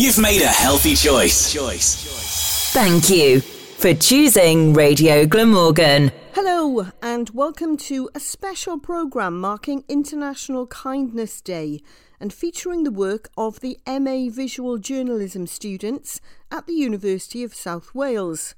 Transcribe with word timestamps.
You've 0.00 0.20
made 0.20 0.42
a 0.42 0.46
healthy 0.46 0.94
choice. 0.94 1.52
Choice. 1.52 2.70
Thank 2.72 3.10
you 3.10 3.40
for 3.40 3.92
choosing 3.94 4.72
Radio 4.72 5.26
Glamorgan. 5.26 6.12
Hello, 6.34 6.86
and 7.02 7.28
welcome 7.30 7.76
to 7.78 8.08
a 8.14 8.20
special 8.20 8.78
programme 8.78 9.40
marking 9.40 9.82
International 9.88 10.68
Kindness 10.68 11.40
Day 11.40 11.80
and 12.20 12.32
featuring 12.32 12.84
the 12.84 12.92
work 12.92 13.28
of 13.36 13.58
the 13.58 13.76
MA 13.88 14.30
Visual 14.30 14.78
Journalism 14.78 15.48
students 15.48 16.20
at 16.52 16.68
the 16.68 16.74
University 16.74 17.42
of 17.42 17.52
South 17.52 17.92
Wales. 17.92 18.54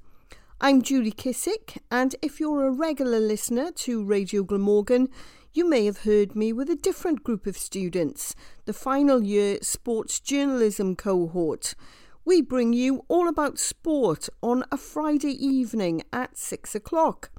I'm 0.63 0.83
Julie 0.83 1.11
Kissick, 1.11 1.79
and 1.89 2.15
if 2.21 2.39
you're 2.39 2.67
a 2.67 2.71
regular 2.71 3.19
listener 3.19 3.71
to 3.77 4.03
Radio 4.03 4.43
Glamorgan, 4.43 5.09
you 5.53 5.69
may 5.69 5.85
have 5.85 5.99
heard 5.99 6.35
me 6.35 6.53
with 6.53 6.69
a 6.69 6.75
different 6.75 7.23
group 7.23 7.45
of 7.45 7.57
students, 7.57 8.35
the 8.65 8.73
final 8.73 9.21
year 9.21 9.57
sports 9.61 10.19
journalism 10.19 10.95
cohort. 10.95 11.75
We 12.23 12.41
bring 12.41 12.71
you 12.71 13.03
all 13.09 13.27
about 13.27 13.59
sport 13.59 14.29
on 14.41 14.63
a 14.71 14.77
Friday 14.77 15.33
evening 15.33 16.03
at 16.13 16.37
six 16.37 16.73
o'clock. 16.73 17.31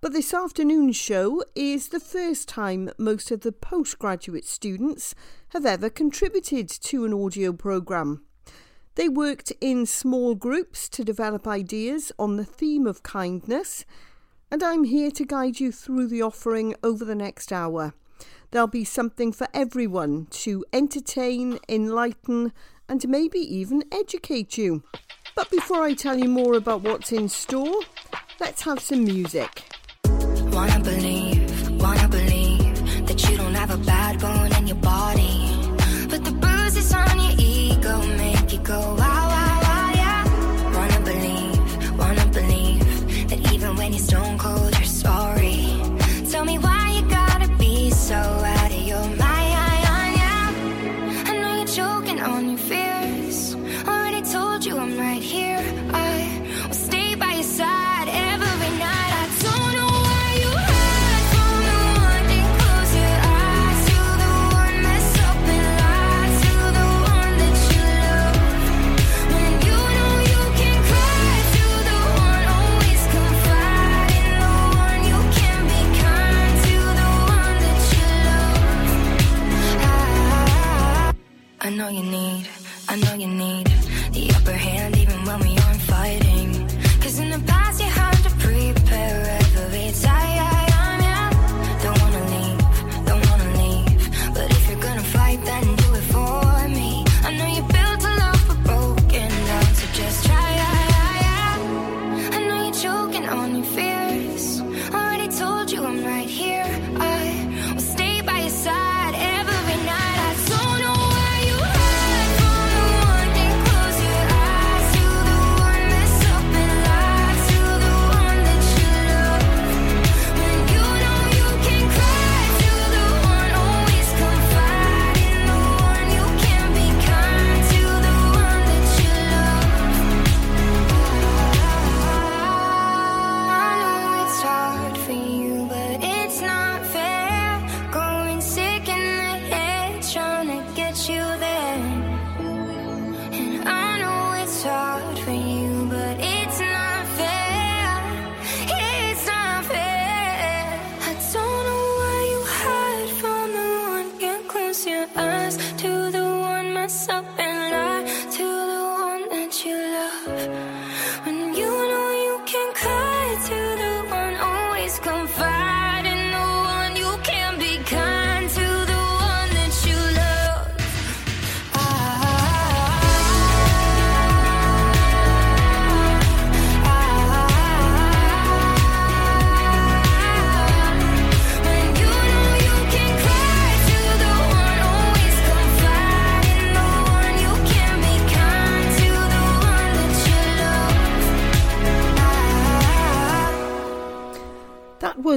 But 0.00 0.12
this 0.12 0.32
afternoon's 0.32 0.96
show 0.96 1.44
is 1.54 1.88
the 1.88 2.00
first 2.00 2.48
time 2.48 2.90
most 2.96 3.30
of 3.30 3.40
the 3.40 3.52
postgraduate 3.52 4.46
students 4.46 5.14
have 5.48 5.66
ever 5.66 5.90
contributed 5.90 6.68
to 6.68 7.04
an 7.04 7.12
audio 7.12 7.52
programme. 7.52 8.22
They 8.94 9.08
worked 9.08 9.52
in 9.60 9.84
small 9.84 10.34
groups 10.34 10.88
to 10.90 11.04
develop 11.04 11.46
ideas 11.46 12.10
on 12.18 12.36
the 12.36 12.44
theme 12.44 12.86
of 12.86 13.02
kindness 13.02 13.84
and 14.50 14.62
I'm 14.62 14.84
here 14.84 15.10
to 15.10 15.24
guide 15.24 15.60
you 15.60 15.72
through 15.72 16.08
the 16.08 16.22
offering 16.22 16.74
over 16.82 17.04
the 17.04 17.14
next 17.14 17.52
hour. 17.52 17.94
There'll 18.50 18.66
be 18.66 18.84
something 18.84 19.32
for 19.32 19.46
everyone 19.52 20.26
to 20.30 20.64
entertain, 20.72 21.58
enlighten, 21.68 22.52
and 22.88 23.06
maybe 23.08 23.38
even 23.40 23.84
educate 23.92 24.56
you. 24.56 24.82
But 25.36 25.50
before 25.50 25.82
I 25.82 25.92
tell 25.94 26.18
you 26.18 26.28
more 26.28 26.54
about 26.54 26.82
what's 26.82 27.12
in 27.12 27.28
store, 27.28 27.80
let's 28.40 28.62
have 28.62 28.80
some 28.80 29.04
music. 29.04 29.64
Wanna 30.04 30.80
believe, 30.80 31.70
wanna 31.80 32.08
believe 32.08 33.06
that 33.06 33.28
you 33.28 33.36
don't 33.36 33.54
have 33.54 33.70
a 33.70 33.76
bad 33.84 34.20
bone 34.20 34.56
in 34.56 34.66
your 34.66 34.76
body. 34.76 35.37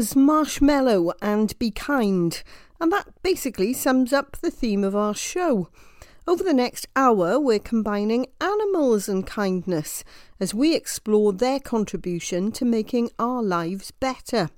Was 0.01 0.15
Marshmello 0.15 1.13
and 1.21 1.57
Be 1.59 1.69
Kind, 1.69 2.41
and 2.79 2.91
that 2.91 3.09
basically 3.21 3.71
sums 3.71 4.11
up 4.11 4.35
the 4.37 4.49
theme 4.49 4.83
of 4.83 4.95
our 4.95 5.13
show. 5.13 5.69
Over 6.25 6.43
the 6.43 6.55
next 6.55 6.87
hour, 6.95 7.39
we're 7.39 7.59
combining 7.59 8.25
animals 8.41 9.07
and 9.07 9.27
kindness 9.27 10.03
as 10.39 10.55
we 10.55 10.73
explore 10.73 11.33
their 11.33 11.59
contribution 11.59 12.51
to 12.53 12.65
making 12.65 13.11
our 13.19 13.43
lives 13.43 13.91
better. 13.91 14.49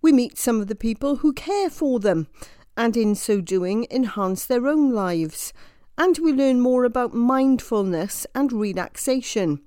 We 0.00 0.12
meet 0.12 0.38
some 0.38 0.62
of 0.62 0.68
the 0.68 0.74
people 0.74 1.16
who 1.16 1.34
care 1.34 1.68
for 1.68 2.00
them 2.00 2.28
and, 2.74 2.96
in 2.96 3.14
so 3.16 3.42
doing, 3.42 3.86
enhance 3.90 4.46
their 4.46 4.66
own 4.66 4.94
lives. 4.94 5.52
And 5.98 6.16
we 6.16 6.32
learn 6.32 6.62
more 6.62 6.84
about 6.84 7.12
mindfulness 7.12 8.26
and 8.34 8.50
relaxation, 8.50 9.60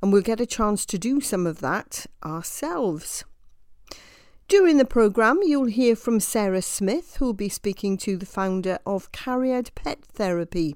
and 0.00 0.10
we'll 0.10 0.22
get 0.22 0.40
a 0.40 0.46
chance 0.46 0.86
to 0.86 0.96
do 0.96 1.20
some 1.20 1.46
of 1.46 1.60
that 1.60 2.06
ourselves. 2.24 3.24
During 4.48 4.78
the 4.78 4.86
programme, 4.86 5.40
you'll 5.42 5.66
hear 5.66 5.94
from 5.94 6.20
Sarah 6.20 6.62
Smith, 6.62 7.16
who'll 7.16 7.34
be 7.34 7.50
speaking 7.50 7.98
to 7.98 8.16
the 8.16 8.24
founder 8.24 8.78
of 8.86 9.12
Cariad 9.12 9.74
Pet 9.74 10.02
Therapy. 10.02 10.74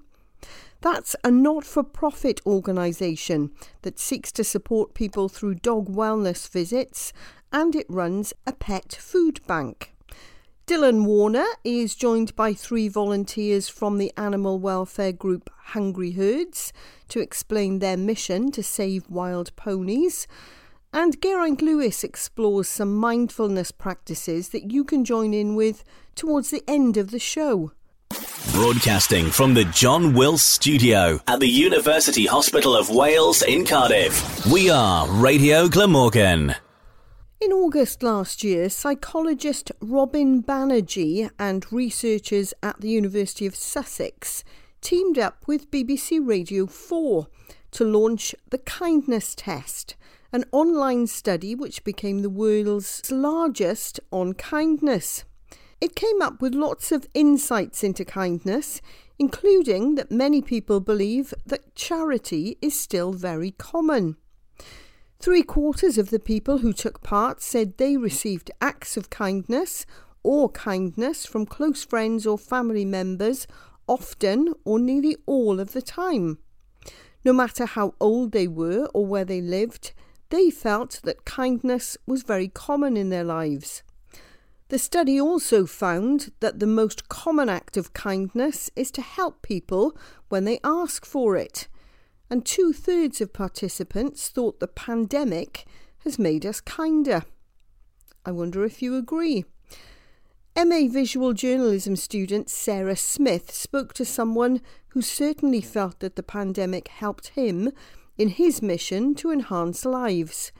That's 0.82 1.16
a 1.24 1.30
not 1.30 1.64
for 1.64 1.82
profit 1.82 2.42
organisation 2.44 3.50
that 3.80 3.98
seeks 3.98 4.30
to 4.32 4.44
support 4.44 4.92
people 4.92 5.30
through 5.30 5.54
dog 5.54 5.88
wellness 5.88 6.46
visits 6.50 7.14
and 7.50 7.74
it 7.74 7.86
runs 7.88 8.34
a 8.46 8.52
pet 8.52 8.92
food 8.92 9.40
bank. 9.46 9.94
Dylan 10.66 11.06
Warner 11.06 11.46
is 11.64 11.94
joined 11.94 12.36
by 12.36 12.52
three 12.52 12.88
volunteers 12.88 13.70
from 13.70 13.96
the 13.96 14.12
animal 14.18 14.58
welfare 14.58 15.12
group 15.12 15.48
Hungry 15.68 16.12
Herds 16.12 16.74
to 17.08 17.20
explain 17.20 17.78
their 17.78 17.96
mission 17.96 18.50
to 18.52 18.62
save 18.62 19.08
wild 19.08 19.56
ponies. 19.56 20.26
And 20.94 21.18
Geraint 21.22 21.62
Lewis 21.62 22.04
explores 22.04 22.68
some 22.68 22.94
mindfulness 22.94 23.70
practices 23.70 24.50
that 24.50 24.70
you 24.70 24.84
can 24.84 25.06
join 25.06 25.32
in 25.32 25.54
with 25.54 25.84
towards 26.14 26.50
the 26.50 26.62
end 26.68 26.98
of 26.98 27.10
the 27.10 27.18
show. 27.18 27.72
Broadcasting 28.52 29.30
from 29.30 29.54
the 29.54 29.64
John 29.64 30.12
Wills 30.12 30.42
Studio 30.42 31.18
at 31.26 31.40
the 31.40 31.48
University 31.48 32.26
Hospital 32.26 32.76
of 32.76 32.90
Wales 32.90 33.40
in 33.40 33.64
Cardiff. 33.64 34.44
We 34.52 34.68
are 34.68 35.08
Radio 35.08 35.66
Glamorgan. 35.66 36.56
In 37.40 37.52
August 37.52 38.02
last 38.02 38.44
year, 38.44 38.68
psychologist 38.68 39.72
Robin 39.80 40.42
Banerjee 40.42 41.30
and 41.38 41.72
researchers 41.72 42.52
at 42.62 42.82
the 42.82 42.90
University 42.90 43.46
of 43.46 43.56
Sussex 43.56 44.44
teamed 44.82 45.18
up 45.18 45.48
with 45.48 45.70
BBC 45.70 46.20
Radio 46.24 46.66
4 46.66 47.28
to 47.70 47.84
launch 47.84 48.34
the 48.50 48.58
Kindness 48.58 49.34
Test, 49.34 49.96
an 50.32 50.44
online 50.50 51.06
study 51.06 51.54
which 51.54 51.84
became 51.84 52.22
the 52.22 52.30
world's 52.30 53.10
largest 53.10 54.00
on 54.10 54.32
kindness. 54.32 55.24
It 55.80 55.94
came 55.94 56.22
up 56.22 56.40
with 56.40 56.54
lots 56.54 56.90
of 56.92 57.06
insights 57.12 57.84
into 57.84 58.04
kindness, 58.04 58.80
including 59.18 59.96
that 59.96 60.10
many 60.10 60.40
people 60.40 60.80
believe 60.80 61.34
that 61.44 61.74
charity 61.74 62.56
is 62.62 62.78
still 62.78 63.12
very 63.12 63.50
common. 63.52 64.16
Three 65.20 65.42
quarters 65.42 65.98
of 65.98 66.10
the 66.10 66.18
people 66.18 66.58
who 66.58 66.72
took 66.72 67.02
part 67.02 67.42
said 67.42 67.76
they 67.76 67.96
received 67.96 68.50
acts 68.60 68.96
of 68.96 69.10
kindness 69.10 69.86
or 70.22 70.48
kindness 70.48 71.26
from 71.26 71.46
close 71.46 71.84
friends 71.84 72.26
or 72.26 72.38
family 72.38 72.84
members 72.84 73.46
often 73.86 74.54
or 74.64 74.78
nearly 74.78 75.16
all 75.26 75.60
of 75.60 75.72
the 75.72 75.82
time. 75.82 76.38
No 77.24 77.32
matter 77.32 77.66
how 77.66 77.94
old 78.00 78.32
they 78.32 78.48
were 78.48 78.88
or 78.94 79.06
where 79.06 79.24
they 79.24 79.40
lived, 79.40 79.92
they 80.32 80.50
felt 80.50 81.00
that 81.04 81.26
kindness 81.26 81.98
was 82.06 82.22
very 82.22 82.48
common 82.48 82.96
in 82.96 83.10
their 83.10 83.22
lives. 83.22 83.82
The 84.68 84.78
study 84.78 85.20
also 85.20 85.66
found 85.66 86.32
that 86.40 86.58
the 86.58 86.66
most 86.66 87.10
common 87.10 87.50
act 87.50 87.76
of 87.76 87.92
kindness 87.92 88.70
is 88.74 88.90
to 88.92 89.02
help 89.02 89.42
people 89.42 89.94
when 90.30 90.46
they 90.46 90.58
ask 90.64 91.04
for 91.04 91.36
it. 91.36 91.68
And 92.30 92.46
two 92.46 92.72
thirds 92.72 93.20
of 93.20 93.34
participants 93.34 94.30
thought 94.30 94.58
the 94.58 94.66
pandemic 94.66 95.66
has 95.98 96.18
made 96.18 96.46
us 96.46 96.62
kinder. 96.62 97.24
I 98.24 98.30
wonder 98.30 98.64
if 98.64 98.80
you 98.80 98.96
agree. 98.96 99.44
MA 100.56 100.88
Visual 100.88 101.34
Journalism 101.34 101.94
student 101.94 102.48
Sarah 102.48 102.96
Smith 102.96 103.52
spoke 103.52 103.92
to 103.94 104.06
someone 104.06 104.62
who 104.88 105.02
certainly 105.02 105.60
felt 105.60 106.00
that 106.00 106.16
the 106.16 106.22
pandemic 106.22 106.88
helped 106.88 107.28
him 107.28 107.72
in 108.16 108.28
his 108.28 108.62
mission 108.62 109.14
to 109.14 109.30
enhance 109.30 109.84
lives. 109.84 110.52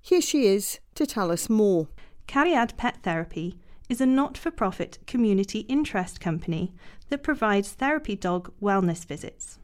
Here 0.00 0.20
she 0.20 0.46
is 0.46 0.80
to 0.94 1.06
tell 1.06 1.30
us 1.30 1.48
more. 1.48 1.88
Cariad 2.26 2.76
Pet 2.76 2.98
Therapy 3.02 3.58
is 3.88 4.00
a 4.00 4.06
not 4.06 4.38
for 4.38 4.50
profit 4.50 4.98
community 5.06 5.60
interest 5.60 6.20
company 6.20 6.72
that 7.08 7.22
provides 7.22 7.72
therapy 7.72 8.16
dog 8.16 8.52
wellness 8.60 9.04
visits. 9.04 9.58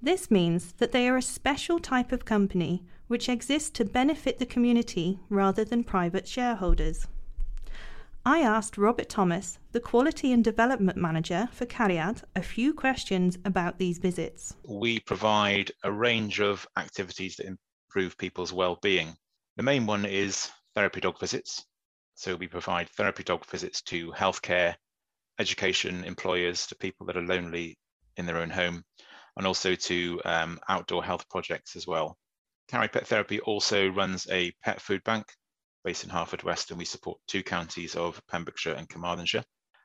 This 0.00 0.30
means 0.30 0.72
that 0.74 0.92
they 0.92 1.08
are 1.08 1.16
a 1.16 1.22
special 1.22 1.78
type 1.80 2.12
of 2.12 2.24
company 2.24 2.84
which 3.08 3.28
exists 3.28 3.70
to 3.70 3.84
benefit 3.84 4.38
the 4.38 4.46
community 4.46 5.18
rather 5.28 5.64
than 5.64 5.82
private 5.82 6.28
shareholders. 6.28 7.08
I 8.28 8.40
asked 8.40 8.76
Robert 8.76 9.08
Thomas, 9.08 9.58
the 9.72 9.80
Quality 9.80 10.34
and 10.34 10.44
Development 10.44 10.98
Manager 10.98 11.48
for 11.50 11.64
Cariad, 11.64 12.24
a 12.36 12.42
few 12.42 12.74
questions 12.74 13.38
about 13.46 13.78
these 13.78 13.96
visits. 13.96 14.54
We 14.68 15.00
provide 15.00 15.72
a 15.82 15.90
range 15.90 16.38
of 16.38 16.66
activities 16.76 17.36
that 17.36 17.46
improve 17.46 18.18
people's 18.18 18.52
well-being. 18.52 19.16
The 19.56 19.62
main 19.62 19.86
one 19.86 20.04
is 20.04 20.50
therapy 20.74 21.00
dog 21.00 21.18
visits, 21.18 21.64
so 22.16 22.36
we 22.36 22.48
provide 22.48 22.90
therapy 22.90 23.22
dog 23.22 23.46
visits 23.46 23.80
to 23.84 24.12
healthcare, 24.12 24.74
education, 25.38 26.04
employers, 26.04 26.66
to 26.66 26.76
people 26.76 27.06
that 27.06 27.16
are 27.16 27.22
lonely 27.22 27.78
in 28.18 28.26
their 28.26 28.36
own 28.36 28.50
home, 28.50 28.84
and 29.38 29.46
also 29.46 29.74
to 29.74 30.20
um, 30.26 30.60
outdoor 30.68 31.02
health 31.02 31.26
projects 31.30 31.76
as 31.76 31.86
well. 31.86 32.18
Cariad 32.70 32.92
Pet 32.92 33.06
Therapy 33.06 33.40
also 33.40 33.88
runs 33.88 34.26
a 34.30 34.52
pet 34.62 34.82
food 34.82 35.02
bank 35.04 35.24
based 35.88 36.04
in 36.04 36.10
Haverfordwest, 36.10 36.68
and 36.68 36.78
we 36.78 36.84
support 36.84 37.18
two 37.26 37.42
counties 37.42 37.96
of 37.96 38.20
Pembrokeshire 38.30 38.74
and 38.74 38.86
Carmarthenshire. 38.90 39.42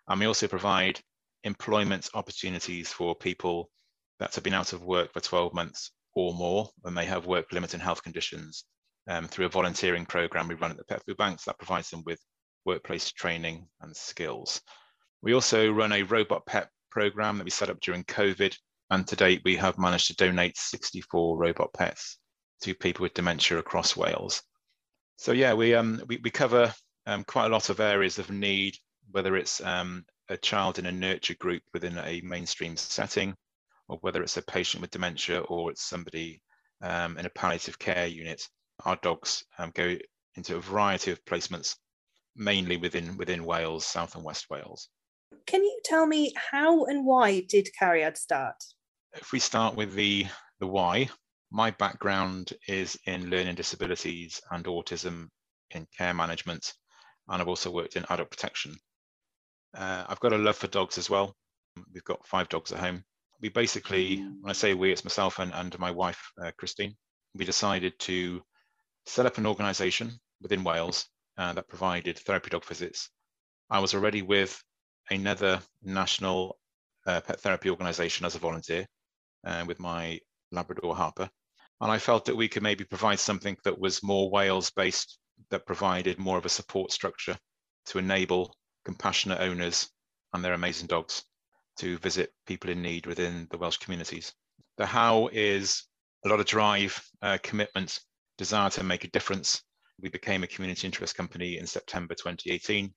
And 0.09 0.19
we 0.19 0.25
also 0.25 0.49
provide 0.49 0.99
employment 1.45 2.09
opportunities 2.13 2.89
for 2.89 3.15
people 3.15 3.69
that 4.19 4.35
have 4.35 4.43
been 4.43 4.53
out 4.53 4.73
of 4.73 4.83
work 4.83 5.13
for 5.13 5.21
12 5.21 5.53
months 5.53 5.91
or 6.13 6.33
more 6.33 6.69
and 6.83 6.93
may 6.93 7.05
have 7.05 7.25
work 7.25 7.53
limiting 7.53 7.79
health 7.79 8.03
conditions 8.03 8.65
um, 9.07 9.29
through 9.29 9.45
a 9.45 9.49
volunteering 9.49 10.05
program 10.05 10.49
we 10.49 10.55
run 10.55 10.71
at 10.71 10.77
the 10.77 10.83
Pet 10.83 11.01
Food 11.05 11.15
Banks 11.15 11.45
that 11.45 11.57
provides 11.57 11.89
them 11.89 12.03
with 12.05 12.19
workplace 12.65 13.09
training 13.13 13.65
and 13.79 13.95
skills. 13.95 14.59
We 15.21 15.33
also 15.33 15.71
run 15.71 15.93
a 15.93 16.03
robot 16.03 16.45
pet 16.45 16.67
program 16.91 17.37
that 17.37 17.45
we 17.45 17.49
set 17.49 17.69
up 17.69 17.79
during 17.79 18.03
COVID, 18.03 18.53
and 18.89 19.07
to 19.07 19.15
date 19.15 19.41
we 19.45 19.55
have 19.55 19.77
managed 19.77 20.07
to 20.07 20.17
donate 20.17 20.57
64 20.57 21.37
robot 21.37 21.71
pets 21.73 22.17
to 22.63 22.75
people 22.75 23.03
with 23.03 23.13
dementia 23.13 23.57
across 23.57 23.95
Wales. 23.95 24.43
So 25.17 25.31
yeah, 25.31 25.53
we 25.53 25.75
um, 25.75 26.01
we, 26.07 26.19
we 26.23 26.29
cover 26.29 26.73
um, 27.05 27.23
quite 27.23 27.45
a 27.45 27.49
lot 27.49 27.69
of 27.69 27.79
areas 27.79 28.19
of 28.19 28.29
need, 28.29 28.75
whether 29.11 29.35
it's 29.35 29.61
um, 29.61 30.05
a 30.29 30.37
child 30.37 30.79
in 30.79 30.85
a 30.85 30.91
nurture 30.91 31.35
group 31.35 31.61
within 31.73 31.97
a 31.97 32.21
mainstream 32.21 32.75
setting, 32.77 33.35
or 33.87 33.97
whether 34.01 34.21
it's 34.21 34.37
a 34.37 34.41
patient 34.41 34.81
with 34.81 34.91
dementia, 34.91 35.41
or 35.41 35.71
it's 35.71 35.83
somebody 35.83 36.41
um, 36.81 37.17
in 37.17 37.25
a 37.25 37.29
palliative 37.29 37.79
care 37.79 38.07
unit 38.07 38.41
our 38.85 38.97
dogs 38.97 39.43
um, 39.57 39.71
go 39.73 39.95
into 40.35 40.55
a 40.57 40.61
variety 40.61 41.11
of 41.11 41.23
placements, 41.25 41.75
mainly 42.35 42.77
within 42.77 43.17
within 43.17 43.45
Wales, 43.45 43.85
South 43.85 44.15
and 44.15 44.23
West 44.23 44.47
Wales. 44.49 44.89
Can 45.45 45.63
you 45.63 45.79
tell 45.83 46.05
me 46.05 46.33
how 46.51 46.85
and 46.85 47.05
why 47.05 47.41
did 47.41 47.69
Cariad 47.79 48.17
start? 48.17 48.55
If 49.13 49.31
we 49.31 49.39
start 49.39 49.75
with 49.75 49.93
the 49.93 50.25
the 50.59 50.67
why, 50.67 51.09
my 51.53 51.69
background 51.69 52.51
is 52.67 52.97
in 53.05 53.29
learning 53.29 53.53
disabilities 53.53 54.41
and 54.49 54.65
autism 54.65 55.29
in 55.69 55.87
care 55.95 56.13
management, 56.13 56.73
and 57.29 57.39
I've 57.39 57.47
also 57.47 57.69
worked 57.69 57.95
in 57.95 58.05
adult 58.09 58.31
protection. 58.31 58.75
Uh, 59.77 60.03
I've 60.07 60.19
got 60.19 60.33
a 60.33 60.37
love 60.37 60.57
for 60.57 60.67
dogs 60.67 60.97
as 60.97 61.11
well. 61.11 61.35
We've 61.93 62.03
got 62.03 62.25
five 62.25 62.49
dogs 62.49 62.71
at 62.71 62.79
home. 62.79 63.03
We 63.39 63.49
basically, 63.49 64.17
when 64.17 64.49
I 64.49 64.53
say 64.53 64.73
we, 64.73 64.91
it's 64.91 65.05
myself 65.05 65.37
and, 65.37 65.53
and 65.53 65.77
my 65.77 65.91
wife, 65.91 66.31
uh, 66.43 66.51
Christine. 66.57 66.95
We 67.35 67.45
decided 67.45 67.99
to 67.99 68.41
set 69.05 69.27
up 69.27 69.37
an 69.37 69.45
organization 69.45 70.11
within 70.41 70.63
Wales 70.63 71.07
uh, 71.37 71.53
that 71.53 71.67
provided 71.67 72.17
therapy 72.17 72.49
dog 72.49 72.65
visits. 72.65 73.09
I 73.69 73.79
was 73.79 73.93
already 73.93 74.23
with 74.23 74.59
another 75.11 75.61
national 75.83 76.57
uh, 77.05 77.21
pet 77.21 77.41
therapy 77.41 77.69
organization 77.69 78.25
as 78.25 78.33
a 78.33 78.39
volunteer 78.39 78.87
uh, 79.45 79.65
with 79.67 79.79
my 79.79 80.19
Labrador 80.51 80.95
Harper. 80.95 81.29
And 81.81 81.91
I 81.91 81.97
felt 81.97 82.25
that 82.25 82.35
we 82.35 82.47
could 82.47 82.63
maybe 82.63 82.83
provide 82.83 83.19
something 83.19 83.57
that 83.63 83.79
was 83.79 84.03
more 84.03 84.29
Wales 84.29 84.71
based, 84.71 85.19
that 85.49 85.65
provided 85.65 86.17
more 86.17 86.37
of 86.37 86.45
a 86.45 86.49
support 86.49 86.91
structure 86.91 87.37
to 87.87 87.99
enable 87.99 88.55
compassionate 88.85 89.41
owners 89.41 89.89
and 90.33 90.43
their 90.43 90.53
amazing 90.53 90.87
dogs 90.87 91.23
to 91.77 91.97
visit 91.99 92.31
people 92.45 92.69
in 92.69 92.81
need 92.81 93.05
within 93.05 93.47
the 93.51 93.57
Welsh 93.57 93.77
communities. 93.77 94.33
The 94.77 94.85
how 94.85 95.29
is 95.31 95.83
a 96.25 96.29
lot 96.29 96.39
of 96.39 96.45
drive, 96.45 97.01
uh, 97.21 97.37
commitment, 97.43 97.99
desire 98.37 98.69
to 98.71 98.83
make 98.83 99.03
a 99.03 99.09
difference. 99.09 99.61
We 99.99 100.09
became 100.09 100.43
a 100.43 100.47
community 100.47 100.87
interest 100.87 101.15
company 101.15 101.57
in 101.57 101.67
September 101.67 102.15
2018. 102.15 102.93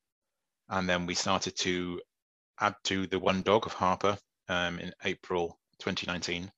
And 0.69 0.89
then 0.89 1.07
we 1.07 1.15
started 1.15 1.57
to 1.59 2.01
add 2.61 2.75
to 2.85 3.07
the 3.07 3.19
one 3.19 3.43
dog 3.43 3.67
of 3.67 3.73
Harper 3.73 4.19
um, 4.49 4.79
in 4.79 4.93
April 5.05 5.59
2019. 5.81 6.51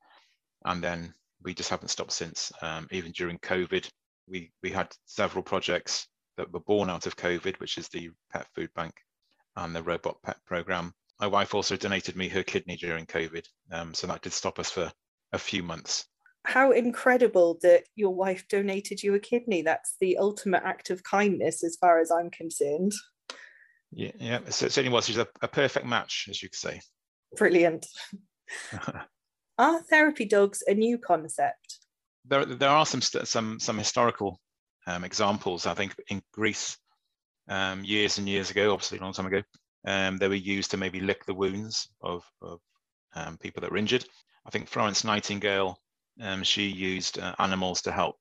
And 0.64 0.82
then 0.82 1.14
we 1.42 1.54
just 1.54 1.70
haven't 1.70 1.88
stopped 1.88 2.12
since. 2.12 2.52
Um, 2.62 2.86
even 2.90 3.12
during 3.12 3.38
COVID, 3.38 3.88
we, 4.28 4.50
we 4.62 4.70
had 4.70 4.88
several 5.06 5.42
projects 5.42 6.06
that 6.36 6.52
were 6.52 6.60
born 6.60 6.90
out 6.90 7.06
of 7.06 7.16
COVID, 7.16 7.58
which 7.60 7.78
is 7.78 7.88
the 7.88 8.10
Pet 8.32 8.46
Food 8.54 8.70
Bank 8.74 8.94
and 9.56 9.74
the 9.74 9.82
Robot 9.82 10.16
Pet 10.22 10.38
Program. 10.46 10.92
My 11.20 11.26
wife 11.26 11.54
also 11.54 11.76
donated 11.76 12.16
me 12.16 12.28
her 12.28 12.42
kidney 12.42 12.76
during 12.76 13.06
COVID. 13.06 13.44
Um, 13.72 13.94
so 13.94 14.06
that 14.06 14.22
did 14.22 14.32
stop 14.32 14.58
us 14.58 14.70
for 14.70 14.92
a 15.32 15.38
few 15.38 15.62
months 15.62 16.06
how 16.48 16.70
incredible 16.72 17.58
that 17.62 17.84
your 17.94 18.14
wife 18.14 18.48
donated 18.48 19.02
you 19.02 19.14
a 19.14 19.18
kidney. 19.18 19.60
That's 19.60 19.96
the 20.00 20.16
ultimate 20.16 20.62
act 20.64 20.88
of 20.88 21.02
kindness, 21.02 21.62
as 21.62 21.76
far 21.76 22.00
as 22.00 22.10
I'm 22.10 22.30
concerned. 22.30 22.92
Yeah, 23.92 24.12
yeah. 24.18 24.38
So 24.48 24.66
it 24.66 24.72
certainly 24.72 24.94
was. 24.94 25.06
She's 25.06 25.18
a, 25.18 25.28
a 25.42 25.48
perfect 25.48 25.84
match, 25.84 26.26
as 26.30 26.42
you 26.42 26.48
could 26.48 26.58
say. 26.58 26.80
Brilliant. 27.36 27.86
are 29.58 29.82
therapy 29.82 30.24
dogs 30.24 30.62
a 30.66 30.74
new 30.74 30.98
concept? 30.98 31.78
There, 32.24 32.44
there 32.44 32.70
are 32.70 32.86
some 32.86 33.00
some 33.00 33.58
some 33.58 33.78
historical 33.78 34.40
um, 34.86 35.04
examples. 35.04 35.66
I 35.66 35.74
think 35.74 35.94
in 36.08 36.22
Greece, 36.32 36.76
um, 37.48 37.84
years 37.84 38.18
and 38.18 38.28
years 38.28 38.50
ago, 38.50 38.72
obviously 38.72 38.98
a 38.98 39.02
long 39.02 39.12
time 39.12 39.26
ago, 39.26 39.42
um, 39.86 40.16
they 40.18 40.28
were 40.28 40.34
used 40.34 40.70
to 40.72 40.76
maybe 40.76 41.00
lick 41.00 41.24
the 41.24 41.34
wounds 41.34 41.88
of, 42.02 42.24
of 42.42 42.60
um, 43.14 43.38
people 43.38 43.60
that 43.62 43.70
were 43.70 43.76
injured. 43.78 44.04
I 44.46 44.50
think 44.50 44.68
Florence 44.68 45.04
Nightingale 45.04 45.78
um, 46.20 46.42
she 46.42 46.66
used 46.66 47.18
uh, 47.18 47.34
animals 47.38 47.82
to 47.82 47.92
help 47.92 48.16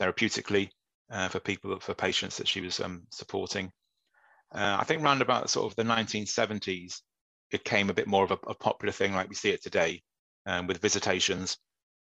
therapeutically 0.00 0.70
uh, 1.10 1.28
for 1.28 1.40
people, 1.40 1.78
for 1.80 1.94
patients 1.94 2.36
that 2.36 2.48
she 2.48 2.60
was 2.60 2.80
um, 2.80 3.02
supporting. 3.10 3.72
Uh, 4.54 4.78
I 4.80 4.84
think 4.84 5.02
around 5.02 5.22
about 5.22 5.50
sort 5.50 5.70
of 5.70 5.76
the 5.76 5.82
1970s, 5.82 7.00
it 7.52 7.64
became 7.64 7.90
a 7.90 7.94
bit 7.94 8.06
more 8.06 8.24
of 8.24 8.30
a, 8.30 8.38
a 8.46 8.54
popular 8.54 8.92
thing 8.92 9.14
like 9.14 9.28
we 9.28 9.34
see 9.34 9.50
it 9.50 9.62
today 9.62 10.02
um, 10.46 10.66
with 10.66 10.80
visitations. 10.80 11.58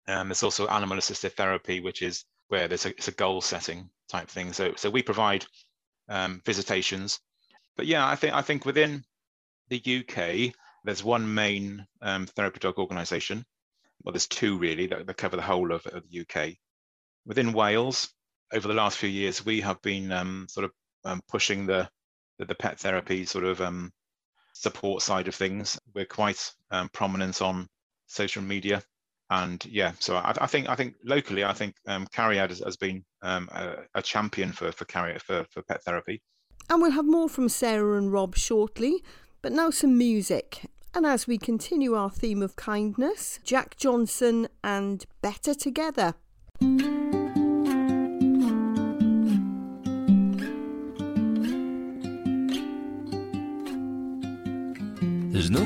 Um, 0.07 0.29
there's 0.29 0.43
also 0.43 0.67
animal 0.67 0.97
assisted 0.97 1.33
therapy, 1.33 1.79
which 1.79 2.01
is 2.01 2.25
where 2.47 2.67
there's 2.67 2.85
a, 2.85 2.89
it's 2.89 3.07
a 3.07 3.13
goal 3.13 3.41
setting 3.41 3.89
type 4.09 4.29
thing. 4.29 4.53
So, 4.53 4.73
so 4.75 4.89
we 4.89 5.01
provide 5.01 5.45
um, 6.09 6.41
visitations. 6.45 7.19
But 7.77 7.85
yeah, 7.85 8.05
I 8.05 8.15
think 8.15 8.33
I 8.33 8.41
think 8.41 8.65
within 8.65 9.03
the 9.69 9.77
UK, 9.79 10.53
there's 10.83 11.03
one 11.03 11.33
main 11.33 11.85
um, 12.01 12.27
therapy 12.27 12.59
dog 12.59 12.77
organisation. 12.77 13.45
Well, 14.03 14.13
there's 14.13 14.27
two 14.27 14.57
really 14.57 14.87
that, 14.87 15.05
that 15.05 15.17
cover 15.17 15.35
the 15.35 15.41
whole 15.41 15.71
of, 15.71 15.85
of, 15.87 16.03
the 16.09 16.21
UK. 16.21 16.55
Within 17.25 17.53
Wales, 17.53 18.09
over 18.51 18.67
the 18.67 18.73
last 18.73 18.97
few 18.97 19.09
years, 19.09 19.45
we 19.45 19.61
have 19.61 19.81
been 19.81 20.11
um, 20.11 20.47
sort 20.49 20.65
of 20.65 20.71
um, 21.05 21.21
pushing 21.27 21.67
the, 21.67 21.87
the, 22.39 22.45
the 22.45 22.55
pet 22.55 22.79
therapy 22.79 23.25
sort 23.25 23.45
of 23.45 23.61
um, 23.61 23.93
support 24.53 25.03
side 25.03 25.27
of 25.27 25.35
things. 25.35 25.79
We're 25.93 26.05
quite 26.05 26.51
um, 26.71 26.89
prominent 26.89 27.41
on 27.41 27.67
social 28.11 28.41
media, 28.41 28.83
and 29.29 29.65
yeah, 29.65 29.93
so 29.99 30.17
I, 30.17 30.33
I 30.41 30.47
think 30.47 30.69
I 30.69 30.75
think 30.75 30.95
locally, 31.05 31.43
I 31.43 31.53
think 31.53 31.75
um, 31.87 32.05
has, 32.15 32.59
has 32.59 32.77
been 32.77 33.03
um, 33.21 33.49
a, 33.53 33.75
a, 33.95 34.01
champion 34.01 34.51
for 34.51 34.71
for 34.73 34.85
Cariad 34.85 35.21
for, 35.21 35.45
for 35.49 35.61
pet 35.63 35.81
therapy. 35.83 36.21
And 36.69 36.81
we'll 36.81 36.91
have 36.91 37.05
more 37.05 37.29
from 37.29 37.49
Sarah 37.49 37.97
and 37.97 38.11
Rob 38.11 38.35
shortly, 38.35 39.03
but 39.41 39.51
now 39.51 39.69
some 39.69 39.97
music. 39.97 40.69
And 40.93 41.05
as 41.05 41.27
we 41.27 41.37
continue 41.37 41.95
our 41.95 42.09
theme 42.09 42.41
of 42.41 42.57
kindness, 42.57 43.39
Jack 43.45 43.77
Johnson 43.77 44.49
and 44.63 45.05
Better 45.21 45.53
Together. 45.53 46.15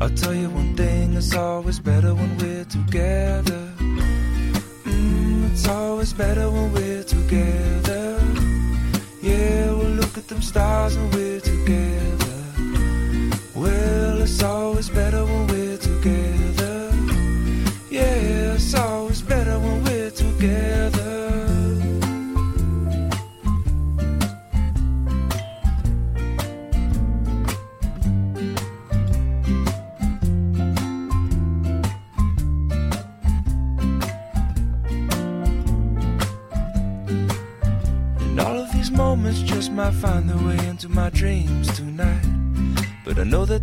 I'll 0.00 0.10
tell 0.10 0.34
you 0.34 0.50
one 0.50 0.74
thing, 0.76 1.14
it's 1.14 1.34
always 1.34 1.78
better 1.78 2.14
when 2.14 2.36
we're 2.38 2.64
together. 2.64 3.72
Mm, 4.84 5.52
it's 5.52 5.68
always 5.68 6.12
better 6.12 6.50
when 6.50 6.72
we're 6.72 7.04
together. 7.04 8.20
Yeah, 9.22 9.72
we'll 9.72 9.96
look 10.00 10.18
at 10.18 10.28
them 10.28 10.42
stars 10.42 10.96
and 10.96 11.14
we're 11.14 11.33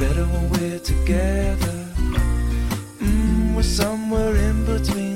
better 0.00 0.24
when 0.24 0.48
we're 0.52 0.78
together. 0.78 1.76
Mm, 3.00 3.54
we're 3.54 3.62
somewhere 3.62 4.34
in 4.34 4.64
between 4.64 5.09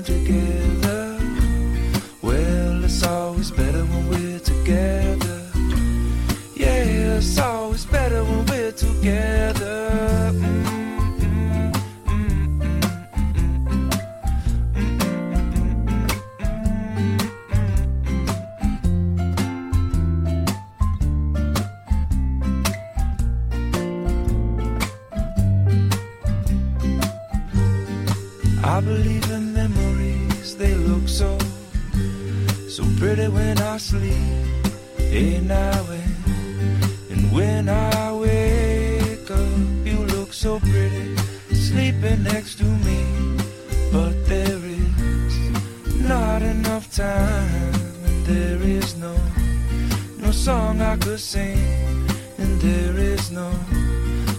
song 50.74 50.82
I 50.82 50.96
could 50.96 51.20
sing, 51.20 52.08
and 52.38 52.60
there 52.60 52.96
is 52.96 53.30
no 53.30 53.50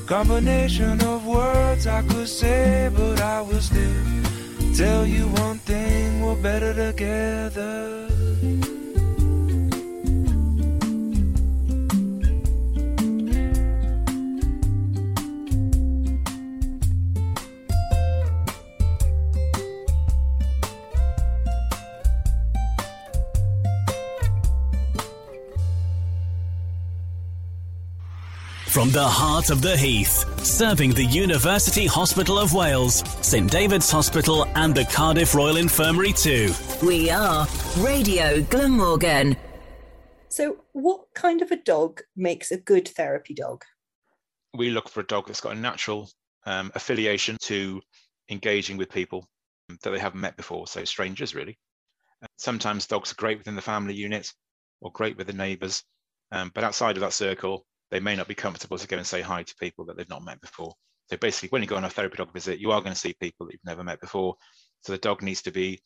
combination 0.06 1.01
of 1.01 1.25
words 1.25 1.88
I 1.88 2.01
could 2.04 2.27
say, 2.27 2.89
but 2.94 3.22
I 3.22 3.42
will 3.42 3.62
still 3.62 4.04
tell 4.75 5.06
you 5.06 5.27
one 5.44 5.60
thing 5.60 6.22
we're 6.22 6.36
better 6.36 6.74
together. 6.74 8.04
From 28.75 28.91
the 28.91 29.08
heart 29.08 29.51
of 29.51 29.62
the 29.62 29.77
Heath, 29.77 30.25
serving 30.46 30.91
the 30.91 31.05
University 31.05 31.88
Hospital 31.88 32.38
of 32.38 32.53
Wales, 32.53 33.05
St 33.25 33.50
David's 33.50 33.89
Hospital, 33.89 34.46
and 34.53 34.75
the 34.75 34.84
Cardiff 34.84 35.34
Royal 35.34 35.55
Infirmary 35.55 36.12
too. 36.12 36.51
We 36.84 37.10
are 37.10 37.48
Radio 37.77 38.41
Glamorgan. 38.41 39.38
So, 40.27 40.58
what 40.74 41.05
kind 41.13 41.41
of 41.41 41.51
a 41.51 41.55
dog 41.55 42.01
makes 42.17 42.51
a 42.51 42.58
good 42.58 42.86
therapy 42.89 43.34
dog? 43.34 43.63
We 44.53 44.72
look 44.72 44.89
for 44.89 45.00
a 45.00 45.08
dog 45.08 45.27
that's 45.27 45.39
got 45.39 45.55
a 45.55 45.60
natural 45.60 46.10
um, 46.46 46.70
affiliation 46.75 47.38
to 47.44 47.82
engaging 48.29 48.75
with 48.75 48.89
people 48.89 49.25
that 49.70 49.89
they 49.89 50.00
haven't 50.00 50.20
met 50.20 50.36
before, 50.36 50.67
so 50.67 50.84
strangers 50.84 51.34
really. 51.34 51.58
Sometimes 52.36 52.88
dogs 52.88 53.13
are 53.13 53.15
great 53.15 53.38
within 53.38 53.55
the 53.55 53.62
family 53.62 53.94
unit 53.94 54.34
or 54.82 54.91
great 54.91 55.15
with 55.15 55.27
the 55.27 55.34
neighbours, 55.34 55.82
um, 56.34 56.51
but 56.53 56.65
outside 56.65 56.98
of 56.98 57.01
that 57.01 57.13
circle, 57.13 57.65
they 57.92 58.00
may 58.00 58.15
not 58.15 58.27
be 58.27 58.36
comfortable 58.36 58.77
to 58.77 58.88
go 58.88 58.98
and 58.98 59.06
say 59.06 59.22
hi 59.22 59.44
to 59.44 59.56
people 59.60 59.86
that 59.86 59.98
they've 59.98 60.10
not 60.10 60.24
met 60.24 60.42
before. 60.42 60.74
So 61.10 61.18
basically, 61.18 61.50
when 61.50 61.62
you 61.62 61.68
go 61.68 61.75
on 61.75 61.86
a 61.86 61.89
therapy 61.89 62.18
dog 62.18 62.34
visit, 62.34 62.60
you 62.60 62.72
are 62.72 62.82
going 62.82 62.94
to 62.94 63.00
see 63.00 63.13
people 63.20 63.46
that 63.46 63.54
you've 63.54 63.65
never 63.65 63.84
met 63.84 64.01
before. 64.01 64.36
So 64.82 64.92
the 64.92 64.98
dog 64.98 65.22
needs 65.22 65.44
to 65.44 65.51
be 65.51 65.80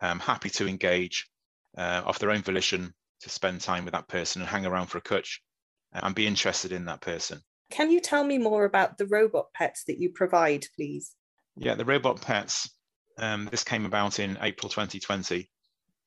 um, 0.00 0.20
happy 0.20 0.50
to 0.50 0.68
engage 0.68 1.26
uh, 1.76 2.02
off 2.04 2.18
their 2.18 2.30
own 2.30 2.42
volition 2.42 2.92
to 3.20 3.30
spend 3.30 3.60
time 3.60 3.84
with 3.84 3.92
that 3.94 4.08
person 4.08 4.42
and 4.42 4.48
hang 4.48 4.66
around 4.66 4.86
for 4.86 4.98
a 4.98 5.02
cwtch 5.02 5.38
and 5.92 6.14
be 6.14 6.26
interested 6.26 6.72
in 6.72 6.84
that 6.84 7.00
person. 7.00 7.40
Can 7.70 7.90
you 7.90 8.00
tell 8.00 8.24
me 8.24 8.38
more 8.38 8.64
about 8.64 8.98
the 8.98 9.06
robot 9.06 9.46
pets 9.54 9.84
that 9.86 9.98
you 9.98 10.10
provide, 10.10 10.66
please? 10.76 11.14
Yeah, 11.56 11.74
the 11.74 11.84
robot 11.84 12.20
pets. 12.20 12.70
Um, 13.18 13.48
this 13.50 13.64
came 13.64 13.84
about 13.84 14.20
in 14.20 14.38
April 14.40 14.68
2020. 14.68 15.50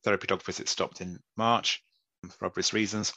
Therapy 0.04 0.28
dog 0.28 0.44
visits 0.44 0.72
stopped 0.72 1.02
in 1.02 1.20
March 1.38 1.84
for 2.30 2.46
obvious 2.46 2.74
reasons. 2.74 3.14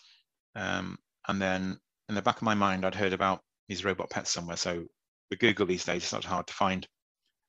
Um, 0.57 0.99
and 1.27 1.41
then 1.41 1.79
in 2.09 2.15
the 2.15 2.23
back 2.23 2.37
of 2.37 2.43
my 2.43 2.55
mind, 2.55 2.85
I'd 2.85 2.95
heard 2.95 3.13
about 3.13 3.41
these 3.69 3.85
robot 3.85 4.11
pets 4.11 4.31
somewhere. 4.31 4.57
So 4.57 4.85
with 5.31 5.39
Google 5.39 5.67
these 5.67 5.85
days, 5.85 6.03
it's 6.03 6.13
not 6.13 6.25
hard 6.25 6.47
to 6.47 6.55
find. 6.55 6.87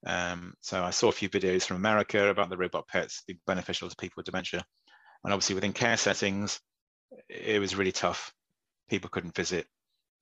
Um, 0.05 0.53
so 0.61 0.83
I 0.83 0.91
saw 0.91 1.09
a 1.09 1.13
few 1.13 1.29
videos 1.29 1.63
from 1.63 1.77
America 1.77 2.29
about 2.29 2.49
the 2.49 2.57
robot 2.57 2.87
pets 2.87 3.23
being 3.27 3.39
beneficial 3.47 3.89
to 3.89 3.95
people 3.95 4.15
with 4.17 4.27
dementia. 4.27 4.63
And 5.23 5.33
obviously 5.33 5.55
within 5.55 5.73
care 5.73 5.97
settings, 5.97 6.59
it 7.27 7.59
was 7.59 7.75
really 7.75 7.91
tough. 7.91 8.33
People 8.89 9.09
couldn't 9.09 9.35
visit. 9.35 9.67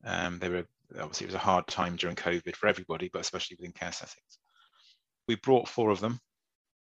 Um, 0.05 0.39
they 0.39 0.49
were 0.49 0.65
obviously 0.99 1.25
it 1.25 1.29
was 1.29 1.35
a 1.35 1.39
hard 1.39 1.67
time 1.67 1.95
during 1.95 2.15
COVID 2.15 2.55
for 2.55 2.67
everybody, 2.67 3.09
but 3.11 3.21
especially 3.21 3.57
within 3.59 3.73
care 3.73 3.91
settings. 3.91 4.39
We 5.27 5.35
brought 5.35 5.67
four 5.67 5.89
of 5.89 5.99
them 5.99 6.19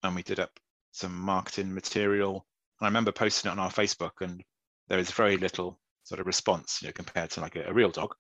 and 0.04 0.16
we 0.16 0.24
did 0.24 0.40
up 0.40 0.52
some 0.92 1.16
marketing 1.16 1.74
material. 1.74 2.46
And 2.80 2.86
I 2.86 2.90
remember 2.90 3.12
posting 3.12 3.50
it 3.50 3.54
on 3.54 3.60
our 3.60 3.72
Facebook 3.72 4.22
and 4.22 4.44
there 4.88 4.98
was 4.98 5.12
very 5.12 5.38
little 5.38 5.80
sort 6.04 6.20
of 6.20 6.28
response, 6.28 6.80
you 6.82 6.88
know, 6.88 6.94
compared 6.94 7.32
to 7.32 7.42
like 7.42 7.56
a, 7.56 7.64
a 7.64 7.74
real 7.74 7.92
dog. 7.92 8.14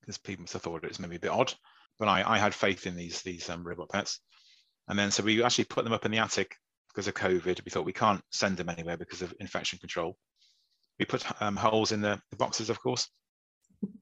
Because 0.00 0.18
people 0.18 0.42
must 0.42 0.52
have 0.54 0.62
thought 0.62 0.84
it 0.84 0.88
was 0.88 0.98
maybe 0.98 1.16
a 1.16 1.20
bit 1.20 1.30
odd. 1.30 1.52
But 1.98 2.08
I, 2.08 2.22
I 2.26 2.38
had 2.38 2.54
faith 2.54 2.86
in 2.86 2.96
these 2.96 3.22
these 3.22 3.48
um, 3.50 3.66
robot 3.66 3.90
pets. 3.90 4.20
And 4.88 4.98
then 4.98 5.10
so 5.10 5.22
we 5.22 5.42
actually 5.42 5.64
put 5.64 5.84
them 5.84 5.92
up 5.92 6.04
in 6.04 6.10
the 6.10 6.18
attic 6.18 6.56
because 6.88 7.08
of 7.08 7.14
COVID. 7.14 7.64
We 7.64 7.70
thought 7.70 7.84
we 7.84 7.92
can't 7.92 8.22
send 8.30 8.56
them 8.56 8.68
anywhere 8.68 8.96
because 8.96 9.22
of 9.22 9.34
infection 9.40 9.78
control. 9.78 10.16
We 10.98 11.04
put 11.04 11.24
um, 11.42 11.56
holes 11.56 11.92
in 11.92 12.00
the, 12.00 12.20
the 12.30 12.36
boxes, 12.36 12.70
of 12.70 12.80
course, 12.80 13.08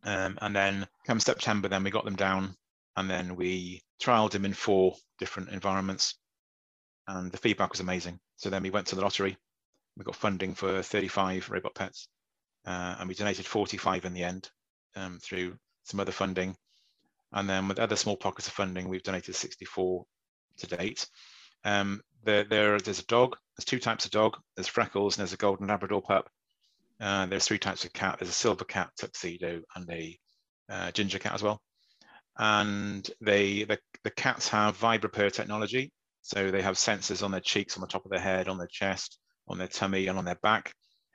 um, 0.04 0.38
and 0.40 0.54
then 0.54 0.86
come 1.06 1.20
September, 1.20 1.68
then 1.68 1.84
we 1.84 1.90
got 1.90 2.04
them 2.04 2.16
down 2.16 2.54
and 2.96 3.10
then 3.10 3.36
we 3.36 3.82
trialed 4.02 4.30
them 4.30 4.44
in 4.44 4.54
four 4.54 4.94
different 5.18 5.50
environments 5.50 6.14
and 7.08 7.30
the 7.30 7.38
feedback 7.38 7.70
was 7.70 7.80
amazing. 7.80 8.18
So 8.36 8.50
then 8.50 8.62
we 8.62 8.70
went 8.70 8.86
to 8.88 8.96
the 8.96 9.02
lottery. 9.02 9.36
We 9.96 10.04
got 10.04 10.16
funding 10.16 10.54
for 10.54 10.82
35 10.82 11.50
robot 11.50 11.74
pets 11.74 12.08
uh, 12.66 12.96
and 12.98 13.08
we 13.08 13.14
donated 13.14 13.46
45 13.46 14.04
in 14.04 14.12
the 14.12 14.24
end 14.24 14.50
um, 14.96 15.18
through 15.22 15.56
some 15.84 16.00
other 16.00 16.12
funding. 16.12 16.56
And 17.32 17.48
then 17.48 17.68
with 17.68 17.78
other 17.78 17.96
small 17.96 18.16
pockets 18.16 18.48
of 18.48 18.54
funding, 18.54 18.88
we've 18.88 19.02
donated 19.02 19.34
64 19.34 20.04
to 20.58 20.66
date. 20.66 21.06
Um, 21.64 22.00
there, 22.24 22.44
there, 22.44 22.78
there's 22.78 23.00
a 23.00 23.06
dog. 23.06 23.36
There's 23.56 23.64
two 23.64 23.78
types 23.78 24.04
of 24.04 24.10
dog. 24.10 24.36
There's 24.54 24.68
Freckles 24.68 25.16
and 25.16 25.20
there's 25.20 25.32
a 25.32 25.38
golden 25.38 25.68
Labrador 25.68 26.02
pup. 26.02 26.28
Uh, 27.00 27.26
there's 27.26 27.46
three 27.46 27.58
types 27.58 27.84
of 27.84 27.92
cat. 27.92 28.16
There's 28.18 28.30
a 28.30 28.34
silver 28.34 28.64
cat, 28.64 28.90
tuxedo, 28.96 29.62
and 29.74 29.90
a 29.90 30.18
uh, 30.68 30.90
ginger 30.92 31.18
cat 31.18 31.34
as 31.34 31.42
well. 31.42 31.60
And 32.38 33.08
they 33.20 33.64
the, 33.64 33.78
the 34.02 34.10
cats 34.10 34.48
have 34.48 34.78
VibraPurr 34.78 35.32
technology. 35.32 35.92
So 36.22 36.50
they 36.50 36.62
have 36.62 36.76
sensors 36.76 37.22
on 37.22 37.30
their 37.30 37.40
cheeks, 37.40 37.76
on 37.76 37.80
the 37.80 37.86
top 37.86 38.04
of 38.04 38.10
their 38.10 38.20
head, 38.20 38.48
on 38.48 38.58
their 38.58 38.66
chest, 38.66 39.18
on 39.46 39.58
their 39.58 39.68
tummy, 39.68 40.08
and 40.08 40.18
on 40.18 40.24
their 40.24 40.38
back. 40.42 40.72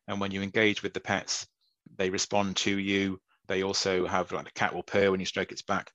And 0.08 0.20
when 0.20 0.32
you 0.32 0.42
engage 0.42 0.84
with 0.84 0.94
the 0.94 1.00
pets, 1.00 1.48
they 1.98 2.10
respond 2.10 2.58
to 2.58 2.78
you. 2.78 3.20
They 3.48 3.64
also 3.64 4.06
have 4.08 4.32
like 4.32 4.46
the 4.46 4.52
cat 4.52 4.74
will 4.74 4.84
purr 4.84 5.12
when 5.12 5.20
you 5.20 5.26
stroke 5.26 5.52
its 5.52 5.62
back. 5.62 5.92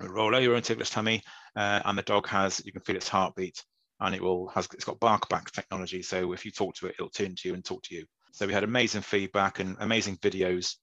Roll 0.00 0.34
over 0.34 0.54
and 0.54 0.64
tickle 0.64 0.80
its 0.80 0.90
tummy, 0.90 1.22
uh, 1.54 1.80
and 1.84 1.96
the 1.96 2.02
dog 2.02 2.26
has 2.28 2.60
you 2.64 2.72
can 2.72 2.82
feel 2.82 2.96
its 2.96 3.08
heartbeat, 3.08 3.64
and 4.00 4.14
it 4.14 4.22
will 4.22 4.48
has 4.48 4.68
it's 4.72 4.84
got 4.84 4.98
bark 5.00 5.28
back 5.28 5.50
technology. 5.50 6.02
So 6.02 6.32
if 6.32 6.44
you 6.44 6.50
talk 6.50 6.74
to 6.76 6.86
it, 6.86 6.94
it'll 6.98 7.10
turn 7.10 7.36
to 7.36 7.48
you 7.48 7.54
and 7.54 7.64
talk 7.64 7.82
to 7.84 7.94
you. 7.94 8.04
So 8.32 8.46
we 8.46 8.52
had 8.52 8.64
amazing 8.64 9.02
feedback 9.02 9.60
and 9.60 9.76
amazing 9.78 10.16
videos 10.18 10.76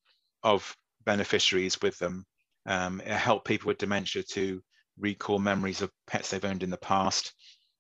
of 0.44 0.76
beneficiaries 1.06 1.82
with 1.82 1.98
them. 1.98 2.26
Um, 2.66 3.02
it 3.02 3.08
helped 3.08 3.48
people 3.48 3.68
with 3.68 3.78
dementia 3.80 4.24
to 4.24 4.62
recall 4.98 5.40
memories 5.40 5.82
of 5.82 5.92
pets 6.08 6.30
they've 6.30 6.46
owned 6.46 6.64
in 6.64 6.70
the 6.70 6.78
past. 6.78 7.34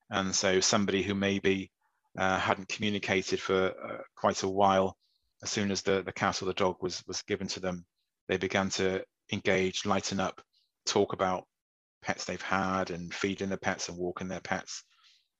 And 0.09 0.33
so 0.33 0.59
somebody 0.59 1.03
who 1.03 1.13
maybe 1.13 1.71
uh, 2.19 2.37
hadn't 2.37 2.67
communicated 2.67 3.39
for 3.39 3.73
uh, 3.83 4.01
quite 4.15 4.43
a 4.43 4.47
while, 4.47 4.97
as 5.41 5.49
soon 5.49 5.71
as 5.71 5.81
the, 5.81 6.01
the 6.03 6.11
cat 6.11 6.41
or 6.41 6.45
the 6.45 6.53
dog 6.53 6.75
was, 6.81 7.01
was 7.07 7.21
given 7.23 7.47
to 7.47 7.59
them, 7.59 7.85
they 8.27 8.37
began 8.37 8.69
to 8.69 9.03
engage, 9.31 9.85
lighten 9.85 10.19
up, 10.19 10.41
talk 10.85 11.13
about 11.13 11.45
pets 12.01 12.25
they've 12.25 12.41
had 12.41 12.91
and 12.91 13.13
feeding 13.13 13.49
their 13.49 13.57
pets 13.57 13.89
and 13.89 13.97
walking 13.97 14.27
their 14.27 14.41
pets. 14.41 14.83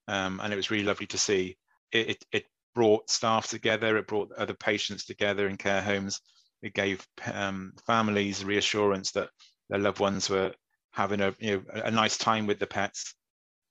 Um, 0.08 0.40
and 0.42 0.54
it 0.54 0.56
was 0.56 0.72
really 0.72 0.86
lovely 0.86 1.08
to 1.08 1.18
see. 1.18 1.58
It, 1.92 2.10
it, 2.10 2.26
it 2.32 2.46
brought 2.76 3.10
staff 3.10 3.48
together, 3.48 3.98
it 3.98 4.08
brought 4.08 4.32
other 4.38 4.54
patients 4.54 5.06
together 5.06 5.48
in 5.48 5.58
care 5.58 5.82
homes. 5.82 6.22
It 6.62 6.74
gave 6.74 7.06
um, 7.32 7.74
families 7.86 8.44
reassurance 8.44 9.12
that 9.12 9.30
their 9.70 9.80
loved 9.80 10.00
ones 10.00 10.30
were 10.30 10.54
having 10.92 11.22
a 11.22 11.34
you 11.40 11.58
know 11.58 11.82
a 11.84 11.92
nice 11.92 12.18
time 12.18 12.48
with 12.48 12.60
the 12.60 12.68
pets. 12.68 13.14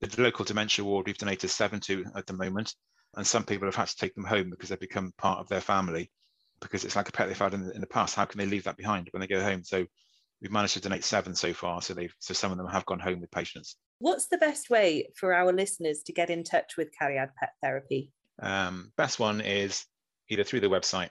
The 0.00 0.22
local 0.22 0.44
dementia 0.44 0.84
ward 0.84 1.06
we've 1.06 1.18
donated 1.18 1.50
seven 1.50 1.80
to 1.80 2.04
at 2.14 2.26
the 2.26 2.32
moment, 2.32 2.74
and 3.16 3.26
some 3.26 3.44
people 3.44 3.66
have 3.66 3.74
had 3.74 3.88
to 3.88 3.96
take 3.96 4.14
them 4.14 4.24
home 4.24 4.50
because 4.50 4.68
they've 4.68 4.80
become 4.80 5.12
part 5.18 5.38
of 5.38 5.48
their 5.48 5.60
family 5.60 6.10
because 6.60 6.84
it's 6.84 6.96
like 6.96 7.08
a 7.08 7.12
pet 7.12 7.28
they've 7.28 7.38
had 7.38 7.54
in 7.54 7.66
the, 7.66 7.72
in 7.72 7.80
the 7.80 7.86
past. 7.86 8.14
How 8.14 8.24
can 8.24 8.38
they 8.38 8.46
leave 8.46 8.64
that 8.64 8.76
behind 8.76 9.08
when 9.10 9.20
they 9.20 9.26
go 9.26 9.42
home? 9.42 9.64
So 9.64 9.86
we've 10.40 10.52
managed 10.52 10.74
to 10.74 10.80
donate 10.80 11.04
seven 11.04 11.34
so 11.34 11.52
far. 11.52 11.82
So 11.82 11.94
they've 11.94 12.14
so 12.18 12.34
some 12.34 12.52
of 12.52 12.58
them 12.58 12.68
have 12.68 12.86
gone 12.86 12.98
home 12.98 13.20
with 13.20 13.30
patients. 13.30 13.76
What's 14.00 14.28
the 14.28 14.38
best 14.38 14.70
way 14.70 15.08
for 15.16 15.34
our 15.34 15.52
listeners 15.52 16.02
to 16.04 16.12
get 16.12 16.30
in 16.30 16.44
touch 16.44 16.76
with 16.76 16.90
Cariad 17.00 17.30
Pet 17.38 17.50
Therapy? 17.62 18.12
Um, 18.40 18.92
best 18.96 19.18
one 19.18 19.40
is 19.40 19.84
either 20.28 20.44
through 20.44 20.60
the 20.60 20.68
website 20.68 21.10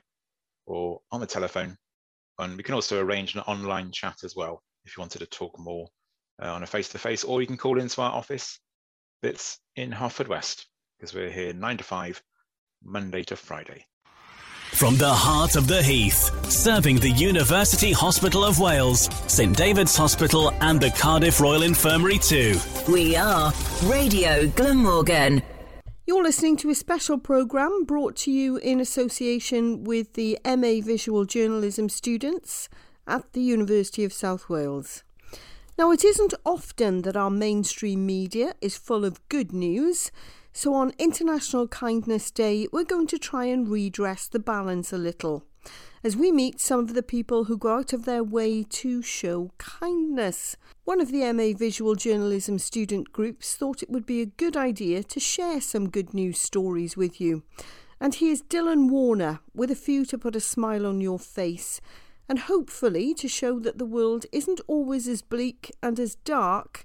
or 0.65 1.01
on 1.11 1.19
the 1.19 1.27
telephone. 1.27 1.77
And 2.39 2.55
we 2.55 2.63
can 2.63 2.75
also 2.75 3.01
arrange 3.01 3.35
an 3.35 3.41
online 3.41 3.91
chat 3.91 4.17
as 4.23 4.35
well 4.35 4.61
if 4.85 4.95
you 4.95 5.01
wanted 5.01 5.19
to 5.19 5.25
talk 5.25 5.57
more 5.59 5.87
uh, 6.41 6.53
on 6.53 6.63
a 6.63 6.67
face 6.67 6.89
to 6.89 6.99
face, 6.99 7.23
or 7.23 7.41
you 7.41 7.47
can 7.47 7.57
call 7.57 7.79
into 7.79 8.01
our 8.01 8.11
office 8.11 8.59
that's 9.21 9.59
in 9.75 9.91
Haverfordwest 9.91 10.65
because 10.97 11.13
we're 11.13 11.29
here 11.29 11.53
nine 11.53 11.77
to 11.77 11.83
five, 11.83 12.21
Monday 12.83 13.23
to 13.23 13.35
Friday. 13.35 13.85
From 14.71 14.97
the 14.97 15.13
heart 15.13 15.55
of 15.55 15.67
the 15.67 15.81
Heath, 15.81 16.29
serving 16.51 16.97
the 16.97 17.11
University 17.11 17.91
Hospital 17.93 18.43
of 18.43 18.59
Wales, 18.59 19.09
St 19.27 19.55
David's 19.55 19.95
Hospital, 19.95 20.51
and 20.59 20.79
the 20.79 20.91
Cardiff 20.91 21.39
Royal 21.39 21.63
Infirmary 21.63 22.17
too. 22.17 22.59
We 22.87 23.15
are 23.15 23.53
Radio 23.85 24.47
Glamorgan. 24.47 25.41
You're 26.05 26.23
listening 26.23 26.57
to 26.57 26.69
a 26.69 26.75
special 26.75 27.17
programme 27.17 27.85
brought 27.85 28.15
to 28.17 28.31
you 28.31 28.57
in 28.57 28.79
association 28.79 29.83
with 29.83 30.13
the 30.13 30.37
MA 30.45 30.81
Visual 30.81 31.25
Journalism 31.25 31.89
students 31.89 32.69
at 33.07 33.33
the 33.33 33.41
University 33.41 34.03
of 34.03 34.13
South 34.13 34.49
Wales. 34.49 35.03
Now, 35.77 35.91
it 35.91 36.03
isn't 36.03 36.33
often 36.45 37.03
that 37.03 37.15
our 37.15 37.29
mainstream 37.29 38.05
media 38.05 38.53
is 38.61 38.77
full 38.77 39.05
of 39.05 39.27
good 39.29 39.53
news, 39.53 40.11
so 40.57 40.73
on 40.73 40.91
International 40.97 41.67
Kindness 41.67 42.31
Day, 42.31 42.67
we're 42.71 42.83
going 42.83 43.05
to 43.07 43.19
try 43.19 43.45
and 43.45 43.69
redress 43.69 44.27
the 44.27 44.39
balance 44.39 44.91
a 44.91 44.97
little 44.97 45.45
as 46.03 46.17
we 46.17 46.31
meet 46.31 46.59
some 46.59 46.79
of 46.79 46.95
the 46.95 47.03
people 47.03 47.43
who 47.43 47.59
go 47.59 47.77
out 47.77 47.93
of 47.93 48.05
their 48.05 48.23
way 48.23 48.63
to 48.63 49.03
show 49.03 49.51
kindness. 49.59 50.57
One 50.83 50.99
of 50.99 51.11
the 51.11 51.31
MA 51.31 51.55
Visual 51.55 51.93
Journalism 51.93 52.57
student 52.57 53.11
groups 53.11 53.53
thought 53.53 53.83
it 53.83 53.91
would 53.91 54.07
be 54.07 54.19
a 54.19 54.25
good 54.25 54.57
idea 54.57 55.03
to 55.03 55.19
share 55.19 55.61
some 55.61 55.91
good 55.91 56.15
news 56.15 56.39
stories 56.39 56.97
with 56.97 57.21
you. 57.21 57.43
And 57.99 58.15
here's 58.15 58.41
Dylan 58.41 58.89
Warner 58.89 59.41
with 59.53 59.69
a 59.69 59.75
few 59.75 60.05
to 60.05 60.17
put 60.17 60.35
a 60.35 60.39
smile 60.39 60.87
on 60.87 61.01
your 61.01 61.19
face 61.19 61.79
and 62.27 62.39
hopefully 62.39 63.13
to 63.13 63.27
show 63.27 63.59
that 63.59 63.77
the 63.77 63.85
world 63.85 64.25
isn't 64.31 64.61
always 64.65 65.07
as 65.07 65.21
bleak 65.21 65.71
and 65.83 65.99
as 65.99 66.15
dark 66.15 66.83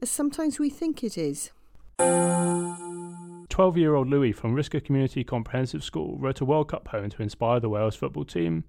as 0.00 0.10
sometimes 0.10 0.58
we 0.58 0.68
think 0.68 1.04
it 1.04 1.16
is. 1.16 1.52
12 1.98 3.76
year 3.76 3.94
old 3.94 4.08
Louis 4.08 4.32
from 4.32 4.54
Risca 4.54 4.82
Community 4.82 5.22
Comprehensive 5.24 5.84
School 5.84 6.16
wrote 6.18 6.40
a 6.40 6.44
World 6.44 6.68
Cup 6.68 6.84
poem 6.84 7.10
to 7.10 7.22
inspire 7.22 7.60
the 7.60 7.68
Wales 7.68 7.94
football 7.94 8.24
team. 8.24 8.64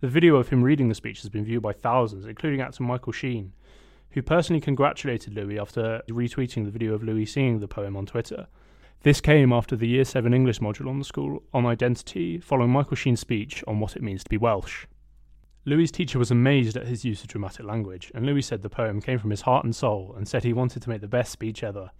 The 0.00 0.08
video 0.08 0.36
of 0.36 0.48
him 0.48 0.62
reading 0.62 0.88
the 0.88 0.94
speech 0.94 1.22
has 1.22 1.28
been 1.28 1.44
viewed 1.44 1.62
by 1.62 1.72
thousands, 1.72 2.26
including 2.26 2.60
actor 2.60 2.82
Michael 2.82 3.12
Sheen, 3.12 3.52
who 4.10 4.22
personally 4.22 4.60
congratulated 4.60 5.34
Louis 5.34 5.58
after 5.58 6.02
retweeting 6.08 6.64
the 6.64 6.70
video 6.70 6.94
of 6.94 7.02
Louis 7.02 7.26
singing 7.26 7.60
the 7.60 7.68
poem 7.68 7.96
on 7.96 8.06
Twitter. 8.06 8.48
This 9.02 9.20
came 9.20 9.52
after 9.52 9.76
the 9.76 9.86
Year 9.86 10.04
7 10.04 10.34
English 10.34 10.58
module 10.58 10.88
on 10.88 10.98
the 10.98 11.04
school 11.04 11.44
on 11.54 11.64
identity, 11.64 12.38
following 12.38 12.70
Michael 12.70 12.96
Sheen's 12.96 13.20
speech 13.20 13.62
on 13.68 13.78
what 13.78 13.94
it 13.94 14.02
means 14.02 14.24
to 14.24 14.30
be 14.30 14.36
Welsh. 14.36 14.86
Louis's 15.64 15.92
teacher 15.92 16.18
was 16.18 16.32
amazed 16.32 16.76
at 16.76 16.88
his 16.88 17.04
use 17.04 17.22
of 17.22 17.28
dramatic 17.28 17.64
language, 17.64 18.10
and 18.14 18.26
Louis 18.26 18.42
said 18.42 18.62
the 18.62 18.68
poem 18.68 19.00
came 19.00 19.20
from 19.20 19.30
his 19.30 19.42
heart 19.42 19.64
and 19.64 19.76
soul 19.76 20.14
and 20.16 20.26
said 20.26 20.42
he 20.42 20.52
wanted 20.52 20.82
to 20.82 20.88
make 20.88 21.00
the 21.00 21.06
best 21.06 21.30
speech 21.30 21.62
ever. 21.62 21.90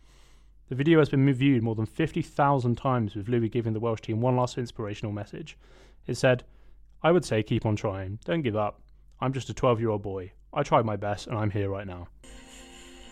The 0.69 0.75
video 0.75 0.99
has 0.99 1.09
been 1.09 1.33
viewed 1.33 1.63
more 1.63 1.75
than 1.75 1.87
50,000 1.87 2.77
times 2.77 3.15
with 3.15 3.27
Louis 3.27 3.49
giving 3.49 3.73
the 3.73 3.81
Welsh 3.81 4.03
team 4.03 4.21
one 4.21 4.37
last 4.37 4.59
inspirational 4.59 5.13
message. 5.13 5.57
It 6.07 6.19
said, 6.19 6.45
I 7.03 7.11
would 7.11 7.25
say 7.25 7.43
keep 7.43 7.65
on 7.65 7.75
trying, 7.75 8.19
don't 8.27 8.43
give 8.43 8.55
up. 8.55 8.83
I'm 9.19 9.33
just 9.33 9.49
a 9.49 9.55
12 9.55 9.81
year 9.81 9.89
old 9.89 10.03
boy. 10.03 10.33
I 10.53 10.63
tried 10.63 10.85
my 10.85 10.97
best 10.97 11.27
and 11.27 11.39
I'm 11.39 11.51
here 11.51 11.71
right 11.71 11.87
now. 11.87 12.09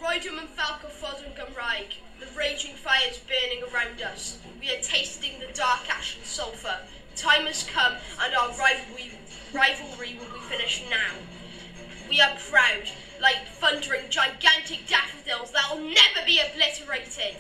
Rydym 0.03 0.39
and 0.39 0.51
Falco 0.51 0.89
fod 0.89 1.25
yn 1.25 1.33
Gymraeg. 1.33 1.97
The 2.21 2.29
raging 2.39 2.75
fires 2.75 3.21
burning 3.25 3.65
around 3.73 4.03
us. 4.03 4.39
We 4.61 4.69
are 4.77 4.83
tasting 4.83 5.41
the 5.41 5.51
dark 5.55 5.89
ash 5.89 6.17
and 6.17 6.27
sulphur. 6.27 6.77
time 7.15 7.47
has 7.47 7.65
come 7.65 7.95
and 8.21 8.35
our 8.35 8.51
rivalry, 8.59 9.13
rivalry 9.55 10.19
will 10.21 10.33
be 10.35 10.45
finished 10.45 10.85
now. 10.91 11.15
We 12.11 12.21
are 12.21 12.37
proud, 12.51 12.85
like 13.21 13.47
thundering 13.47 14.09
gigantic 14.11 14.87
daffodils 14.87 15.51
that 15.53 15.71
will 15.71 15.83
never 15.83 16.25
be 16.27 16.41
obliterated. 16.41 17.37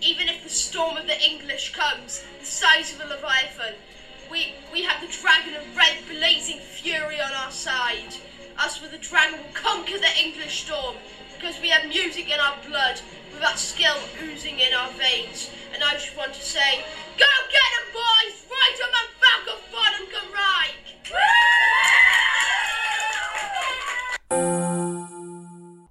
Even 0.00 0.28
if 0.28 0.42
the 0.42 0.50
storm 0.50 0.96
of 0.96 1.06
the 1.06 1.20
English 1.20 1.72
comes, 1.72 2.24
the 2.38 2.46
size 2.46 2.94
of 2.94 3.00
a 3.00 3.06
leviathan, 3.06 3.74
we, 4.30 4.54
we 4.72 4.82
have 4.82 5.00
the 5.00 5.12
dragon 5.20 5.54
of 5.54 5.76
red 5.76 5.96
blazing 6.08 6.58
fury 6.58 7.20
on 7.20 7.32
our 7.32 7.50
side. 7.50 8.14
Us 8.58 8.80
with 8.80 8.92
the 8.92 8.98
dragon 8.98 9.38
will 9.38 9.52
conquer 9.54 9.98
the 9.98 10.18
English 10.22 10.64
storm, 10.64 10.96
because 11.34 11.60
we 11.60 11.68
have 11.68 11.88
music 11.88 12.30
in 12.32 12.38
our 12.40 12.56
blood, 12.66 13.00
with 13.32 13.42
our 13.42 13.56
skill 13.56 13.96
oozing 14.22 14.58
in 14.60 14.72
our 14.74 14.90
veins. 14.92 15.50
And 15.74 15.82
I 15.82 15.94
just 15.94 16.16
want 16.16 16.32
to 16.34 16.42
say, 16.42 16.84
go 17.18 17.26
get 17.50 17.70
them, 17.76 17.92
boys! 17.92 18.44
Ride 18.50 18.78
and 18.80 19.10
Falcon 19.20 19.60
Fun 19.70 19.92
and 20.00 20.10
come 20.10 20.30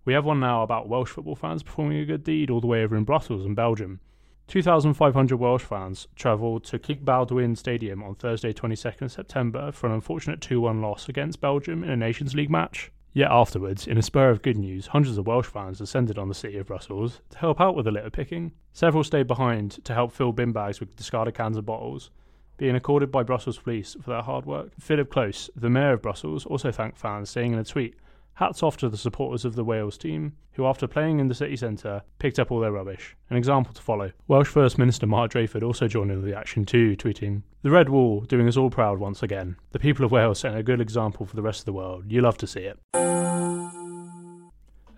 We 0.10 0.15
have 0.15 0.26
one 0.26 0.39
now 0.39 0.63
about 0.63 0.89
Welsh 0.89 1.12
football 1.12 1.36
fans 1.36 1.62
performing 1.62 2.00
a 2.00 2.06
good 2.06 2.24
deed 2.24 2.50
all 2.50 2.62
the 2.62 2.65
way 2.65 2.82
over 2.82 2.95
in 2.95 3.04
Brussels 3.04 3.45
in 3.45 3.54
Belgium. 3.54 4.00
2,500 4.48 5.38
Welsh 5.38 5.62
fans 5.62 6.08
travelled 6.15 6.63
to 6.63 6.80
King 6.80 7.02
Baudouin 7.04 7.56
Stadium 7.56 8.02
on 8.02 8.15
Thursday, 8.15 8.52
22nd 8.52 9.12
September, 9.12 9.72
for 9.72 9.86
an 9.86 9.93
unfortunate 9.93 10.41
2 10.41 10.62
1 10.62 10.82
loss 10.82 11.10
against 11.10 11.41
Belgium 11.41 11.84
in 11.84 11.91
a 11.91 11.95
Nations 11.95 12.34
League 12.34 12.50
match. 12.50 12.91
Yet 13.13 13.30
afterwards, 13.30 13.86
in 13.86 14.00
a 14.00 14.02
spur 14.02 14.32
of 14.32 14.41
good 14.41 14.58
news, 14.58 14.88
hundreds 14.88 15.19
of 15.19 15.28
Welsh 15.28 15.45
fans 15.45 15.78
descended 15.78 16.17
on 16.17 16.28
the 16.28 16.34
city 16.34 16.58
of 16.58 16.65
Brussels 16.65 17.22
to 17.30 17.38
help 17.38 17.62
out 17.62 17.76
with 17.76 17.86
the 17.86 17.91
litter 17.91 18.10
picking. 18.10 18.54
Several 18.74 19.04
stayed 19.04 19.28
behind 19.28 19.86
to 19.86 19.93
help 19.93 20.12
fill 20.12 20.32
bin 20.32 20.52
bags 20.52 20.80
with 20.80 20.95
discarded 20.95 21.36
cans 21.36 21.56
and 21.56 21.67
bottles, 21.67 22.10
being 22.58 22.76
accorded 22.76 23.12
by 23.12 23.22
Brussels 23.22 23.60
police 23.60 23.95
for 24.02 24.10
their 24.10 24.24
hard 24.24 24.48
work. 24.48 24.72
Philippe 24.80 25.12
Close, 25.12 25.52
the 25.56 25.69
mayor 25.69 25.93
of 25.93 26.02
Brussels, 26.02 26.48
also 26.48 26.72
thanked 26.72 26.98
fans, 26.98 27.30
saying 27.30 27.54
in 27.54 27.60
a 27.60 27.63
tweet, 27.63 27.93
Hats 28.39 28.63
off 28.63 28.78
to 28.78 28.88
the 28.88 28.95
supporters 28.95 29.43
of 29.43 29.56
the 29.56 29.65
Wales 29.65 29.97
team, 29.97 30.32
who, 30.54 30.65
after 30.65 30.88
playing 30.88 31.19
in 31.19 31.28
the 31.28 31.36
city 31.36 31.58
centre, 31.58 32.04
picked 32.19 32.39
up 32.39 32.54
all 32.54 32.62
their 32.62 32.71
rubbish. 32.71 33.17
An 33.30 33.36
example 33.36 33.73
to 33.73 33.82
follow. 33.82 34.13
Welsh 34.30 34.47
First 34.47 34.78
Minister 34.78 35.06
Mark 35.06 35.34
Drakeford 35.34 35.62
also 35.62 35.89
joined 35.89 36.10
in 36.10 36.23
the 36.23 36.38
action 36.38 36.63
too, 36.63 36.95
tweeting, 36.95 37.41
The 37.63 37.69
Red 37.69 37.89
Wall 37.89 38.21
doing 38.21 38.47
us 38.47 38.56
all 38.56 38.69
proud 38.69 38.97
once 38.97 39.21
again. 39.21 39.58
The 39.71 39.80
people 39.80 40.06
of 40.06 40.12
Wales 40.12 40.39
setting 40.39 40.58
a 40.58 40.63
good 40.63 40.80
example 40.80 41.25
for 41.25 41.36
the 41.36 41.41
rest 41.41 41.60
of 41.60 41.65
the 41.65 41.73
world. 41.73 42.06
You 42.08 42.21
love 42.21 42.38
to 42.38 42.47
see 42.47 42.62
it. 42.62 42.80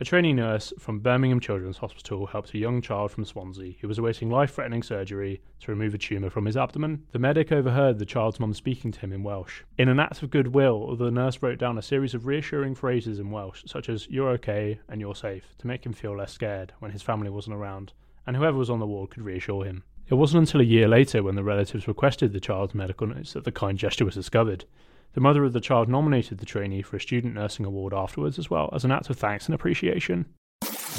A 0.02 0.04
trainee 0.04 0.34
nurse 0.34 0.74
from 0.80 0.98
Birmingham 0.98 1.40
Children's 1.40 1.78
Hospital 1.78 2.26
helped 2.26 2.56
a 2.56 2.58
young 2.58 2.82
child 2.82 3.12
from 3.12 3.24
Swansea 3.24 3.76
who 3.80 3.88
was 3.88 4.00
awaiting 4.00 4.32
life 4.32 4.56
threatening 4.56 4.82
surgery 4.82 5.44
to 5.60 5.70
remove 5.70 5.94
a 5.94 6.00
tumour 6.00 6.32
from 6.32 6.48
his 6.48 6.58
abdomen. 6.58 7.06
The 7.12 7.20
medic 7.20 7.52
overheard 7.52 8.00
the 8.00 8.06
child's 8.08 8.40
mum 8.40 8.56
speaking 8.56 8.92
to 8.94 9.00
him 9.00 9.14
in 9.14 9.22
Welsh. 9.22 9.62
In 9.78 9.90
an 9.90 10.00
act 10.00 10.24
of 10.24 10.32
goodwill, 10.32 10.96
the 10.96 11.12
nurse 11.12 11.44
wrote 11.44 11.60
down 11.60 11.78
a 11.78 11.84
series 11.84 12.16
of 12.16 12.26
reassuring 12.26 12.74
phrases 12.74 13.20
in 13.20 13.30
Welsh, 13.30 13.62
such 13.68 13.90
as, 13.90 14.08
You're 14.10 14.30
okay 14.30 14.80
and 14.90 15.00
you're 15.00 15.14
safe, 15.14 15.44
to 15.60 15.68
make 15.68 15.86
him 15.86 15.94
feel 15.94 16.18
less 16.18 16.34
scared 16.34 16.74
when 16.80 16.90
his 16.90 17.04
family 17.04 17.30
wasn't 17.30 17.58
around, 17.58 17.94
and 18.26 18.36
whoever 18.36 18.58
was 18.58 18.72
on 18.72 18.80
the 18.80 18.88
ward 18.88 19.12
could 19.12 19.22
reassure 19.22 19.66
him. 19.66 19.84
It 20.08 20.16
wasn't 20.16 20.48
until 20.48 20.62
a 20.62 20.64
year 20.64 20.88
later, 20.88 21.22
when 21.22 21.36
the 21.36 21.44
relatives 21.44 21.88
requested 21.88 22.34
the 22.34 22.40
child's 22.40 22.74
medical 22.74 23.06
notes, 23.06 23.34
that 23.34 23.44
the 23.44 23.52
kind 23.52 23.78
gesture 23.78 24.06
was 24.06 24.16
discovered. 24.16 24.66
The 25.14 25.22
mother 25.22 25.44
of 25.44 25.52
the 25.52 25.60
child 25.60 25.90
nominated 25.90 26.38
the 26.38 26.46
trainee 26.46 26.82
for 26.82 26.96
a 26.96 27.02
student 27.02 27.34
nursing 27.34 27.66
award 27.66 27.94
afterwards, 27.94 28.40
as 28.40 28.50
well 28.50 28.70
as 28.72 28.86
an 28.86 28.92
act 28.92 29.10
of 29.10 29.18
thanks 29.18 29.46
and 29.46 29.54
appreciation. 29.54 30.26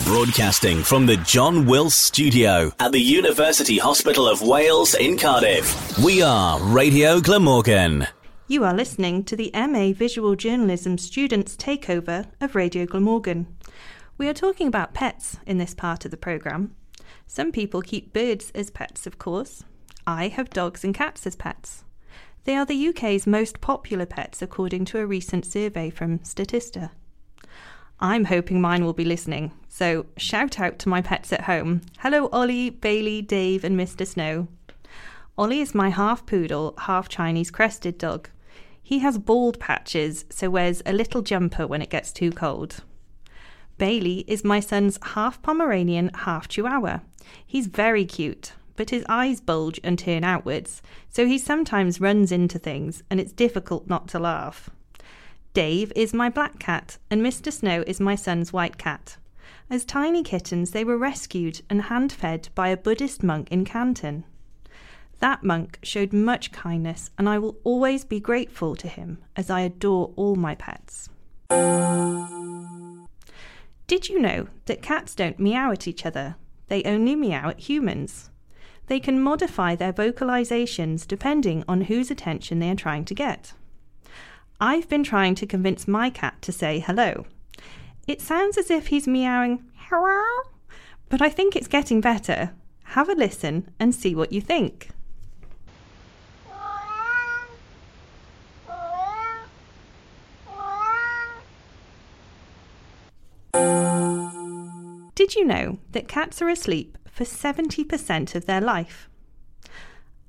Broadcasting 0.04 0.82
from 0.82 1.06
the 1.06 1.16
John 1.18 1.64
Wills 1.64 1.94
Studio 1.94 2.72
at 2.78 2.92
the 2.92 3.00
University 3.00 3.78
Hospital 3.78 4.28
of 4.28 4.42
Wales 4.42 4.94
in 4.94 5.16
Cardiff. 5.16 5.98
We 6.04 6.20
are 6.20 6.60
Radio 6.60 7.20
Glamorgan. 7.20 8.06
You 8.48 8.64
are 8.64 8.74
listening 8.74 9.24
to 9.24 9.36
the 9.36 9.50
MA 9.54 9.92
Visual 9.92 10.36
Journalism 10.36 10.98
Students 10.98 11.56
Takeover 11.56 12.26
of 12.38 12.54
Radio 12.54 12.84
Glamorgan. 12.84 13.46
We 14.18 14.28
are 14.28 14.34
talking 14.34 14.66
about 14.66 14.92
pets 14.92 15.38
in 15.46 15.56
this 15.56 15.72
part 15.72 16.04
of 16.04 16.10
the 16.10 16.18
programme. 16.18 16.74
Some 17.26 17.50
people 17.50 17.80
keep 17.80 18.12
birds 18.12 18.52
as 18.54 18.68
pets, 18.68 19.06
of 19.06 19.18
course. 19.18 19.64
I 20.06 20.28
have 20.28 20.50
dogs 20.50 20.84
and 20.84 20.94
cats 20.94 21.26
as 21.26 21.34
pets. 21.34 21.84
They 22.44 22.56
are 22.56 22.66
the 22.66 22.88
UK's 22.88 23.26
most 23.26 23.60
popular 23.60 24.04
pets, 24.04 24.42
according 24.42 24.84
to 24.86 24.98
a 24.98 25.06
recent 25.06 25.46
survey 25.46 25.90
from 25.90 26.18
Statista. 26.20 26.90
I'm 28.00 28.24
hoping 28.24 28.60
mine 28.60 28.84
will 28.84 28.92
be 28.92 29.04
listening, 29.04 29.52
so 29.68 30.06
shout 30.16 30.58
out 30.58 30.80
to 30.80 30.88
my 30.88 31.02
pets 31.02 31.32
at 31.32 31.42
home. 31.42 31.82
Hello, 32.00 32.28
Ollie, 32.32 32.70
Bailey, 32.70 33.22
Dave, 33.22 33.62
and 33.62 33.78
Mr. 33.78 34.04
Snow. 34.04 34.48
Ollie 35.38 35.60
is 35.60 35.72
my 35.72 35.90
half 35.90 36.26
poodle, 36.26 36.74
half 36.78 37.08
Chinese 37.08 37.52
crested 37.52 37.96
dog. 37.96 38.28
He 38.82 38.98
has 38.98 39.18
bald 39.18 39.60
patches, 39.60 40.24
so 40.28 40.50
wears 40.50 40.82
a 40.84 40.92
little 40.92 41.22
jumper 41.22 41.68
when 41.68 41.80
it 41.80 41.90
gets 41.90 42.12
too 42.12 42.32
cold. 42.32 42.82
Bailey 43.78 44.24
is 44.26 44.42
my 44.42 44.58
son's 44.58 44.98
half 45.02 45.40
Pomeranian, 45.42 46.10
half 46.12 46.48
Chihuahua. 46.48 46.98
He's 47.46 47.68
very 47.68 48.04
cute, 48.04 48.52
but 48.82 48.90
his 48.90 49.04
eyes 49.08 49.40
bulge 49.40 49.78
and 49.84 49.96
turn 49.96 50.24
outwards, 50.24 50.82
so 51.08 51.24
he 51.24 51.38
sometimes 51.38 52.00
runs 52.00 52.32
into 52.32 52.58
things, 52.58 53.00
and 53.08 53.20
it's 53.20 53.30
difficult 53.30 53.86
not 53.86 54.08
to 54.08 54.18
laugh. 54.18 54.70
Dave 55.54 55.92
is 55.94 56.12
my 56.12 56.28
black 56.28 56.58
cat, 56.58 56.98
and 57.08 57.22
Mr. 57.22 57.52
Snow 57.52 57.84
is 57.86 58.00
my 58.00 58.16
son's 58.16 58.52
white 58.52 58.78
cat. 58.78 59.18
As 59.70 59.84
tiny 59.84 60.24
kittens, 60.24 60.72
they 60.72 60.82
were 60.82 60.98
rescued 60.98 61.60
and 61.70 61.82
hand 61.82 62.10
fed 62.10 62.48
by 62.56 62.70
a 62.70 62.76
Buddhist 62.76 63.22
monk 63.22 63.46
in 63.52 63.64
Canton. 63.64 64.24
That 65.20 65.44
monk 65.44 65.78
showed 65.84 66.12
much 66.12 66.50
kindness, 66.50 67.12
and 67.16 67.28
I 67.28 67.38
will 67.38 67.58
always 67.62 68.04
be 68.04 68.18
grateful 68.18 68.74
to 68.74 68.88
him 68.88 69.18
as 69.36 69.48
I 69.48 69.60
adore 69.60 70.12
all 70.16 70.34
my 70.34 70.56
pets. 70.56 71.08
Did 73.86 74.08
you 74.08 74.18
know 74.20 74.48
that 74.64 74.82
cats 74.82 75.14
don't 75.14 75.38
meow 75.38 75.70
at 75.70 75.86
each 75.86 76.04
other? 76.04 76.34
They 76.66 76.82
only 76.82 77.14
meow 77.14 77.50
at 77.50 77.60
humans. 77.60 78.28
They 78.86 79.00
can 79.00 79.20
modify 79.20 79.74
their 79.74 79.92
vocalizations 79.92 81.06
depending 81.06 81.64
on 81.68 81.82
whose 81.82 82.10
attention 82.10 82.58
they 82.58 82.70
are 82.70 82.76
trying 82.76 83.04
to 83.06 83.14
get. 83.14 83.52
I've 84.60 84.88
been 84.88 85.04
trying 85.04 85.34
to 85.36 85.46
convince 85.46 85.88
my 85.88 86.10
cat 86.10 86.40
to 86.42 86.52
say 86.52 86.80
hello. 86.80 87.26
It 88.06 88.20
sounds 88.20 88.58
as 88.58 88.70
if 88.70 88.88
he's 88.88 89.08
meowing 89.08 89.64
hello, 89.74 90.22
but 91.08 91.22
I 91.22 91.28
think 91.28 91.56
it's 91.56 91.68
getting 91.68 92.00
better. 92.00 92.52
Have 92.84 93.08
a 93.08 93.14
listen 93.14 93.70
and 93.78 93.94
see 93.94 94.14
what 94.14 94.32
you 94.32 94.40
think. 94.40 94.90
Did 105.14 105.36
you 105.36 105.44
know 105.44 105.78
that 105.92 106.08
cats 106.08 106.42
are 106.42 106.48
asleep 106.48 106.98
for 107.24 107.48
70% 107.48 108.34
of 108.34 108.46
their 108.46 108.60
life? 108.60 109.08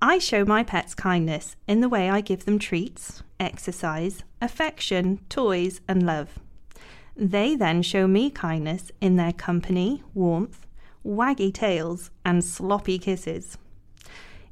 I 0.01 0.19
show 0.19 0.45
my 0.45 0.63
pets 0.63 0.93
kindness 0.93 1.55
in 1.67 1.81
the 1.81 1.89
way 1.89 2.09
I 2.09 2.21
give 2.21 2.45
them 2.45 2.59
treats, 2.59 3.23
exercise, 3.39 4.23
affection, 4.41 5.19
toys, 5.29 5.81
and 5.87 6.05
love. 6.05 6.39
They 7.15 7.55
then 7.55 7.81
show 7.81 8.05
me 8.07 8.29
kindness 8.29 8.91
in 9.01 9.15
their 9.15 9.31
company, 9.31 10.03
warmth, 10.13 10.67
waggy 11.05 11.51
tails, 11.51 12.11
and 12.23 12.43
sloppy 12.43 12.99
kisses. 12.99 13.57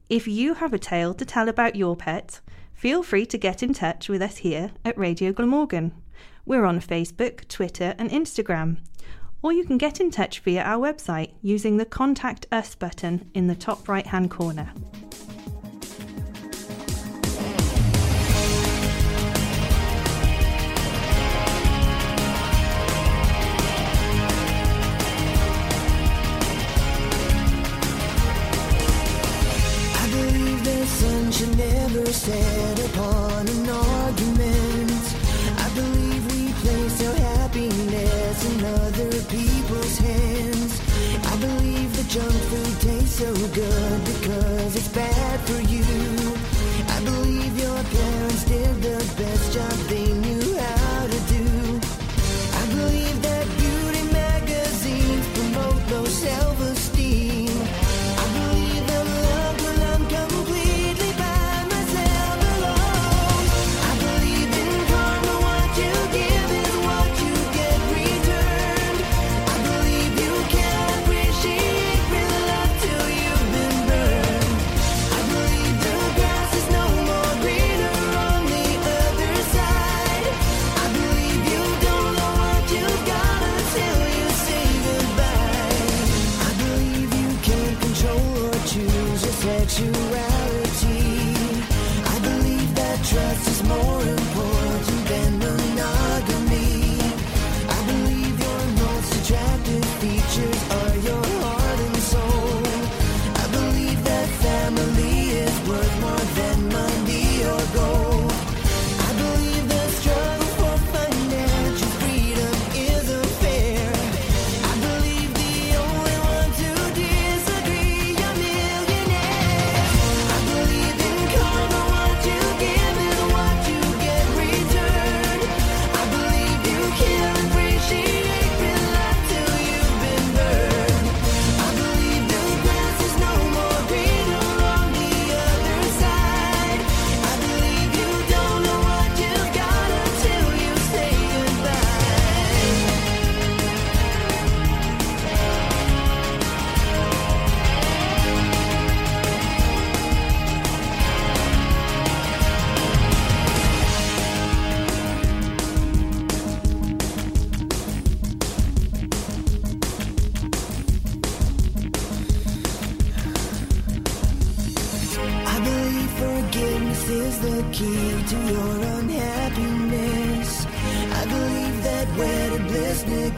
If 0.10 0.28
you 0.28 0.56
have 0.56 0.74
a 0.74 0.80
tale 0.80 1.14
to 1.16 1.26
tell 1.26 1.48
about 1.48 1.76
your 1.76 1.96
pet, 1.96 2.40
feel 2.74 3.04
free 3.04 3.26
to 3.28 3.38
get 3.38 3.62
in 3.62 3.74
touch 3.74 4.10
with 4.10 4.22
us 4.22 4.38
here 4.38 4.72
at 4.84 4.98
Radio 4.98 5.32
Glamorgan. 5.32 5.92
We're 6.46 6.66
on 6.66 6.82
Facebook, 6.82 7.48
Twitter, 7.48 7.94
and 8.00 8.10
Instagram. 8.10 8.78
Or 9.44 9.52
you 9.52 9.66
can 9.66 9.78
get 9.78 10.00
in 10.00 10.12
touch 10.12 10.40
via 10.40 10.62
our 10.62 10.80
website 10.80 11.34
using 11.42 11.78
the 11.78 11.86
Contact 11.86 12.46
Us 12.52 12.76
button 12.76 13.30
in 13.34 13.48
the 13.48 13.56
top 13.56 13.90
right 13.90 14.06
hand 14.06 14.30
corner. 14.30 14.72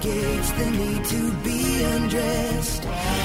Negates 0.06 0.52
the 0.52 0.72
need 0.72 1.06
to 1.06 1.32
be 1.44 1.84
undressed. 1.84 3.23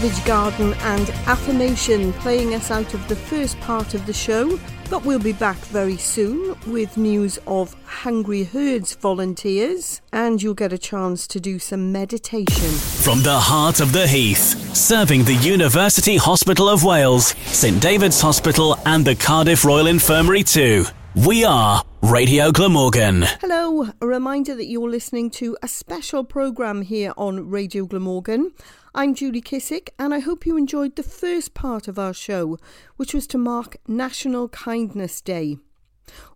Savage 0.00 0.24
Garden 0.24 0.72
and 0.80 1.10
Affirmation 1.26 2.14
playing 2.14 2.54
us 2.54 2.70
out 2.70 2.94
of 2.94 3.06
the 3.06 3.16
first 3.16 3.60
part 3.60 3.92
of 3.92 4.06
the 4.06 4.14
show, 4.14 4.58
but 4.88 5.04
we'll 5.04 5.18
be 5.18 5.34
back 5.34 5.58
very 5.66 5.98
soon 5.98 6.56
with 6.66 6.96
news 6.96 7.38
of 7.46 7.76
Hungry 7.84 8.44
Herds 8.44 8.94
volunteers 8.94 10.00
and 10.10 10.42
you'll 10.42 10.54
get 10.54 10.72
a 10.72 10.78
chance 10.78 11.26
to 11.26 11.38
do 11.38 11.58
some 11.58 11.92
meditation. 11.92 12.70
From 13.04 13.20
the 13.20 13.38
heart 13.38 13.80
of 13.80 13.92
the 13.92 14.08
Heath, 14.08 14.74
serving 14.74 15.24
the 15.24 15.34
University 15.34 16.16
Hospital 16.16 16.70
of 16.70 16.82
Wales, 16.82 17.34
St 17.44 17.78
David's 17.82 18.22
Hospital, 18.22 18.78
and 18.86 19.04
the 19.04 19.16
Cardiff 19.16 19.66
Royal 19.66 19.86
Infirmary 19.86 20.42
too. 20.42 20.86
We 21.14 21.44
are 21.44 21.84
Radio 22.00 22.52
Glamorgan. 22.52 23.24
Hello, 23.42 23.90
a 24.00 24.06
reminder 24.06 24.54
that 24.54 24.64
you're 24.64 24.88
listening 24.88 25.28
to 25.32 25.58
a 25.62 25.68
special 25.68 26.24
programme 26.24 26.80
here 26.80 27.12
on 27.18 27.50
Radio 27.50 27.84
Glamorgan. 27.84 28.52
I'm 28.92 29.14
Julie 29.14 29.40
Kissick, 29.40 29.90
and 30.00 30.12
I 30.12 30.18
hope 30.18 30.44
you 30.44 30.56
enjoyed 30.56 30.96
the 30.96 31.04
first 31.04 31.54
part 31.54 31.86
of 31.86 31.96
our 31.96 32.12
show, 32.12 32.58
which 32.96 33.14
was 33.14 33.28
to 33.28 33.38
mark 33.38 33.76
National 33.86 34.48
Kindness 34.48 35.20
Day, 35.20 35.58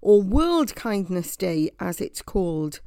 or 0.00 0.22
World 0.22 0.76
Kindness 0.76 1.36
Day 1.36 1.70
as 1.80 2.00
it's 2.00 2.22
called. 2.22 2.78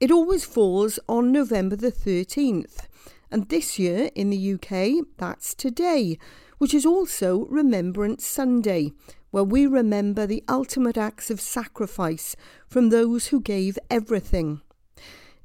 It 0.00 0.10
always 0.10 0.44
falls 0.44 0.98
on 1.08 1.30
November 1.30 1.76
the 1.76 1.92
13th, 1.92 2.88
and 3.30 3.48
this 3.48 3.78
year 3.78 4.10
in 4.16 4.30
the 4.30 4.54
UK, 4.54 5.06
that's 5.18 5.54
today, 5.54 6.18
which 6.58 6.74
is 6.74 6.84
also 6.84 7.46
Remembrance 7.46 8.26
Sunday, 8.26 8.90
where 9.30 9.44
we 9.44 9.68
remember 9.68 10.26
the 10.26 10.42
ultimate 10.48 10.98
acts 10.98 11.30
of 11.30 11.40
sacrifice 11.40 12.34
from 12.66 12.88
those 12.88 13.28
who 13.28 13.40
gave 13.40 13.78
everything. 13.88 14.62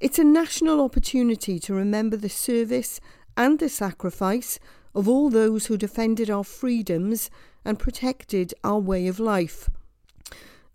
It's 0.01 0.17
a 0.17 0.23
national 0.23 0.81
opportunity 0.81 1.59
to 1.59 1.75
remember 1.75 2.17
the 2.17 2.27
service 2.27 2.99
and 3.35 3.59
the 3.59 3.69
sacrifice 3.69 4.59
of 4.93 5.07
all 5.07 5.29
those 5.29 5.67
who 5.67 5.77
defended 5.77 6.29
our 6.29 6.43
freedoms 6.43 7.29
and 7.63 7.79
protected 7.79 8.53
our 8.63 8.79
way 8.79 9.07
of 9.07 9.19
life. 9.19 9.69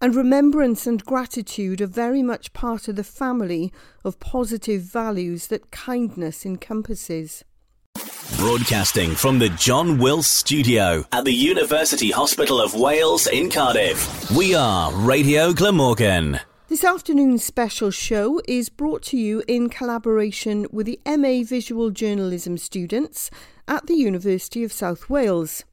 And 0.01 0.15
remembrance 0.15 0.87
and 0.87 1.05
gratitude 1.05 1.81
are 1.81 1.87
very 1.87 2.23
much 2.23 2.53
part 2.53 2.87
of 2.87 2.97
the 2.97 3.05
family 3.05 3.73
of 4.05 4.21
positive 4.21 4.83
values 4.83 5.47
that 5.47 5.71
kindness 5.71 6.45
encompasses. 6.45 7.45
Broadcasting 8.37 9.15
from 9.15 9.39
the 9.39 9.49
John 9.51 9.99
Wills 9.99 10.27
Studio 10.27 11.07
at 11.13 11.25
the 11.25 11.33
University 11.33 12.11
Hospital 12.11 12.61
of 12.61 12.75
Wales 12.75 13.27
in 13.27 13.49
Cardiff. 13.51 14.31
We 14.37 14.55
are 14.55 14.93
Radio 14.93 15.55
Glamorgan. 15.55 16.41
This 16.77 16.85
afternoon's 16.85 17.43
special 17.43 17.91
show 17.91 18.43
is 18.47 18.69
brought 18.69 19.03
to 19.05 19.17
you 19.17 19.43
in 19.49 19.71
collaboration 19.71 20.67
with 20.71 20.85
the 20.85 21.01
MA 21.07 21.43
Visual 21.43 21.89
Journalism 21.89 22.59
students 22.59 23.31
at 23.67 23.87
the 23.87 23.95
University 23.95 24.63
of 24.63 24.75
South 24.75 25.09
Wales. 25.09 25.65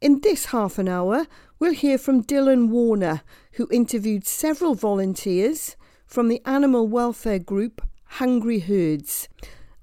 In 0.00 0.20
this 0.20 0.46
half 0.46 0.78
an 0.78 0.86
hour, 0.86 1.26
we'll 1.58 1.72
hear 1.72 1.98
from 1.98 2.22
Dylan 2.22 2.68
Warner, 2.68 3.22
who 3.54 3.66
interviewed 3.72 4.28
several 4.28 4.76
volunteers 4.76 5.74
from 6.06 6.28
the 6.28 6.40
animal 6.44 6.86
welfare 6.86 7.40
group 7.40 7.82
Hungry 8.04 8.60
Herds. 8.60 9.28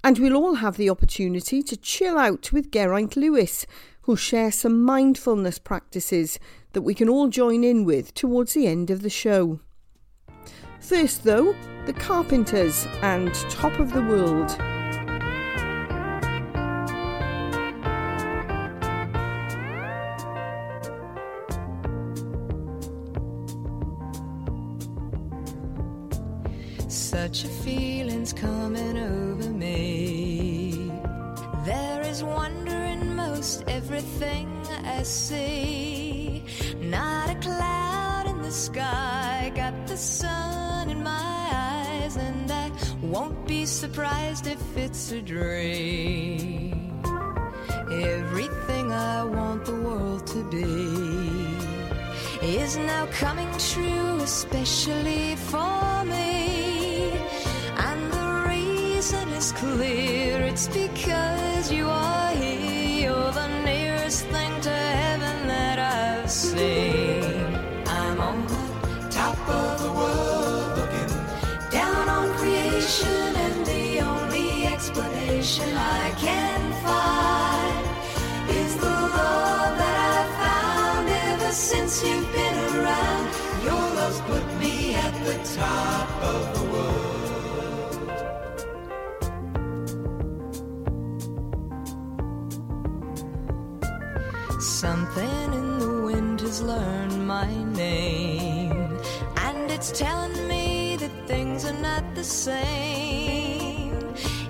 And 0.02 0.18
we'll 0.18 0.38
all 0.38 0.54
have 0.54 0.78
the 0.78 0.88
opportunity 0.88 1.62
to 1.64 1.76
chill 1.76 2.16
out 2.16 2.50
with 2.50 2.72
Geraint 2.72 3.14
Lewis, 3.14 3.66
who'll 4.00 4.16
share 4.16 4.50
some 4.50 4.80
mindfulness 4.80 5.58
practices 5.58 6.38
that 6.72 6.80
we 6.80 6.94
can 6.94 7.10
all 7.10 7.28
join 7.28 7.62
in 7.62 7.84
with 7.84 8.14
towards 8.14 8.54
the 8.54 8.66
end 8.66 8.88
of 8.88 9.02
the 9.02 9.10
show. 9.10 9.60
First, 10.86 11.24
though, 11.24 11.52
the 11.84 11.92
Carpenters 11.92 12.86
and 13.02 13.34
Top 13.50 13.80
of 13.80 13.92
the 13.92 14.02
World. 14.02 14.50
Such 26.88 27.44
a 27.44 27.48
feeling's 27.48 28.32
coming 28.32 28.96
over 28.96 29.50
me. 29.50 30.92
There 31.64 32.02
is 32.02 32.22
wonder 32.22 32.76
in 32.76 33.16
most 33.16 33.64
everything 33.66 34.64
I 34.84 35.02
see. 35.02 36.44
Not 36.80 37.30
a 37.30 37.34
cloud 37.40 38.26
in 38.28 38.40
the 38.40 38.52
sky, 38.52 39.50
got 39.52 39.88
the 39.88 39.96
sun 39.96 40.65
be 43.46 43.64
surprised 43.64 44.46
if 44.46 44.76
it's 44.76 45.12
a 45.12 45.22
dream. 45.22 47.02
Everything 47.90 48.92
I 48.92 49.24
want 49.24 49.64
the 49.64 49.74
world 49.74 50.26
to 50.28 50.42
be 50.50 50.66
is 52.42 52.76
now 52.76 53.06
coming 53.12 53.50
true, 53.58 54.18
especially 54.20 55.36
for 55.36 56.04
me. 56.04 57.12
And 57.76 58.12
the 58.12 58.46
reason 58.48 59.28
is 59.30 59.52
clear 59.52 60.42
it's 60.42 60.66
because 60.68 61.70
you 61.70 61.86
are 61.88 62.15
the 85.26 85.38
top 85.56 86.08
of 86.22 86.42
the 86.56 86.64
world. 86.72 87.02
Something 94.62 95.52
in 95.52 95.78
the 95.80 96.02
wind 96.06 96.40
has 96.42 96.62
learned 96.62 97.26
my 97.26 97.52
name, 97.64 98.98
and 99.38 99.68
it's 99.68 99.90
telling 99.90 100.46
me 100.46 100.96
that 100.96 101.10
things 101.26 101.64
are 101.64 101.80
not 101.90 102.04
the 102.14 102.22
same. 102.22 103.98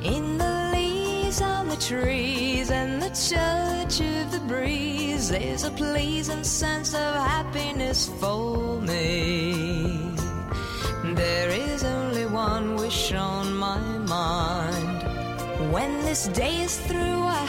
In 0.04 0.36
the 0.36 0.70
leaves 0.74 1.40
on 1.40 1.68
the 1.68 1.76
trees 1.76 2.70
and 2.70 3.00
the 3.00 3.08
touch 3.08 4.00
of 4.02 4.30
the 4.30 4.40
breeze, 4.46 5.30
there's 5.30 5.64
a 5.64 5.70
pleasing 5.70 6.44
sense 6.44 6.92
of 6.92 7.14
happiness 7.14 8.10
for 8.20 8.78
me. 8.82 10.15
There 11.16 11.48
is 11.48 11.82
only 11.82 12.26
one 12.26 12.76
wish 12.76 13.10
on 13.14 13.56
my 13.56 13.80
mind. 14.06 15.02
When 15.72 16.02
this 16.02 16.28
day 16.28 16.60
is 16.60 16.76
through, 16.78 17.22
I 17.22 17.46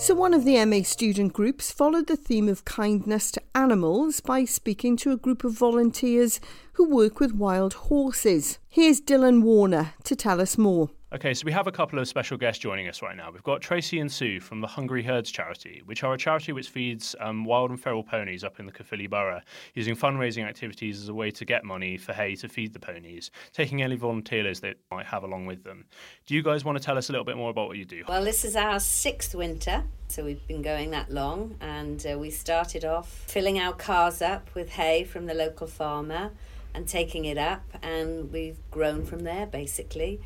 So, 0.00 0.14
one 0.14 0.32
of 0.32 0.46
the 0.46 0.64
MA 0.64 0.80
student 0.82 1.34
groups 1.34 1.70
followed 1.70 2.06
the 2.06 2.16
theme 2.16 2.48
of 2.48 2.64
kindness 2.64 3.30
to 3.32 3.42
animals 3.54 4.20
by 4.20 4.46
speaking 4.46 4.96
to 4.96 5.12
a 5.12 5.16
group 5.18 5.44
of 5.44 5.52
volunteers 5.52 6.40
who 6.72 6.88
work 6.88 7.20
with 7.20 7.34
wild 7.34 7.74
horses. 7.74 8.58
Here's 8.70 9.02
Dylan 9.02 9.42
Warner 9.42 9.92
to 10.04 10.16
tell 10.16 10.40
us 10.40 10.56
more. 10.56 10.88
Okay, 11.12 11.34
so 11.34 11.44
we 11.44 11.50
have 11.50 11.66
a 11.66 11.72
couple 11.72 11.98
of 11.98 12.06
special 12.06 12.36
guests 12.36 12.62
joining 12.62 12.86
us 12.86 13.02
right 13.02 13.16
now. 13.16 13.32
We've 13.32 13.42
got 13.42 13.60
Tracy 13.60 13.98
and 13.98 14.10
Sue 14.10 14.38
from 14.38 14.60
the 14.60 14.68
Hungry 14.68 15.02
Herds 15.02 15.32
charity, 15.32 15.82
which 15.84 16.04
are 16.04 16.14
a 16.14 16.16
charity 16.16 16.52
which 16.52 16.68
feeds 16.68 17.16
um, 17.18 17.44
wild 17.44 17.70
and 17.70 17.82
feral 17.82 18.04
ponies 18.04 18.44
up 18.44 18.60
in 18.60 18.66
the 18.66 18.70
Caerphilly 18.70 19.08
borough, 19.08 19.40
using 19.74 19.96
fundraising 19.96 20.46
activities 20.46 21.02
as 21.02 21.08
a 21.08 21.14
way 21.14 21.32
to 21.32 21.44
get 21.44 21.64
money 21.64 21.96
for 21.96 22.12
hay 22.12 22.36
to 22.36 22.48
feed 22.48 22.72
the 22.72 22.78
ponies, 22.78 23.32
taking 23.52 23.82
any 23.82 23.96
volunteers 23.96 24.60
they 24.60 24.74
might 24.92 25.06
have 25.06 25.24
along 25.24 25.46
with 25.46 25.64
them. 25.64 25.84
Do 26.26 26.36
you 26.36 26.44
guys 26.44 26.64
want 26.64 26.78
to 26.78 26.84
tell 26.84 26.96
us 26.96 27.08
a 27.08 27.12
little 27.12 27.24
bit 27.24 27.36
more 27.36 27.50
about 27.50 27.66
what 27.66 27.76
you 27.76 27.84
do? 27.84 28.04
Well, 28.06 28.22
this 28.22 28.44
is 28.44 28.54
our 28.54 28.78
sixth 28.78 29.34
winter, 29.34 29.82
so 30.06 30.24
we've 30.24 30.46
been 30.46 30.62
going 30.62 30.92
that 30.92 31.10
long, 31.10 31.56
and 31.60 32.06
uh, 32.06 32.16
we 32.20 32.30
started 32.30 32.84
off 32.84 33.08
filling 33.08 33.58
our 33.58 33.72
cars 33.72 34.22
up 34.22 34.54
with 34.54 34.70
hay 34.70 35.02
from 35.02 35.26
the 35.26 35.34
local 35.34 35.66
farmer 35.66 36.30
and 36.72 36.86
taking 36.86 37.24
it 37.24 37.36
up, 37.36 37.64
and 37.82 38.30
we've 38.30 38.58
grown 38.70 39.04
from 39.04 39.24
there 39.24 39.46
basically. 39.46 40.20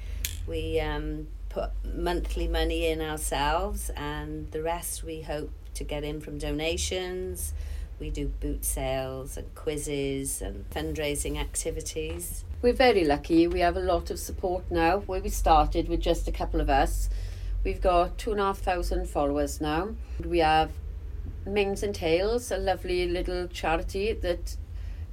We 0.46 0.80
um, 0.80 1.28
put 1.48 1.70
monthly 1.84 2.48
money 2.48 2.86
in 2.86 3.00
ourselves, 3.00 3.90
and 3.96 4.50
the 4.50 4.62
rest 4.62 5.04
we 5.04 5.22
hope 5.22 5.50
to 5.74 5.84
get 5.84 6.04
in 6.04 6.20
from 6.20 6.38
donations. 6.38 7.54
We 8.00 8.10
do 8.10 8.26
boot 8.26 8.64
sales 8.64 9.36
and 9.36 9.54
quizzes 9.54 10.42
and 10.42 10.68
fundraising 10.70 11.38
activities. 11.38 12.44
We're 12.60 12.72
very 12.72 13.04
lucky. 13.04 13.46
We 13.46 13.60
have 13.60 13.76
a 13.76 13.80
lot 13.80 14.10
of 14.10 14.18
support 14.18 14.64
now. 14.70 14.98
Where 15.00 15.20
we 15.20 15.28
started 15.28 15.88
with 15.88 16.00
just 16.00 16.26
a 16.26 16.32
couple 16.32 16.60
of 16.60 16.68
us, 16.68 17.08
we've 17.62 17.80
got 17.80 18.18
two 18.18 18.32
and 18.32 18.40
a 18.40 18.44
half 18.44 18.58
thousand 18.58 19.08
followers 19.08 19.60
now. 19.60 19.94
We 20.24 20.38
have 20.38 20.72
Mings 21.46 21.82
and 21.82 21.94
Tails, 21.94 22.50
a 22.50 22.56
lovely 22.56 23.06
little 23.06 23.46
charity 23.48 24.12
that 24.12 24.56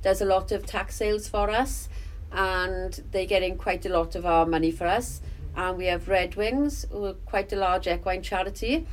does 0.02 0.22
a 0.22 0.26
lot 0.26 0.52
of 0.52 0.65
tax 0.65 0.96
sales 0.96 1.28
for 1.28 1.50
us, 1.50 1.88
and 2.32 3.02
they 3.12 3.26
get 3.26 3.44
in 3.44 3.58
quite 3.58 3.86
a 3.86 3.89
lot 3.89 4.15
of 4.15 4.26
our 4.26 4.46
money 4.46 4.72
for 4.72 4.88
us. 4.88 5.22
And 5.56 5.78
we 5.78 5.86
have 5.88 6.08
Red 6.08 6.36
Wings, 6.36 6.86
who 6.91 7.06
are 7.06 7.13
quite 7.13 7.52
a 7.52 7.56
large 7.58 7.88
equine 7.88 8.22
charity. 8.22 8.88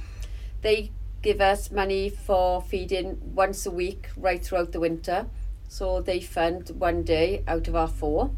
They 0.63 0.91
give 1.23 1.41
us 1.41 1.71
money 1.71 2.11
for 2.11 2.61
feeding 2.63 3.19
once 3.35 3.65
a 3.67 3.71
week 3.71 4.09
right 4.17 4.45
throughout 4.45 4.73
the 4.73 4.81
winter. 4.81 5.27
So 5.69 6.01
they 6.01 6.21
fund 6.21 6.71
one 6.79 7.03
day 7.05 7.45
out 7.47 7.69
of 7.69 7.77
our 7.77 7.89
four. 7.89 8.31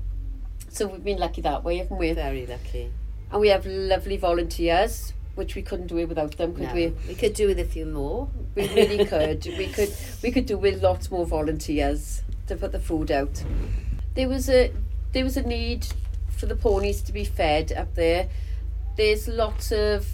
So 0.69 0.87
we've 0.87 1.03
been 1.05 1.19
lucky 1.19 1.41
that 1.43 1.65
way, 1.65 1.79
haven't 1.79 1.97
we? 1.97 2.13
Very 2.13 2.47
lucky. 2.47 2.91
And 3.33 3.41
we 3.41 3.49
have 3.49 3.65
lovely 3.67 4.17
volunteers, 4.17 5.13
which 5.35 5.55
we 5.55 5.63
couldn't 5.63 5.87
do 5.87 5.99
it 5.99 6.09
without 6.09 6.37
them, 6.37 6.55
could 6.55 6.69
No, 6.69 6.75
we? 6.75 6.89
we 7.09 7.15
could 7.15 7.35
do 7.35 7.47
with 7.47 7.59
a 7.59 7.65
few 7.65 7.87
more. 7.87 8.29
We 8.55 8.69
really 8.75 9.05
could. 9.07 9.45
We 9.47 9.69
could 9.69 9.95
we 10.23 10.31
could 10.31 10.47
do 10.47 10.59
with 10.59 10.83
lots 10.83 11.11
more 11.11 11.25
volunteers 11.25 12.23
to 12.49 12.57
put 12.57 12.73
the 12.73 12.81
food 12.81 13.11
out. 13.11 13.43
There 14.15 14.29
was 14.29 14.49
a 14.51 14.73
there 15.13 15.25
was 15.25 15.37
a 15.37 15.43
need 15.43 15.87
for 16.37 16.47
the 16.47 16.57
ponies 16.57 17.03
to 17.03 17.13
be 17.13 17.25
fed 17.25 17.73
up 17.73 17.95
there. 17.95 18.29
There's 18.97 19.29
lots 19.29 19.73
of 19.73 20.07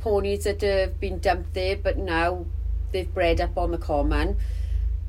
ponies 0.00 0.44
that 0.44 0.60
have 0.60 1.00
been 1.00 1.18
dumped 1.18 1.54
there, 1.54 1.76
but 1.76 1.96
now 1.98 2.44
they've 2.92 3.12
bred 3.12 3.40
up 3.40 3.56
on 3.56 3.70
the 3.70 3.78
common, 3.78 4.36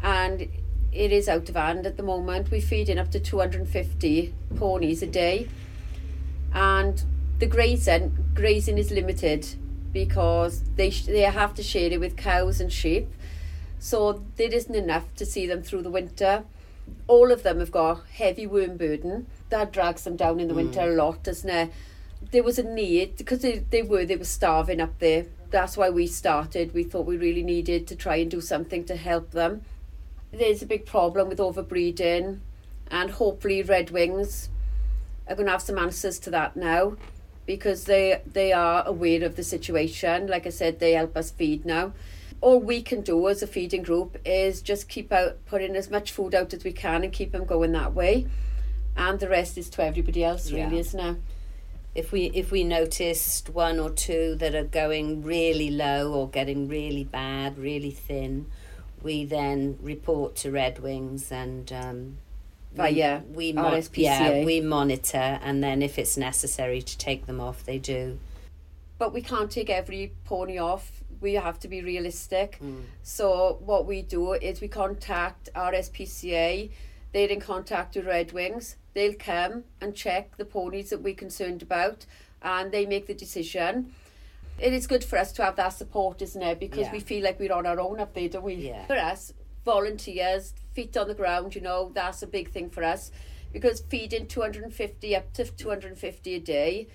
and 0.02 0.48
it 0.92 1.12
is 1.12 1.28
out 1.28 1.50
of 1.50 1.56
hand 1.56 1.86
at 1.86 1.98
the 1.98 2.04
moment. 2.04 2.52
We're 2.52 2.62
feeding 2.62 2.98
up 2.98 3.12
to 3.12 3.20
250 3.20 4.34
ponies 4.56 5.02
a 5.02 5.08
day, 5.08 5.50
and 6.54 7.04
the 7.40 7.48
grazing 7.48 8.18
grazing 8.34 8.78
is 8.78 8.92
limited 8.92 9.46
because 9.92 10.64
they 10.76 10.90
they 10.90 11.22
have 11.22 11.54
to 11.56 11.64
share 11.64 11.92
it 11.92 12.00
with 12.00 12.16
cows 12.16 12.62
and 12.62 12.72
sheep, 12.72 13.08
so 13.80 14.24
there 14.38 14.54
isn't 14.54 14.76
enough 14.76 15.14
to 15.16 15.26
see 15.26 15.46
them 15.48 15.62
through 15.62 15.82
the 15.82 15.90
winter. 15.90 16.44
All 17.08 17.32
of 17.32 17.44
them 17.44 17.60
have 17.60 17.72
got 17.72 18.06
heavy 18.08 18.48
worm 18.48 18.78
burden 18.78 19.28
that 19.50 19.72
drags 19.72 20.04
them 20.04 20.16
down 20.16 20.40
in 20.40 20.48
the 20.48 20.54
winter 20.54 20.82
mm. 20.82 20.94
a 20.94 20.96
lot, 20.96 21.24
doesn't 21.24 21.50
it? 21.50 21.72
There 22.32 22.44
was 22.44 22.58
a 22.58 22.64
need 22.64 23.18
because 23.18 23.42
they, 23.42 23.60
they 23.60 23.82
were 23.82 24.06
they 24.06 24.16
were 24.16 24.26
starving 24.26 24.82
up 24.82 25.00
there. 25.00 25.26
That's 25.52 25.78
why 25.78 25.90
we 25.90 26.08
started. 26.08 26.74
We 26.74 26.84
thought 26.84 27.06
we 27.06 27.18
really 27.18 27.44
needed 27.44 27.88
to 27.88 27.96
try 27.96 28.18
and 28.18 28.32
do 28.32 28.42
something 28.42 28.84
to 28.86 28.96
help 28.96 29.32
them. 29.32 29.62
There's 30.32 30.62
a 30.62 30.66
big 30.66 30.86
problem 30.86 31.30
with 31.30 31.38
overbreeding, 31.38 32.40
and 32.90 33.12
hopefully 33.12 33.62
Red 33.62 33.92
Wings 33.92 34.50
are 35.28 35.36
going 35.36 35.46
to 35.46 35.52
have 35.52 35.62
some 35.62 35.78
answers 35.78 36.20
to 36.20 36.30
that 36.32 36.56
now 36.56 36.98
because 37.46 37.86
they 37.86 38.22
they 38.26 38.52
are 38.52 38.84
aware 38.86 39.24
of 39.24 39.36
the 39.36 39.44
situation. 39.44 40.28
Like 40.28 40.48
I 40.48 40.50
said, 40.50 40.80
they 40.80 40.94
help 40.94 41.16
us 41.16 41.32
feed 41.32 41.66
now. 41.66 41.94
All 42.46 42.60
we 42.60 42.84
can 42.84 43.02
do 43.02 43.28
as 43.28 43.42
a 43.42 43.48
feeding 43.48 43.82
group 43.82 44.20
is 44.24 44.62
just 44.62 44.88
keep 44.88 45.12
out 45.12 45.44
putting 45.48 45.76
as 45.76 45.90
much 45.90 46.12
food 46.12 46.36
out 46.36 46.54
as 46.54 46.64
we 46.64 46.72
can 46.74 47.04
and 47.04 47.12
keep 47.12 47.32
them 47.32 47.44
going 47.44 47.72
that 47.72 47.96
way, 47.96 48.28
and 48.96 49.20
the 49.20 49.28
rest 49.28 49.58
is 49.58 49.68
to 49.72 49.84
everybody 49.84 50.24
else, 50.24 50.52
really, 50.52 50.76
Yeah. 50.76 50.80
isn't 50.80 51.00
it? 51.00 51.18
If 51.96 52.12
we 52.12 52.26
if 52.36 52.52
we 52.52 52.64
noticed 52.64 53.50
one 53.50 53.80
or 53.80 53.90
two 53.90 54.36
that 54.36 54.54
are 54.54 54.64
going 54.64 55.24
really 55.24 55.72
low 55.72 56.14
or 56.14 56.30
getting 56.30 56.68
really 56.68 57.04
bad, 57.04 57.58
really 57.58 57.90
thin, 57.90 58.46
we 59.02 59.26
then 59.26 59.80
report 59.82 60.36
to 60.36 60.52
Red 60.52 60.78
Wings 60.78 61.32
and 61.32 61.74
um, 61.74 62.18
Via 62.76 63.24
we 63.34 63.54
RSPCA. 63.54 63.98
yeah 64.04 64.46
we 64.46 64.62
monitor 64.62 65.40
and 65.42 65.64
then 65.64 65.82
if 65.82 65.98
it's 65.98 66.16
necessary 66.16 66.84
to 66.84 66.96
take 66.96 67.26
them 67.26 67.42
off, 67.42 67.64
they 67.64 67.80
do. 67.80 68.20
But 69.00 69.14
we 69.14 69.22
can't 69.22 69.50
take 69.50 69.72
every 69.72 70.14
pony 70.26 70.60
off. 70.60 71.02
We 71.26 71.34
have 71.34 71.60
to 71.62 71.68
be 71.68 71.82
realistic. 71.82 72.60
Mm. 72.64 72.84
So 73.02 73.58
what 73.66 73.88
we 73.88 74.04
do 74.04 74.34
is 74.34 74.62
we 74.62 74.68
contact 74.68 75.50
RSPCA. 75.56 76.70
They're 77.14 77.30
in 77.30 77.40
contact 77.40 77.96
with 77.96 78.06
Red 78.06 78.32
Wings. 78.32 78.76
They'll 78.94 79.16
come 79.16 79.64
and 79.82 79.96
check 79.96 80.38
the 80.38 80.46
ponies 80.46 80.92
that 80.92 81.02
we're 81.02 81.16
concerned 81.16 81.64
about, 81.64 82.06
and 82.44 82.72
they 82.72 82.86
make 82.86 83.08
the 83.08 83.16
decision. 83.16 83.92
It 84.60 84.72
is 84.72 84.86
good 84.86 85.04
for 85.04 85.18
us 85.18 85.32
to 85.34 85.44
have 85.44 85.56
that 85.56 85.70
support, 85.70 86.22
isn't 86.22 86.44
it? 86.44 86.60
Because 86.60 86.86
Yeah. 86.86 86.92
we 86.92 87.00
feel 87.00 87.24
like 87.24 87.40
we're 87.40 87.58
on 87.60 87.66
our 87.66 87.80
own 87.80 88.00
up 88.00 88.14
there, 88.14 88.30
don't 88.30 88.44
we? 88.44 88.54
Yeah. 88.54 88.86
For 88.86 88.96
us, 88.96 89.34
volunteers, 89.66 90.54
feet 90.76 90.96
on 90.96 91.08
the 91.08 91.16
ground, 91.16 91.56
you 91.56 91.62
know, 91.62 91.90
that's 91.92 92.22
a 92.22 92.28
big 92.28 92.52
thing 92.52 92.70
for 92.70 92.84
us. 92.84 93.12
Because 93.52 93.80
feeding 93.80 94.28
250 94.28 95.16
up 95.16 95.34
to 95.34 95.46
250 95.46 96.36
a 96.36 96.40
day 96.40 96.88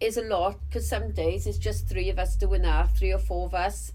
is 0.00 0.16
a 0.16 0.22
lot 0.22 0.58
because 0.68 0.88
some 0.88 1.12
days 1.12 1.46
it's 1.46 1.58
just 1.58 1.88
three 1.88 2.10
of 2.10 2.18
us 2.18 2.36
doing 2.36 2.62
that, 2.62 2.96
three 2.96 3.12
or 3.12 3.18
four 3.18 3.46
of 3.46 3.54
us. 3.54 3.92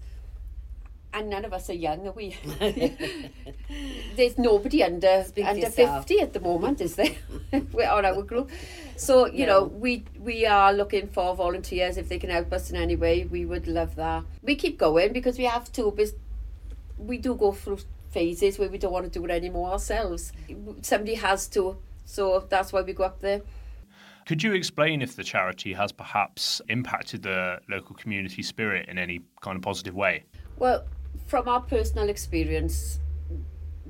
And 1.14 1.28
none 1.28 1.44
of 1.44 1.52
us 1.52 1.68
are 1.68 1.74
young, 1.74 2.08
are 2.08 2.12
we? 2.12 2.34
There's 4.16 4.38
nobody 4.38 4.82
under 4.82 5.24
Speak 5.24 5.44
under 5.44 5.60
yourself. 5.60 6.06
fifty 6.06 6.20
at 6.22 6.32
the 6.32 6.40
moment, 6.40 6.80
is 6.80 6.94
there? 6.96 7.14
We're 7.72 7.90
on 7.90 8.06
our 8.06 8.22
group. 8.22 8.50
So, 8.96 9.26
you 9.26 9.44
know, 9.44 9.64
we 9.64 10.04
we 10.18 10.46
are 10.46 10.72
looking 10.72 11.08
for 11.08 11.36
volunteers 11.36 11.98
if 11.98 12.08
they 12.08 12.18
can 12.18 12.30
help 12.30 12.50
us 12.54 12.70
in 12.70 12.76
any 12.76 12.96
way. 12.96 13.24
We 13.24 13.44
would 13.44 13.66
love 13.66 13.94
that. 13.96 14.24
We 14.42 14.54
keep 14.54 14.78
going 14.78 15.12
because 15.12 15.36
we 15.36 15.44
have 15.44 15.70
to 15.72 15.90
but 15.90 16.08
we 16.96 17.18
do 17.18 17.34
go 17.34 17.52
through 17.52 17.80
phases 18.10 18.58
where 18.58 18.70
we 18.70 18.78
don't 18.78 18.92
want 18.92 19.12
to 19.12 19.18
do 19.18 19.24
it 19.26 19.30
anymore 19.30 19.72
ourselves. 19.72 20.32
Somebody 20.80 21.16
has 21.16 21.46
to. 21.48 21.76
So 22.06 22.46
that's 22.48 22.72
why 22.72 22.80
we 22.80 22.94
go 22.94 23.04
up 23.04 23.20
there. 23.20 23.42
Could 24.26 24.42
you 24.42 24.54
explain 24.54 25.02
if 25.02 25.16
the 25.16 25.24
charity 25.24 25.72
has 25.72 25.92
perhaps 25.92 26.60
impacted 26.68 27.22
the 27.22 27.58
local 27.68 27.94
community 27.96 28.42
spirit 28.42 28.88
in 28.88 28.98
any 28.98 29.20
kind 29.40 29.56
of 29.56 29.62
positive 29.62 29.94
way? 29.94 30.24
Well, 30.56 30.84
from 31.26 31.48
our 31.48 31.60
personal 31.60 32.08
experience, 32.08 33.00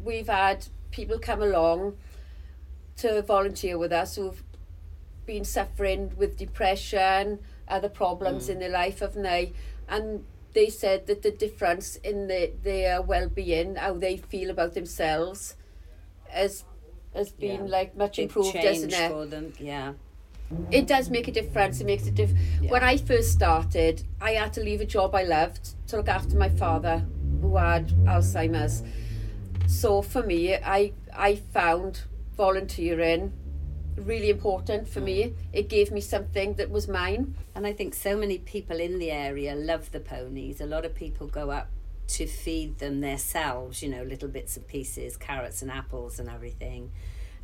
we've 0.02 0.28
had 0.28 0.66
people 0.90 1.18
come 1.18 1.42
along 1.42 1.96
to 2.96 3.22
volunteer 3.22 3.78
with 3.78 3.92
us 3.92 4.16
who've 4.16 4.42
been 5.26 5.44
suffering 5.44 6.12
with 6.16 6.36
depression, 6.36 7.38
other 7.68 7.88
problems 7.88 8.46
Mm. 8.48 8.50
in 8.52 8.58
their 8.60 8.68
life, 8.70 9.00
haven't 9.00 9.22
they? 9.22 9.52
And 9.88 10.24
they 10.52 10.68
said 10.68 11.06
that 11.06 11.22
the 11.22 11.30
difference 11.30 11.96
in 11.96 12.26
the, 12.28 12.52
their 12.62 13.00
well-being, 13.00 13.76
how 13.76 13.94
they 13.94 14.16
feel 14.16 14.50
about 14.50 14.74
themselves, 14.74 15.56
has 16.28 16.64
has 17.14 17.30
been 17.30 17.66
Yeah. 17.66 17.70
like 17.78 17.94
much 17.94 18.16
Big 18.16 18.24
improved, 18.24 18.52
change 18.52 18.64
doesn't 18.64 18.92
it? 18.94 19.10
for 19.10 19.26
them, 19.26 19.52
yeah. 19.58 19.92
It 20.70 20.86
does 20.86 21.10
make 21.10 21.28
a 21.28 21.32
difference. 21.32 21.80
It 21.80 21.86
makes 21.86 22.06
a 22.06 22.10
diff. 22.10 22.32
When 22.68 22.82
I 22.82 22.96
first 22.96 23.32
started, 23.32 24.02
I 24.20 24.32
had 24.32 24.52
to 24.54 24.60
leave 24.60 24.80
a 24.80 24.86
job 24.86 25.14
I 25.14 25.22
loved 25.22 25.74
to 25.88 25.96
look 25.96 26.08
after 26.08 26.36
my 26.36 26.48
father, 26.48 27.04
who 27.40 27.56
had 27.56 27.88
Alzheimer's. 28.04 28.82
So 29.66 30.02
for 30.02 30.22
me, 30.22 30.54
I 30.54 30.92
I 31.14 31.36
found 31.36 32.02
volunteering 32.36 33.32
really 33.96 34.30
important 34.30 34.88
for 34.88 35.00
me. 35.00 35.24
Mm. 35.24 35.34
It 35.52 35.68
gave 35.68 35.90
me 35.90 36.00
something 36.00 36.54
that 36.54 36.70
was 36.70 36.88
mine. 36.88 37.34
And 37.54 37.66
I 37.66 37.72
think 37.72 37.94
so 37.94 38.16
many 38.16 38.38
people 38.38 38.80
in 38.80 38.98
the 38.98 39.10
area 39.10 39.54
love 39.54 39.92
the 39.92 40.00
ponies. 40.00 40.60
A 40.60 40.66
lot 40.66 40.84
of 40.84 40.94
people 40.94 41.26
go 41.26 41.50
up 41.50 41.68
to 42.08 42.26
feed 42.26 42.78
them 42.78 43.00
themselves, 43.00 43.82
you 43.82 43.88
know, 43.88 44.02
little 44.02 44.28
bits 44.28 44.56
and 44.56 44.66
pieces, 44.66 45.16
carrots 45.16 45.62
and 45.62 45.70
apples 45.70 46.18
and 46.18 46.28
everything. 46.28 46.90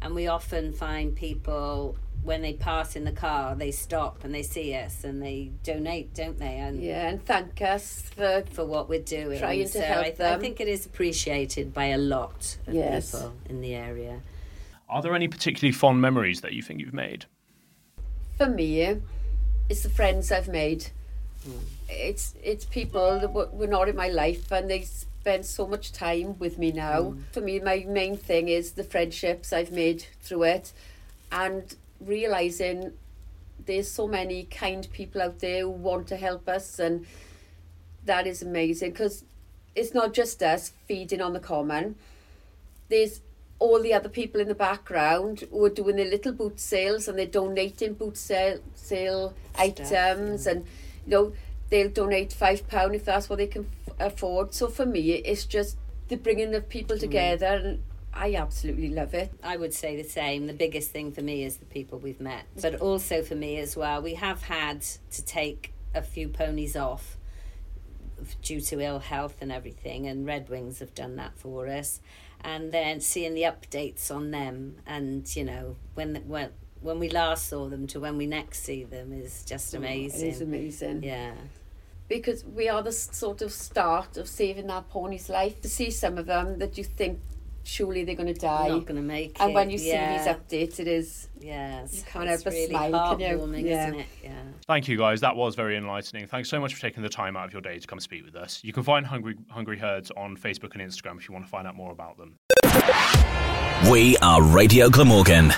And 0.01 0.15
we 0.15 0.27
often 0.27 0.73
find 0.73 1.15
people 1.15 1.97
when 2.23 2.43
they 2.43 2.53
pass 2.53 2.95
in 2.97 3.05
the 3.05 3.13
car, 3.13 3.55
they 3.55 3.71
stop 3.71 4.25
and 4.25 4.35
they 4.35 4.43
see 4.43 4.75
us 4.75 5.05
and 5.05 5.23
they 5.23 5.51
donate, 5.63 6.13
don't 6.15 6.39
they? 6.39 6.57
And 6.59 6.83
Yeah, 6.83 7.09
and 7.09 7.25
thank 7.25 7.63
us 7.63 8.03
for 8.15 8.45
for 8.53 8.65
what 8.65 8.89
we're 8.89 9.01
doing. 9.03 9.39
trying 9.39 9.69
to 9.69 9.81
help 9.81 10.05
I, 10.05 10.09
I 10.09 10.13
them. 10.13 10.41
think 10.41 10.61
it 10.61 10.69
is 10.69 10.85
appreciated 10.87 11.73
by 11.73 11.87
a 11.87 11.99
lot 11.99 12.59
of 12.67 12.75
Yes. 12.75 13.13
people 13.13 13.33
in 13.49 13.61
the 13.61 13.75
area. 13.75 14.21
Are 14.89 15.03
there 15.03 15.15
any 15.15 15.29
particularly 15.29 15.73
fond 15.73 16.01
memories 16.01 16.41
that 16.43 16.53
you 16.53 16.63
think 16.63 16.81
you've 16.81 16.95
made? 16.95 17.27
for 18.37 18.47
me, 18.49 18.97
it's 19.69 19.83
the 19.83 19.91
friends 19.91 20.31
I've 20.31 20.47
made. 20.49 20.91
Hmm. 21.45 21.59
It's 21.89 22.35
it's 22.43 22.65
people 22.65 23.19
that 23.19 23.33
were, 23.33 23.49
were 23.49 23.67
not 23.67 23.89
in 23.89 23.97
my 23.97 24.09
life 24.09 24.53
and 24.53 24.71
they 24.71 24.83
spend 24.83 25.45
so 25.45 25.67
much 25.67 25.93
time 25.93 26.39
with 26.39 26.57
me 26.57 26.71
now. 26.71 27.03
Hmm. 27.11 27.21
For 27.33 27.41
me, 27.41 27.59
my 27.59 27.85
main 27.89 28.17
thing 28.17 28.49
is 28.49 28.73
the 28.73 28.85
friendships 28.85 29.53
I've 29.53 29.73
made 29.73 30.07
through 30.23 30.45
it, 30.45 30.73
and 31.33 31.75
realizing 32.01 32.93
there's 33.67 33.91
so 33.91 34.07
many 34.07 34.45
kind 34.45 34.89
people 34.93 35.21
out 35.21 35.41
there 35.41 35.63
who 35.63 35.71
want 35.71 36.07
to 36.09 36.17
help 36.17 36.49
us, 36.49 36.79
and 36.79 37.07
that 38.05 38.27
is 38.27 38.43
amazing 38.43 38.91
because 38.91 39.25
it's 39.75 39.95
not 39.95 40.13
just 40.13 40.43
us 40.43 40.73
feeding 40.87 41.21
on 41.21 41.33
the 41.33 41.41
common. 41.41 41.97
There's 42.89 43.21
all 43.59 43.83
the 43.83 43.93
other 43.93 44.09
people 44.09 44.41
in 44.41 44.49
the 44.49 44.55
background 44.55 45.45
who 45.51 45.65
are 45.65 45.71
doing 45.71 45.97
their 45.97 46.09
little 46.09 46.33
boot 46.33 46.61
sales 46.61 47.09
and 47.09 47.19
they're 47.19 47.27
donating 47.27 47.95
boot 47.95 48.17
sale, 48.17 48.61
sale 48.75 49.35
items 49.57 50.47
and 50.47 50.65
you 51.05 51.11
know 51.11 51.33
they'll 51.71 51.91
donate 51.91 52.33
five 52.33 52.67
pound 52.69 52.95
if 52.95 53.05
that's 53.05 53.29
what 53.29 53.39
they 53.39 53.47
can 53.47 53.67
f- 53.89 54.13
afford. 54.13 54.55
So 54.55 54.69
for 54.69 54.87
me 54.87 55.11
it's 55.11 55.45
just 55.45 55.77
the 56.09 56.17
bringing 56.17 56.55
of 56.55 56.69
people 56.69 56.97
mm. 56.97 57.01
together 57.01 57.47
and 57.47 57.83
I 58.13 58.35
absolutely 58.35 58.89
love 58.89 59.15
it 59.15 59.33
I 59.43 59.57
would 59.57 59.73
say 59.75 60.01
the 60.01 60.09
same. 60.09 60.47
The 60.47 60.53
biggest 60.53 60.91
thing 60.91 61.13
for 61.13 61.23
me 61.23 61.45
is 61.45 61.59
the 61.59 61.67
people 61.67 61.99
we've 61.99 62.21
met, 62.21 62.45
but 62.61 62.77
also 62.77 63.23
for 63.23 63.35
me 63.35 63.59
as 63.59 63.77
well. 63.77 64.03
We 64.03 64.15
have 64.15 64.43
had 64.43 64.83
to 65.13 65.25
take 65.25 65.73
a 65.95 66.03
few 66.03 66.29
ponies 66.29 66.75
off 66.77 67.17
due 68.43 68.61
to 68.61 68.81
ill 68.81 68.99
health 68.99 69.37
and 69.41 69.53
everything, 69.53 70.07
and 70.07 70.27
Red 70.27 70.49
Wings 70.49 70.81
have 70.81 70.95
done 70.95 71.17
that 71.17 71.37
for 71.39 71.69
us. 71.69 72.01
And 72.41 72.73
then 72.73 73.01
seeing 73.01 73.35
the 73.35 73.43
updates 73.43 74.11
on 74.15 74.31
them, 74.31 74.77
and 74.87 75.35
you 75.37 75.45
know 75.45 75.77
when 75.95 76.17
when 76.27 76.51
when 76.81 76.99
we 76.99 77.09
last 77.11 77.49
saw 77.49 77.69
them 77.69 77.87
to 77.89 78.01
when 78.01 78.17
we 78.17 78.27
next 78.27 78.63
see 78.63 78.85
them 78.85 79.13
is 79.13 79.45
just 79.45 79.75
amazing. 79.75 80.21
Oh, 80.23 80.25
it 80.27 80.29
is 80.31 80.41
amazing 80.41 81.03
Yeah. 81.03 81.33
because 82.09 82.45
we 82.45 82.69
are 82.69 82.83
the 82.83 82.93
sort 82.93 83.43
of 83.43 83.53
start 83.53 84.17
of 84.17 84.29
saving 84.29 84.69
that 84.69 84.89
pony's 84.89 85.29
life 85.29 85.61
to 85.63 85.69
see 85.69 85.91
some 85.91 86.17
of 86.19 86.27
them 86.27 86.59
that 86.61 86.79
you 86.79 86.85
think 86.85 87.19
surely 87.69 88.05
they're 88.05 88.15
going 88.15 88.33
to 88.33 88.41
die 88.41 88.69
Not 88.69 88.87
gonna 88.87 89.03
make 89.03 89.41
and 89.41 89.55
when 89.55 89.71
you 89.71 89.79
yeah. 89.79 90.25
see 90.25 90.31
these 90.31 90.37
updates 90.37 90.81
it 90.81 90.89
is 90.89 91.29
Yes, 91.41 91.99
you 91.99 92.03
can't 92.03 92.29
it's 92.29 92.43
help 92.43 92.45
but 92.45 92.53
really 92.53 92.67
smile 92.69 93.17
can 93.17 93.21
you 93.21 93.69
yeah. 93.69 93.89
isn't 93.89 94.01
it? 94.01 94.07
Yeah. 94.23 94.43
Thank 94.67 94.89
you, 94.89 94.97
guys. 94.99 95.21
That 95.21 95.37
was 95.37 95.55
very 95.55 95.77
enlightening. 95.77 96.27
Thanks 96.27 96.49
so 96.49 96.61
much 96.61 96.75
for 96.75 96.81
taking 96.81 97.03
the 97.03 97.09
time 97.09 97.37
out 97.37 97.47
of 97.47 97.53
your 97.53 97.63
day 97.63 97.79
to 97.79 97.87
come 97.87 98.01
speak 98.01 98.25
with 98.25 98.37
us. 98.37 98.61
You 98.65 98.73
can 98.73 98.83
find 98.83 99.07
Hungry 99.07 99.37
Hungry 99.49 99.79
Herds 99.79 100.11
on 100.17 100.37
Facebook 100.37 100.75
and 100.75 100.83
Instagram 100.83 101.17
if 101.19 101.29
you 101.29 101.33
want 101.33 101.45
to 101.45 101.51
find 101.51 101.67
out 101.67 101.77
more 101.77 101.93
about 101.93 102.17
them. 102.19 102.39
We 103.91 104.17
are 104.19 104.43
Radio 104.43 104.91
Glamorgan, 104.91 105.53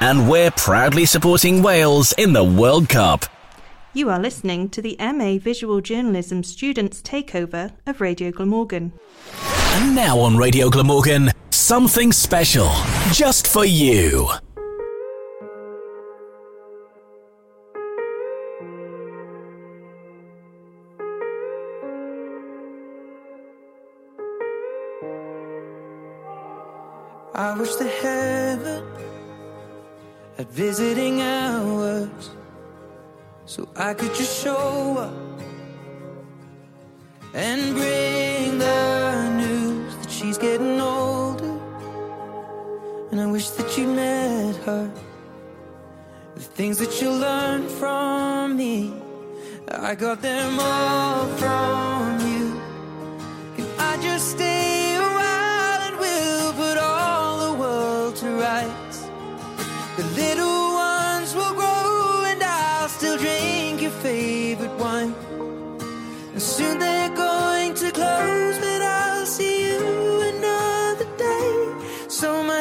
and 0.00 0.28
we're 0.28 0.50
proudly 0.52 1.04
supporting 1.04 1.62
Wales 1.62 2.14
in 2.16 2.32
the 2.32 2.44
World 2.44 2.88
Cup. 2.88 3.26
You 3.92 4.10
are 4.10 4.18
listening 4.18 4.68
to 4.70 4.82
the 4.82 4.96
MA 4.98 5.38
Visual 5.38 5.80
Journalism 5.80 6.42
Students 6.42 7.02
Takeover 7.02 7.72
of 7.86 8.00
Radio 8.00 8.30
Glamorgan. 8.30 8.92
And 9.74 9.94
now 9.94 10.18
on 10.18 10.36
Radio 10.36 10.70
Glamorgan, 10.70 11.30
something 11.66 12.12
special 12.12 12.70
just 13.10 13.48
for 13.48 13.64
you. 13.64 14.28
I 27.34 27.58
wish 27.58 27.74
the 27.74 27.88
heaven 28.00 28.84
had 30.36 30.48
visiting 30.48 31.20
hours 31.20 32.30
so 33.44 33.68
I 33.74 33.92
could 33.92 34.14
just 34.14 34.40
show 34.40 34.98
up 34.98 35.40
and 37.34 37.74
bring 37.74 38.58
the 38.58 39.30
news 39.36 39.96
that 39.96 40.10
she's 40.12 40.38
getting 40.38 40.80
older. 40.80 41.15
And 43.16 43.24
I 43.26 43.32
wish 43.32 43.48
that 43.48 43.78
you 43.78 43.86
met 43.86 44.56
her. 44.66 44.90
The 46.34 46.40
things 46.42 46.76
that 46.80 47.00
you 47.00 47.10
learned 47.10 47.70
from 47.70 48.58
me, 48.58 48.92
I 49.68 49.94
got 49.94 50.20
them 50.20 50.58
all 50.60 51.26
from 51.40 52.20
you. 52.28 52.60
Can 53.56 53.68
I 53.78 53.96
just 54.02 54.32
stay 54.32 54.75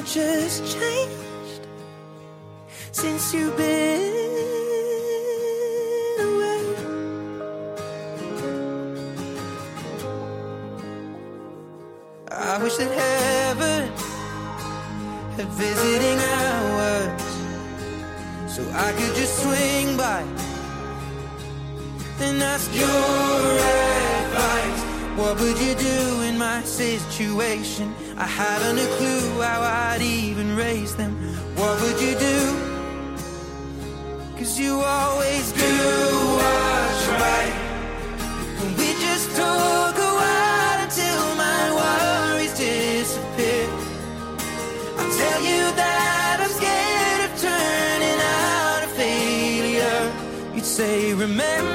much 0.06 0.14
has 0.14 0.62
changed 0.74 1.68
since 2.92 3.34
you've 3.34 3.58
been 3.58 4.12
away. 6.20 6.62
I 12.32 12.60
wish 12.62 12.76
that 12.78 12.92
heaven 12.92 13.92
had 15.38 15.48
visiting 15.58 16.20
hours 16.36 17.22
so 18.54 18.62
I 18.74 18.92
could 18.92 19.16
just 19.16 19.42
swing 19.42 19.98
by 19.98 20.24
and 22.20 22.44
ask 22.44 22.72
your 22.76 22.88
advice. 24.22 24.84
What 25.18 25.40
would 25.40 25.58
you 25.58 25.74
do 25.74 26.22
in 26.22 26.38
my 26.38 26.62
situation? 26.64 27.96
I 28.18 28.28
haven't 28.28 28.80
a 28.80 28.88
clue 28.96 29.42
how 29.42 29.62
I'd 29.62 30.02
even 30.02 30.56
raise 30.56 30.96
them. 30.96 31.14
What 31.56 31.82
would 31.82 32.00
you 32.00 32.16
do? 32.18 32.40
Cause 34.38 34.58
you 34.58 34.80
always 34.80 35.52
do 35.52 35.74
what's 36.40 37.08
right. 37.08 37.56
And 38.62 38.78
we 38.78 38.88
just 39.06 39.36
talk 39.36 39.96
a 39.98 40.12
while 40.22 40.80
until 40.86 41.36
my 41.36 41.62
worries 41.80 42.54
disappear. 42.58 43.68
I 44.98 45.04
tell 45.22 45.42
you 45.42 45.62
that 45.82 46.38
I'm 46.40 46.54
scared 46.60 47.22
of 47.28 47.34
turning 47.42 48.20
out 48.40 48.84
a 48.84 48.90
failure. 48.96 50.54
You'd 50.56 50.64
say, 50.64 51.14
remember 51.14 51.75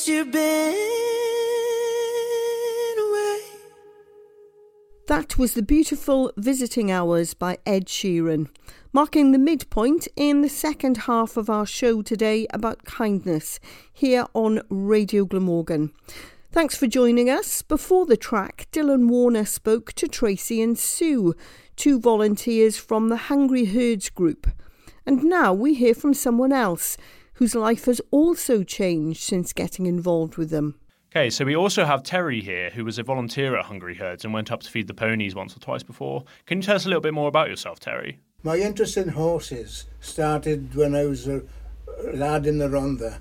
since 0.00 0.16
you've 0.16 0.32
been 0.32 0.72
away. 2.98 3.40
That 5.08 5.36
was 5.36 5.54
the 5.54 5.62
beautiful 5.62 6.32
Visiting 6.36 6.90
Hours 6.90 7.34
by 7.34 7.58
Ed 7.66 7.86
Sheeran, 7.86 8.48
marking 8.92 9.32
the 9.32 9.38
midpoint 9.38 10.08
in 10.16 10.40
the 10.40 10.48
second 10.48 10.98
half 10.98 11.36
of 11.36 11.50
our 11.50 11.66
show 11.66 12.00
today 12.02 12.46
about 12.50 12.84
kindness 12.84 13.60
here 13.92 14.24
on 14.32 14.62
Radio 14.70 15.24
Glamorgan. 15.26 15.92
Thanks 16.50 16.76
for 16.76 16.86
joining 16.86 17.28
us. 17.28 17.60
Before 17.62 18.06
the 18.06 18.16
track, 18.16 18.68
Dylan 18.72 19.08
Warner 19.08 19.44
spoke 19.44 19.92
to 19.94 20.08
Tracy 20.08 20.62
and 20.62 20.78
Sue, 20.78 21.34
two 21.76 22.00
volunteers 22.00 22.78
from 22.78 23.08
the 23.08 23.16
Hungry 23.28 23.66
Herds 23.66 24.08
group. 24.08 24.46
And 25.04 25.24
now 25.24 25.52
we 25.52 25.74
hear 25.74 25.94
from 25.94 26.14
someone 26.14 26.52
else 26.52 26.96
whose 27.40 27.54
life 27.54 27.86
has 27.86 28.02
also 28.10 28.62
changed 28.62 29.22
since 29.22 29.54
getting 29.54 29.86
involved 29.86 30.36
with 30.36 30.50
them. 30.50 30.78
Okay, 31.10 31.30
so 31.30 31.42
we 31.42 31.56
also 31.56 31.86
have 31.86 32.02
Terry 32.02 32.42
here, 32.42 32.68
who 32.68 32.84
was 32.84 32.98
a 32.98 33.02
volunteer 33.02 33.56
at 33.56 33.64
Hungry 33.64 33.94
Herds 33.94 34.26
and 34.26 34.34
went 34.34 34.52
up 34.52 34.60
to 34.60 34.70
feed 34.70 34.86
the 34.86 34.94
ponies 34.94 35.34
once 35.34 35.56
or 35.56 35.58
twice 35.58 35.82
before. 35.82 36.22
Can 36.44 36.58
you 36.58 36.62
tell 36.62 36.76
us 36.76 36.84
a 36.84 36.88
little 36.88 37.00
bit 37.00 37.14
more 37.14 37.28
about 37.28 37.48
yourself, 37.48 37.80
Terry? 37.80 38.20
My 38.42 38.56
interest 38.56 38.98
in 38.98 39.08
horses 39.08 39.86
started 40.00 40.74
when 40.74 40.94
I 40.94 41.06
was 41.06 41.26
a 41.26 41.42
lad 42.12 42.46
in 42.46 42.58
the 42.58 42.68
Rhondda 42.68 43.20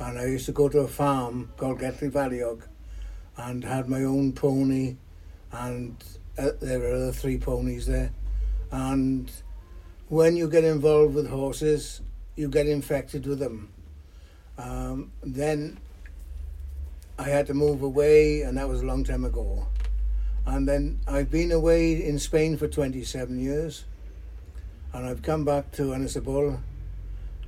and 0.00 0.18
I 0.18 0.26
used 0.26 0.46
to 0.46 0.52
go 0.52 0.68
to 0.68 0.80
a 0.80 0.88
farm 0.88 1.50
called 1.56 1.80
Getley 1.80 2.10
Valliog 2.10 2.62
and 3.38 3.64
had 3.64 3.88
my 3.88 4.02
own 4.02 4.34
pony 4.34 4.96
and 5.50 5.96
uh, 6.36 6.50
there 6.60 6.78
were 6.78 6.92
other 6.92 7.12
three 7.12 7.38
ponies 7.38 7.86
there 7.86 8.12
and 8.70 9.32
when 10.08 10.36
you 10.36 10.46
get 10.46 10.64
involved 10.64 11.14
with 11.14 11.30
horses 11.30 12.02
you 12.36 12.48
get 12.48 12.66
infected 12.66 13.26
with 13.26 13.38
them 13.38 13.68
um, 14.58 15.10
then 15.22 15.78
I 17.18 17.24
had 17.24 17.46
to 17.48 17.54
move 17.54 17.82
away 17.82 18.42
and 18.42 18.56
that 18.58 18.68
was 18.68 18.82
a 18.82 18.86
long 18.86 19.04
time 19.04 19.24
ago 19.24 19.66
and 20.46 20.68
then 20.68 21.00
I've 21.08 21.30
been 21.30 21.50
away 21.50 22.04
in 22.06 22.18
Spain 22.18 22.56
for 22.56 22.68
27 22.68 23.38
years 23.38 23.84
and 24.92 25.06
I've 25.06 25.22
come 25.22 25.44
back 25.44 25.72
to 25.72 25.82
Ynysybwl 25.82 26.58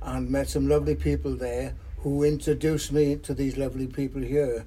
and 0.01 0.29
met 0.29 0.49
some 0.49 0.67
lovely 0.67 0.95
people 0.95 1.35
there 1.35 1.73
who 1.97 2.23
introduced 2.23 2.91
me 2.91 3.15
to 3.17 3.33
these 3.33 3.57
lovely 3.57 3.87
people 3.87 4.21
here. 4.21 4.65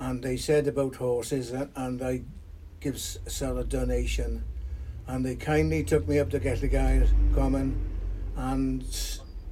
And 0.00 0.22
they 0.22 0.36
said 0.36 0.66
about 0.66 0.96
horses, 0.96 1.52
and, 1.52 2.02
I 2.02 2.22
give 2.80 2.96
s- 2.96 3.18
sell 3.26 3.58
a 3.58 3.64
donation. 3.64 4.44
And 5.06 5.24
they 5.24 5.36
kindly 5.36 5.84
took 5.84 6.08
me 6.08 6.18
up 6.18 6.30
to 6.30 6.40
Gelligaer 6.40 7.08
Common, 7.34 7.76
and 8.38 8.86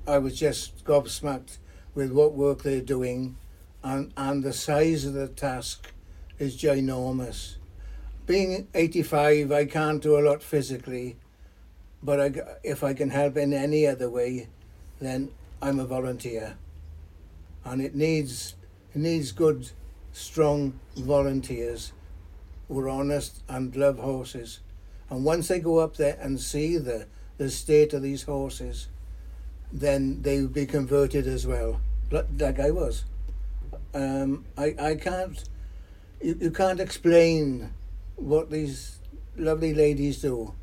I 0.06 0.18
was 0.18 0.38
just 0.38 0.84
gobsmacked 0.84 1.58
with 1.94 2.12
what 2.12 2.34
work 2.34 2.62
they're 2.62 2.80
doing, 2.80 3.36
and, 3.82 4.12
and 4.16 4.44
the 4.44 4.52
size 4.52 5.04
of 5.04 5.14
the 5.14 5.26
task 5.26 5.92
is 6.38 6.56
ginormous. 6.56 7.56
Being 8.26 8.68
85, 8.74 9.50
I 9.50 9.64
can't 9.64 10.02
do 10.02 10.16
a 10.16 10.22
lot 10.22 10.42
physically, 10.42 11.16
but 12.02 12.20
I, 12.20 12.32
if 12.62 12.84
I 12.84 12.94
can 12.94 13.10
help 13.10 13.36
in 13.36 13.52
any 13.52 13.86
other 13.86 14.08
way, 14.08 14.48
then 15.00 15.32
I'm 15.60 15.80
a 15.80 15.84
volunteer. 15.84 16.56
And 17.64 17.82
it 17.82 17.94
needs 17.94 18.54
it 18.94 19.00
needs 19.00 19.32
good, 19.32 19.70
strong 20.12 20.78
volunteers 20.96 21.92
who 22.68 22.78
are 22.80 22.88
honest 22.88 23.42
and 23.48 23.74
love 23.74 23.98
horses. 23.98 24.60
And 25.10 25.24
once 25.24 25.48
they 25.48 25.58
go 25.58 25.78
up 25.78 25.96
there 25.96 26.16
and 26.20 26.40
see 26.40 26.78
the, 26.78 27.06
the 27.38 27.50
state 27.50 27.92
of 27.92 28.02
these 28.02 28.22
horses, 28.24 28.88
then 29.72 30.22
they 30.22 30.40
would 30.40 30.54
be 30.54 30.66
converted 30.66 31.26
as 31.26 31.46
well, 31.46 31.80
like, 32.10 32.60
I 32.60 32.70
was. 32.70 33.04
Um, 33.94 34.44
I, 34.56 34.74
I 34.78 34.94
can't, 34.94 35.42
you, 36.20 36.36
you 36.40 36.50
can't 36.50 36.80
explain 36.80 37.72
what 38.16 38.50
these 38.50 38.98
lovely 39.36 39.74
ladies 39.74 40.20
do. 40.22 40.54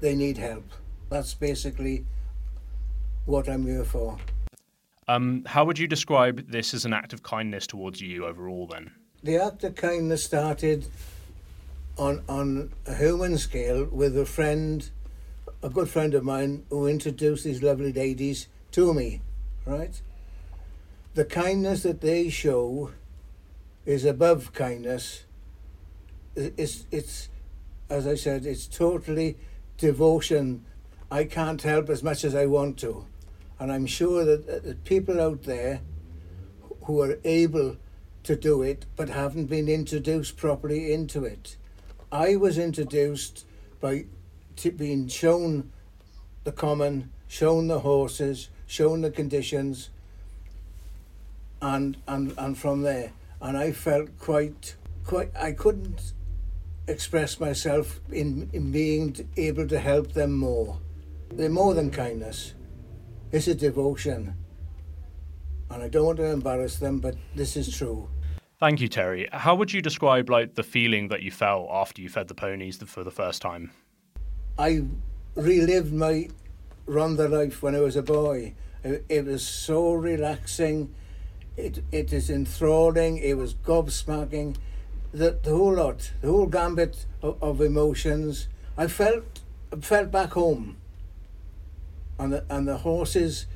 They 0.00 0.14
need 0.14 0.38
help. 0.38 0.64
That's 1.10 1.34
basically 1.34 2.04
what 3.26 3.48
I'm 3.48 3.66
here 3.66 3.84
for. 3.84 4.18
Um, 5.08 5.42
how 5.46 5.64
would 5.64 5.78
you 5.78 5.88
describe 5.88 6.48
this 6.50 6.72
as 6.72 6.84
an 6.84 6.92
act 6.92 7.12
of 7.12 7.22
kindness 7.22 7.66
towards 7.66 8.00
you 8.00 8.26
overall 8.26 8.66
then? 8.66 8.92
The 9.22 9.36
act 9.36 9.64
of 9.64 9.74
kindness 9.74 10.24
started 10.24 10.86
on 11.98 12.22
on 12.28 12.70
a 12.86 12.94
human 12.94 13.36
scale 13.36 13.84
with 13.84 14.16
a 14.16 14.24
friend, 14.24 14.88
a 15.62 15.68
good 15.68 15.88
friend 15.88 16.14
of 16.14 16.24
mine, 16.24 16.64
who 16.70 16.86
introduced 16.86 17.44
these 17.44 17.62
lovely 17.62 17.92
ladies 17.92 18.48
to 18.72 18.94
me, 18.94 19.20
right? 19.66 20.00
the 21.14 21.24
kindness 21.24 21.82
that 21.82 22.00
they 22.00 22.28
show 22.28 22.92
is 23.84 24.04
above 24.04 24.52
kindness. 24.52 25.24
It's, 26.36 26.86
it's, 26.90 27.28
as 27.88 28.06
I 28.06 28.14
said, 28.14 28.46
it's 28.46 28.66
totally 28.66 29.36
devotion. 29.76 30.64
I 31.10 31.24
can't 31.24 31.60
help 31.62 31.90
as 31.90 32.02
much 32.02 32.24
as 32.24 32.34
I 32.34 32.46
want 32.46 32.78
to. 32.78 33.06
And 33.58 33.72
I'm 33.72 33.86
sure 33.86 34.24
that, 34.24 34.46
that 34.46 34.84
people 34.84 35.20
out 35.20 35.42
there 35.42 35.80
who 36.84 37.02
are 37.02 37.18
able 37.24 37.76
to 38.22 38.36
do 38.36 38.62
it 38.62 38.86
but 38.96 39.08
haven't 39.08 39.46
been 39.46 39.68
introduced 39.68 40.36
properly 40.36 40.92
into 40.92 41.24
it. 41.24 41.56
I 42.12 42.36
was 42.36 42.58
introduced 42.58 43.44
by 43.80 44.06
t- 44.60 44.70
being 44.70 45.08
shown 45.08 45.72
the 46.44 46.52
common, 46.52 47.10
shown 47.28 47.68
the 47.68 47.80
horses, 47.80 48.50
shown 48.66 49.00
the 49.00 49.10
conditions, 49.10 49.90
and 51.62 51.96
and 52.06 52.34
and 52.36 52.56
from 52.58 52.82
there, 52.82 53.12
and 53.40 53.56
I 53.56 53.72
felt 53.72 54.18
quite 54.18 54.76
quite. 55.04 55.30
I 55.36 55.52
couldn't 55.52 56.12
express 56.86 57.40
myself 57.40 58.00
in 58.10 58.50
in 58.52 58.70
being 58.70 59.16
able 59.36 59.66
to 59.68 59.78
help 59.78 60.12
them 60.12 60.32
more. 60.32 60.78
They're 61.32 61.48
more 61.48 61.74
than 61.74 61.90
kindness. 61.90 62.54
It's 63.32 63.46
a 63.48 63.54
devotion, 63.54 64.34
and 65.70 65.82
I 65.82 65.88
don't 65.88 66.04
want 66.04 66.18
to 66.18 66.26
embarrass 66.26 66.76
them, 66.76 66.98
but 66.98 67.14
this 67.34 67.56
is 67.56 67.74
true. 67.76 68.08
Thank 68.58 68.80
you, 68.82 68.88
Terry. 68.88 69.26
How 69.32 69.54
would 69.54 69.72
you 69.72 69.80
describe 69.80 70.28
like 70.28 70.54
the 70.54 70.62
feeling 70.62 71.08
that 71.08 71.22
you 71.22 71.30
felt 71.30 71.68
after 71.70 72.02
you 72.02 72.10
fed 72.10 72.28
the 72.28 72.34
ponies 72.34 72.76
for 72.84 73.02
the 73.04 73.10
first 73.10 73.40
time? 73.40 73.70
I 74.58 74.84
relived 75.34 75.92
my 75.92 76.28
Rhondda 76.86 77.30
life 77.30 77.62
when 77.62 77.74
I 77.74 77.80
was 77.80 77.96
a 77.96 78.02
boy. 78.02 78.54
It, 78.82 79.04
it 79.08 79.24
was 79.24 79.46
so 79.46 79.92
relaxing. 79.92 80.94
It 81.56 81.84
it 81.92 82.12
is 82.12 82.30
enthralling. 82.30 83.18
It 83.18 83.36
was 83.36 83.54
gobsmacking. 83.54 84.56
The, 85.12 85.38
the 85.42 85.50
whole 85.50 85.74
lot, 85.74 86.12
the 86.20 86.28
whole 86.28 86.46
gambit 86.46 87.06
of, 87.22 87.42
of 87.42 87.60
emotions. 87.60 88.48
I 88.76 88.86
felt 88.86 89.40
felt 89.80 90.10
back 90.10 90.32
home. 90.32 90.76
And 92.18 92.32
the 92.32 92.44
and 92.50 92.66
the 92.66 92.78
horses. 92.78 93.46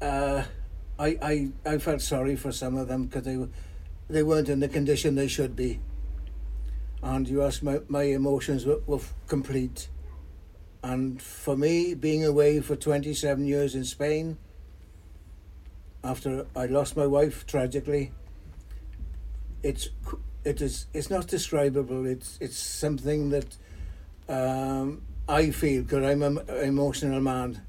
Uh, 0.00 0.44
I, 0.98 1.18
I 1.22 1.48
I 1.66 1.78
felt 1.78 2.00
sorry 2.00 2.36
for 2.36 2.52
some 2.52 2.76
of 2.76 2.88
them 2.88 3.06
because 3.06 3.24
they 3.24 3.38
they 4.08 4.22
weren't 4.22 4.48
in 4.48 4.60
the 4.60 4.68
condition 4.68 5.14
they 5.14 5.28
should 5.28 5.56
be. 5.56 5.80
And 7.02 7.28
you 7.28 7.42
asked 7.42 7.62
my 7.62 7.80
my 7.88 8.04
emotions 8.04 8.64
were, 8.64 8.80
were 8.86 9.00
complete. 9.26 9.88
And 10.84 11.20
for 11.22 11.56
me, 11.56 11.94
being 11.94 12.26
away 12.26 12.60
for 12.60 12.76
27 12.76 13.46
years 13.46 13.74
in 13.74 13.84
Spain, 13.84 14.36
after 16.04 16.44
I 16.54 16.66
lost 16.66 16.94
my 16.94 17.06
wife 17.06 17.46
tragically, 17.46 18.12
it's 19.62 19.88
it 20.44 20.60
is 20.60 20.84
it's 20.92 21.08
not 21.08 21.26
describable. 21.26 22.04
It's 22.04 22.36
it's 22.38 22.58
something 22.58 23.30
that 23.30 23.56
um, 24.28 25.00
I 25.26 25.52
feel 25.52 25.84
because 25.84 26.04
I'm 26.04 26.22
an 26.22 26.38
emotional 26.50 27.22
man, 27.22 27.62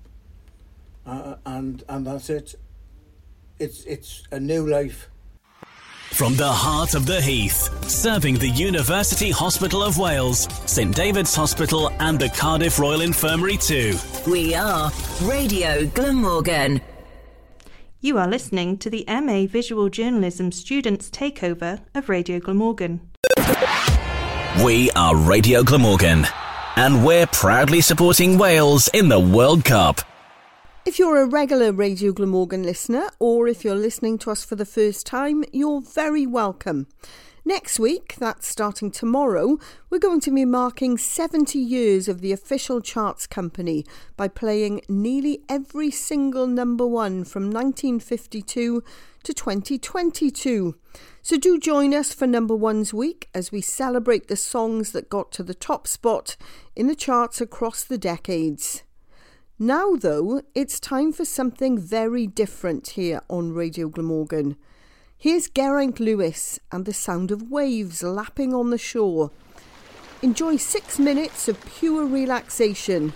uh, 1.06 1.36
and 1.46 1.86
and 1.88 2.06
that's 2.06 2.30
it. 2.30 2.56
It's 3.60 3.86
it's 3.86 4.24
a 4.30 4.42
new 4.42 4.68
life. 4.68 5.10
From 6.16 6.38
the 6.38 6.48
heart 6.48 6.96
of 6.96 7.06
the 7.06 7.22
Heath, 7.22 7.70
serving 7.90 8.36
the 8.36 8.48
University 8.48 9.32
Hospital 9.32 9.84
of 9.84 9.98
Wales, 9.98 10.48
St 10.66 10.96
David's 10.96 11.36
Hospital, 11.36 11.92
and 12.00 12.18
the 12.18 12.30
Cardiff 12.30 12.80
Royal 12.80 13.02
Infirmary 13.02 13.58
too. 13.58 13.98
We 14.26 14.56
are 14.56 14.94
Radio 15.24 15.86
Glamorgan. 15.88 16.80
You 18.00 18.18
are 18.18 18.30
listening 18.30 18.78
to 18.78 18.90
the 18.90 19.04
MA 19.10 19.46
Visual 19.46 19.90
Journalism 19.90 20.54
Students 20.54 21.10
Takeover 21.10 21.82
of 21.94 22.08
Radio 22.08 22.40
Glamorgan. 22.40 23.02
We 24.64 24.92
are 24.92 25.18
Radio 25.18 25.64
Glamorgan, 25.64 26.28
and 26.78 27.06
we're 27.06 27.28
proudly 27.28 27.82
supporting 27.82 28.38
Wales 28.38 28.88
in 28.94 29.10
the 29.10 29.20
World 29.20 29.66
Cup. 29.66 30.00
If 30.86 31.00
you're 31.00 31.20
a 31.20 31.26
regular 31.26 31.72
Radio 31.72 32.12
Glamorgan 32.12 32.62
listener, 32.62 33.10
or 33.18 33.48
if 33.48 33.66
you're 33.66 33.74
listening 33.74 34.20
to 34.20 34.30
us 34.30 34.46
for 34.46 34.56
the 34.56 34.68
first 34.68 35.08
time, 35.08 35.44
you're 35.52 35.82
very 35.82 36.28
welcome. 36.28 36.86
Next 37.44 37.80
week, 37.80 38.14
that's 38.20 38.48
starting 38.48 38.92
tomorrow, 38.92 39.58
we're 39.90 39.98
going 39.98 40.20
to 40.20 40.32
be 40.32 40.46
marking 40.46 41.00
70 41.00 41.58
years 41.58 42.08
of 42.08 42.22
the 42.22 42.32
official 42.32 42.82
charts 42.82 43.26
company 43.26 43.84
by 44.16 44.28
playing 44.28 44.82
nearly 44.88 45.44
every 45.50 45.90
single 45.90 46.46
number 46.46 46.86
one 46.86 47.24
from 47.24 47.46
1952 47.46 48.84
to 49.24 49.34
2022. 49.34 50.76
So 51.24 51.38
do 51.38 51.58
join 51.58 51.96
us 51.96 52.14
for 52.14 52.28
number 52.28 52.56
ones 52.56 52.94
week 52.94 53.28
as 53.34 53.52
we 53.52 53.60
celebrate 53.60 54.28
the 54.28 54.36
songs 54.36 54.92
that 54.92 55.10
got 55.10 55.32
to 55.32 55.42
the 55.42 55.56
top 55.56 55.88
spot 55.88 56.38
in 56.76 56.86
the 56.86 56.96
charts 56.96 57.42
across 57.42 57.84
the 57.84 57.98
decades. 57.98 58.84
Now, 59.58 59.96
though, 59.96 60.42
it's 60.54 60.82
time 60.82 61.14
for 61.14 61.24
something 61.24 61.78
very 61.78 62.28
different 62.28 62.90
here 62.90 63.22
on 63.30 63.54
Radio 63.54 63.88
Glamorgan. 63.88 64.58
Here's 65.18 65.48
Geraint 65.48 66.02
Lewis 66.02 66.60
and 66.74 66.84
the 66.84 66.92
sound 66.92 67.32
of 67.32 67.50
waves 67.50 68.04
lapping 68.04 68.54
on 68.54 68.70
the 68.70 68.78
shore. 68.78 69.32
Enjoy 70.22 70.58
six 70.58 71.00
minutes 71.00 71.48
of 71.48 71.64
pure 71.78 72.06
relaxation. 72.06 73.14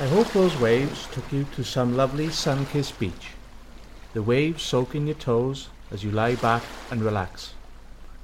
I 0.00 0.06
hope 0.06 0.29
those 0.40 0.58
waves 0.58 1.06
took 1.12 1.30
you 1.30 1.44
to 1.54 1.62
some 1.62 1.94
lovely 1.94 2.30
sun-kissed 2.30 2.98
beach. 2.98 3.32
The 4.14 4.22
waves 4.22 4.62
soak 4.62 4.94
in 4.94 5.06
your 5.06 5.16
toes 5.16 5.68
as 5.90 6.02
you 6.02 6.10
lie 6.10 6.36
back 6.36 6.62
and 6.90 7.02
relax. 7.02 7.52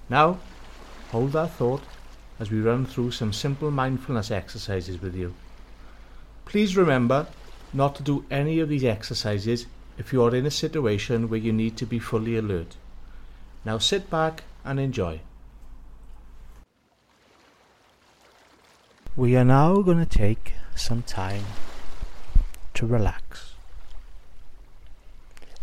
Now, 0.08 0.38
hold 1.10 1.32
that 1.32 1.50
thought 1.50 1.82
as 2.40 2.50
we 2.50 2.58
run 2.62 2.86
through 2.86 3.10
some 3.10 3.34
simple 3.34 3.70
mindfulness 3.70 4.30
exercises 4.30 4.98
with 4.98 5.14
you. 5.14 5.34
Please 6.46 6.74
remember 6.74 7.26
not 7.74 7.94
to 7.96 8.02
do 8.02 8.24
any 8.30 8.60
of 8.60 8.70
these 8.70 8.84
exercises 8.84 9.66
if 9.98 10.10
you 10.10 10.24
are 10.24 10.34
in 10.34 10.46
a 10.46 10.50
situation 10.50 11.28
where 11.28 11.38
you 11.38 11.52
need 11.52 11.76
to 11.76 11.84
be 11.84 11.98
fully 11.98 12.38
alert. 12.38 12.76
Now 13.62 13.76
sit 13.76 14.08
back 14.08 14.44
and 14.64 14.80
enjoy. 14.80 15.20
We 19.14 19.36
are 19.36 19.44
now 19.44 19.82
going 19.82 19.98
to 19.98 20.18
take 20.18 20.54
some 20.74 21.02
time 21.02 21.44
to 22.76 22.86
relax. 22.86 23.54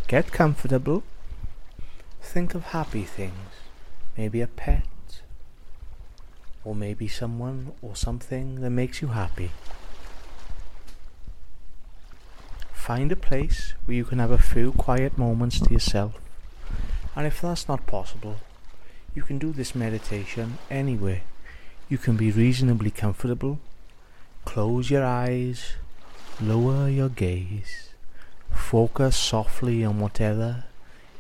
Get 0.08 0.32
comfortable. 0.32 1.04
Think 2.22 2.56
of 2.56 2.66
happy 2.66 3.04
things. 3.04 3.52
Maybe 4.18 4.42
a 4.42 4.48
pet. 4.48 4.86
Or 6.66 6.76
maybe 6.76 7.08
someone 7.08 7.74
or 7.82 7.96
something 7.96 8.62
that 8.62 8.70
makes 8.70 9.02
you 9.02 9.10
happy. 9.10 9.52
Find 12.74 13.12
a 13.12 13.16
place 13.16 13.76
where 13.86 13.96
you 13.96 14.06
can 14.06 14.20
have 14.20 14.32
a 14.32 14.38
few 14.38 14.72
quiet 14.72 15.18
moments 15.18 15.60
to 15.62 15.72
yourself. 15.72 16.20
And 17.16 17.28
if 17.28 17.42
that's 17.42 17.68
not 17.68 17.86
possible, 17.86 18.38
you 19.14 19.22
can 19.22 19.38
do 19.38 19.54
this 19.54 19.76
meditation 19.76 20.58
anywhere. 20.70 21.22
You 21.90 21.98
can 21.98 22.18
be 22.18 22.32
reasonably 22.32 22.92
comfortable. 22.92 23.60
Close 24.46 24.90
your 24.90 25.06
eyes, 25.06 25.76
lower 26.42 26.90
your 26.90 27.10
gaze, 27.10 27.90
focus 28.52 29.16
softly 29.16 29.84
on 29.86 30.00
whatever 30.00 30.66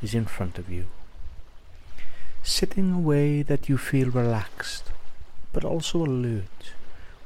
is 0.01 0.13
in 0.13 0.25
front 0.25 0.57
of 0.57 0.69
you. 0.69 0.85
Sitting 2.41 2.91
a 2.91 2.99
way 2.99 3.41
that 3.41 3.69
you 3.69 3.77
feel 3.77 4.09
relaxed, 4.09 4.91
but 5.51 5.63
also 5.63 6.03
alert, 6.03 6.73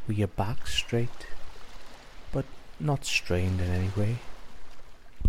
with 0.05 0.17
your 0.17 0.27
back 0.27 0.67
straight, 0.67 1.27
but 2.31 2.45
not 2.79 3.05
strained 3.05 3.61
in 3.61 3.69
any 3.69 3.91
way. 3.95 4.17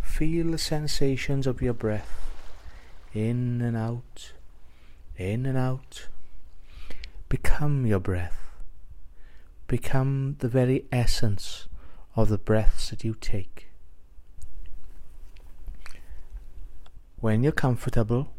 Feel 0.02 0.50
the 0.50 0.58
sensations 0.58 1.46
of 1.46 1.62
your 1.62 1.74
breath, 1.74 2.10
in 3.14 3.62
and 3.62 3.76
out, 3.76 4.32
in 5.16 5.46
and 5.46 5.56
out. 5.56 6.08
Become 7.28 7.86
your 7.86 8.00
breath. 8.00 8.36
Become 9.68 10.36
the 10.40 10.48
very 10.48 10.84
essence 10.90 11.67
of 12.18 12.28
the 12.28 12.36
breaths 12.36 12.90
that 12.90 13.04
you 13.04 13.14
take. 13.14 13.68
When 17.20 17.44
you're 17.44 17.52
comfortable, 17.52 18.32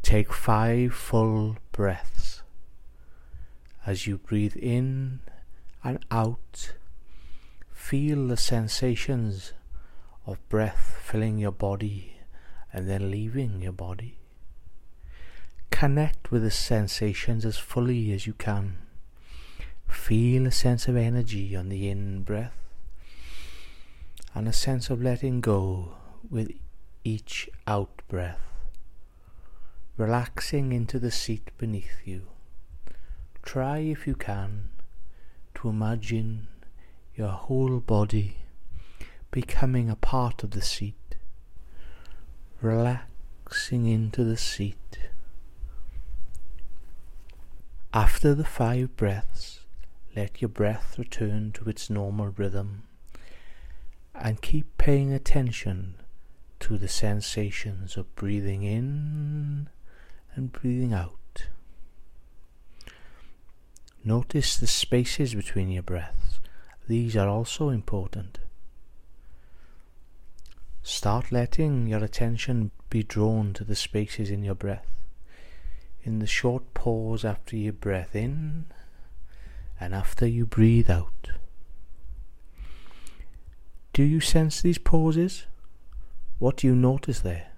take 0.00 0.32
five 0.32 0.94
full 0.94 1.58
breaths. 1.70 2.42
As 3.84 4.06
you 4.06 4.16
breathe 4.16 4.56
in 4.56 5.20
and 5.84 6.02
out, 6.10 6.72
feel 7.70 8.26
the 8.26 8.38
sensations 8.38 9.52
of 10.26 10.48
breath 10.48 10.98
filling 11.04 11.36
your 11.36 11.52
body 11.52 12.14
and 12.72 12.88
then 12.88 13.10
leaving 13.10 13.60
your 13.60 13.72
body. 13.72 14.16
Connect 15.70 16.30
with 16.30 16.42
the 16.42 16.50
sensations 16.50 17.44
as 17.44 17.58
fully 17.58 18.12
as 18.12 18.26
you 18.26 18.32
can. 18.32 18.78
Feel 19.86 20.46
a 20.46 20.50
sense 20.50 20.88
of 20.88 20.96
energy 20.96 21.54
on 21.54 21.68
the 21.68 21.90
in 21.90 22.22
breath 22.22 22.54
and 24.38 24.46
a 24.46 24.52
sense 24.52 24.88
of 24.88 25.02
letting 25.02 25.40
go 25.40 25.94
with 26.30 26.52
each 27.02 27.50
out 27.66 28.02
breath. 28.06 28.38
Relaxing 29.96 30.72
into 30.72 31.00
the 31.00 31.10
seat 31.10 31.50
beneath 31.58 32.00
you. 32.04 32.22
Try 33.42 33.78
if 33.78 34.06
you 34.06 34.14
can 34.14 34.70
to 35.56 35.68
imagine 35.68 36.46
your 37.16 37.30
whole 37.30 37.80
body 37.80 38.36
becoming 39.32 39.90
a 39.90 39.96
part 39.96 40.44
of 40.44 40.52
the 40.52 40.62
seat. 40.62 41.16
Relaxing 42.60 43.86
into 43.86 44.22
the 44.22 44.36
seat. 44.36 45.00
After 47.92 48.36
the 48.36 48.44
five 48.44 48.96
breaths, 48.96 49.60
let 50.14 50.40
your 50.40 50.48
breath 50.48 50.94
return 50.96 51.50
to 51.52 51.68
its 51.68 51.90
normal 51.90 52.28
rhythm 52.36 52.84
and 54.20 54.42
keep 54.42 54.76
paying 54.78 55.12
attention 55.12 55.94
to 56.60 56.76
the 56.76 56.88
sensations 56.88 57.96
of 57.96 58.14
breathing 58.16 58.62
in 58.62 59.68
and 60.34 60.52
breathing 60.52 60.92
out. 60.92 61.46
Notice 64.04 64.56
the 64.56 64.66
spaces 64.66 65.34
between 65.34 65.70
your 65.70 65.82
breaths. 65.82 66.40
These 66.88 67.16
are 67.16 67.28
also 67.28 67.68
important. 67.68 68.38
Start 70.82 71.30
letting 71.30 71.86
your 71.86 72.02
attention 72.02 72.70
be 72.88 73.02
drawn 73.02 73.52
to 73.52 73.64
the 73.64 73.74
spaces 73.76 74.30
in 74.30 74.42
your 74.42 74.54
breath. 74.54 74.86
In 76.02 76.18
the 76.18 76.26
short 76.26 76.72
pause 76.72 77.24
after 77.24 77.56
you 77.56 77.72
breath 77.72 78.16
in 78.16 78.66
and 79.78 79.94
after 79.94 80.26
you 80.26 80.46
breathe 80.46 80.88
out. 80.88 81.32
Do 83.98 84.04
you 84.04 84.20
sense 84.20 84.62
these 84.62 84.78
pauses? 84.78 85.46
What 86.38 86.58
do 86.58 86.68
you 86.68 86.76
notice 86.76 87.18
there? 87.18 87.48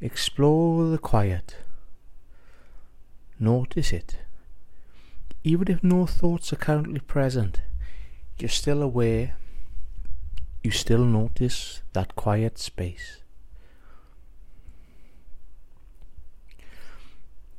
Explore 0.00 0.88
the 0.90 0.98
quiet. 0.98 1.58
Notice 3.38 3.92
it. 3.92 4.16
Even 5.44 5.70
if 5.70 5.84
no 5.84 6.06
thoughts 6.06 6.52
are 6.52 6.56
currently 6.56 6.98
present, 6.98 7.60
you're 8.40 8.48
still 8.48 8.82
aware. 8.82 9.36
You 10.64 10.72
still 10.72 11.04
notice 11.04 11.82
that 11.92 12.16
quiet 12.16 12.58
space. 12.58 13.22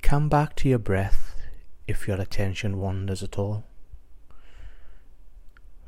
Come 0.01 0.27
back 0.27 0.57
to 0.57 0.67
your 0.67 0.79
breath 0.79 1.37
if 1.87 2.05
your 2.05 2.19
attention 2.19 2.79
wanders 2.81 3.23
at 3.23 3.39
all. 3.39 3.63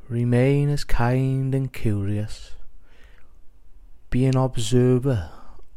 Remain 0.08 0.68
as 0.68 0.84
kind 0.84 1.52
and 1.52 1.72
curious. 1.72 2.52
Be 4.08 4.24
an 4.26 4.36
observer 4.36 5.30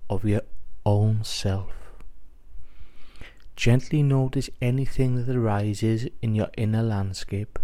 of 0.08 0.24
your 0.24 0.44
own 0.86 1.24
self. 1.24 1.72
Gently 3.56 4.04
notice 4.04 4.50
anything 4.62 5.26
that 5.26 5.36
arises 5.36 6.08
in 6.22 6.36
your 6.36 6.50
inner 6.56 6.84
landscape 6.84 7.58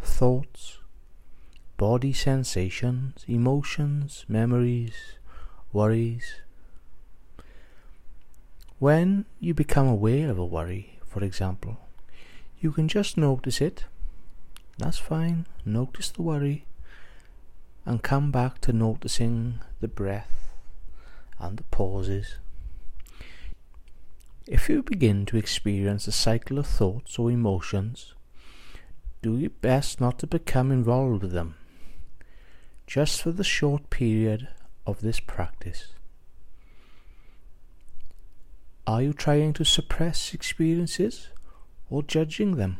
thoughts, 0.00 0.78
body 1.76 2.12
sensations, 2.12 3.24
emotions, 3.26 4.24
memories, 4.28 5.18
worries. 5.72 6.40
When 8.78 9.26
you 9.40 9.54
become 9.54 9.88
aware 9.88 10.30
of 10.30 10.38
a 10.38 10.44
worry, 10.44 11.00
for 11.04 11.24
example, 11.24 11.78
you 12.60 12.70
can 12.70 12.86
just 12.86 13.16
notice 13.16 13.60
it. 13.60 13.84
That's 14.80 14.96
fine. 14.96 15.46
Notice 15.66 16.10
the 16.10 16.22
worry 16.22 16.64
and 17.84 18.02
come 18.02 18.30
back 18.30 18.62
to 18.62 18.72
noticing 18.72 19.60
the 19.80 19.88
breath 19.88 20.48
and 21.38 21.58
the 21.58 21.64
pauses. 21.64 22.36
If 24.46 24.70
you 24.70 24.82
begin 24.82 25.26
to 25.26 25.36
experience 25.36 26.08
a 26.08 26.12
cycle 26.12 26.58
of 26.58 26.66
thoughts 26.66 27.18
or 27.18 27.30
emotions, 27.30 28.14
do 29.20 29.36
your 29.36 29.50
best 29.50 30.00
not 30.00 30.18
to 30.20 30.26
become 30.26 30.72
involved 30.72 31.22
with 31.22 31.32
them, 31.32 31.56
just 32.86 33.20
for 33.20 33.32
the 33.32 33.44
short 33.44 33.90
period 33.90 34.48
of 34.86 35.02
this 35.02 35.20
practice. 35.20 35.88
Are 38.86 39.02
you 39.02 39.12
trying 39.12 39.52
to 39.52 39.64
suppress 39.64 40.32
experiences 40.32 41.28
or 41.90 42.02
judging 42.02 42.56
them? 42.56 42.78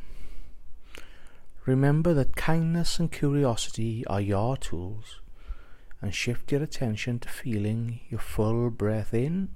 Remember 1.66 2.14
that 2.14 2.36
kindness 2.36 2.98
and 2.98 3.12
curiosity 3.12 4.04
are 4.06 4.20
your 4.20 4.56
tools 4.56 5.20
and 6.00 6.14
shift 6.14 6.50
your 6.50 6.62
attention 6.62 7.18
to 7.18 7.28
feeling 7.28 8.00
your 8.08 8.20
full 8.20 8.70
breath 8.70 9.12
in, 9.12 9.50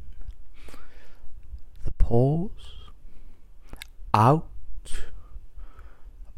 the 1.85 1.91
pause, 1.93 2.91
out, 4.13 4.47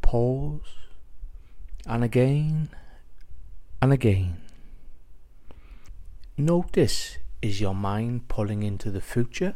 pause, 0.02 0.60
and 1.84 2.04
again 2.04 2.68
and 3.82 3.92
again. 3.92 4.40
Notice 6.36 7.18
is 7.42 7.60
your 7.60 7.74
mind 7.74 8.28
pulling 8.28 8.62
into 8.62 8.90
the 8.90 9.00
future 9.00 9.54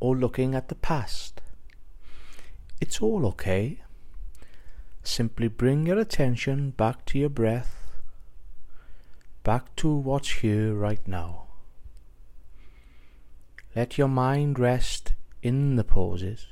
or 0.00 0.16
looking 0.16 0.54
at 0.54 0.68
the 0.68 0.74
past? 0.74 1.40
It's 2.80 3.00
all 3.00 3.26
okay. 3.26 3.80
Simply 5.06 5.46
bring 5.46 5.86
your 5.86 6.00
attention 6.00 6.72
back 6.72 7.06
to 7.06 7.18
your 7.18 7.28
breath, 7.28 7.92
back 9.44 9.74
to 9.76 9.94
what's 9.94 10.42
here 10.42 10.74
right 10.74 11.06
now. 11.06 11.44
Let 13.76 13.98
your 13.98 14.08
mind 14.08 14.58
rest 14.58 15.14
in 15.44 15.76
the 15.76 15.84
pauses. 15.84 16.48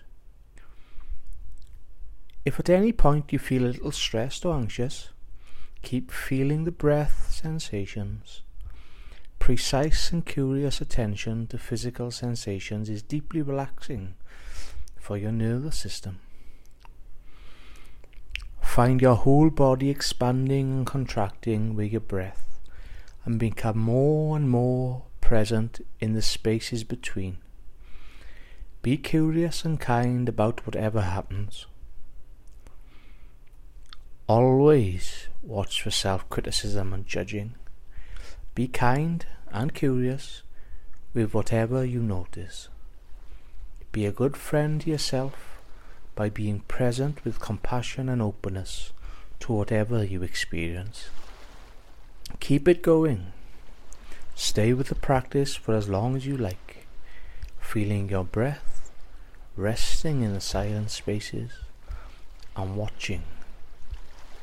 If 2.45 2.61
at 2.61 2.71
any 2.71 2.93
point 2.93 3.33
you 3.33 3.41
feel 3.41 3.65
a 3.65 3.75
little 3.75 3.91
stressed 3.91 4.47
or 4.47 4.55
anxious, 4.55 5.09
keep 5.83 6.13
feeling 6.13 6.63
the 6.63 6.71
breath 6.71 7.33
sensations. 7.33 8.43
Precise 9.41 10.13
and 10.13 10.25
curious 10.25 10.81
attention 10.81 11.49
to 11.49 11.59
physical 11.59 12.13
sensations 12.13 12.89
is 12.89 13.03
deeply 13.03 13.43
relaxing 13.43 14.15
for 14.97 15.19
your 15.19 15.33
nervous 15.33 15.77
system. 15.77 16.21
Find 18.65 19.01
your 19.01 19.15
whole 19.15 19.51
body 19.51 19.89
expanding 19.89 20.73
and 20.73 20.87
contracting 20.87 21.77
with 21.77 21.93
your 21.93 22.01
breath 22.01 22.59
and 23.25 23.39
become 23.39 23.79
more 23.79 24.37
and 24.37 24.51
more 24.51 25.05
present 25.21 25.81
in 26.01 26.12
the 26.15 26.23
spaces 26.23 26.83
between. 26.83 27.39
Be 28.83 28.97
curious 28.97 29.65
and 29.65 29.79
kind 29.79 30.29
about 30.29 30.67
whatever 30.67 31.03
happens. 31.03 31.67
Always 34.27 35.29
watch 35.43 35.81
for 35.81 35.93
self 35.93 36.29
criticism 36.29 36.93
and 36.93 37.07
judging. 37.07 37.55
Be 38.57 38.67
kind 38.67 39.25
and 39.53 39.73
curious 39.73 40.43
with 41.12 41.33
whatever 41.33 41.85
you 41.85 42.03
notice. 42.03 42.69
Be 43.93 44.05
a 44.05 44.11
good 44.11 44.37
friend 44.37 44.81
to 44.81 44.91
yourself 44.91 45.54
by 46.15 46.29
being 46.29 46.61
present 46.61 47.25
with 47.25 47.41
compassion 47.41 48.09
and 48.09 48.23
openness 48.23 48.93
to 49.41 49.53
whatever 49.53 50.05
you 50.05 50.23
experience. 50.23 51.09
Keep 52.41 52.69
it 52.69 52.83
going. 52.83 53.33
Stay 54.35 54.73
with 54.73 54.89
the 54.89 54.95
practice 54.95 55.55
for 55.55 55.75
as 55.75 55.89
long 55.89 56.17
as 56.17 56.27
you 56.27 56.37
like, 56.37 56.87
feeling 57.61 58.09
your 58.09 58.25
breath, 58.25 58.91
resting 59.57 60.23
in 60.23 60.35
the 60.35 60.41
silent 60.41 60.91
spaces, 60.91 61.53
and 62.57 62.77
watching 62.77 63.23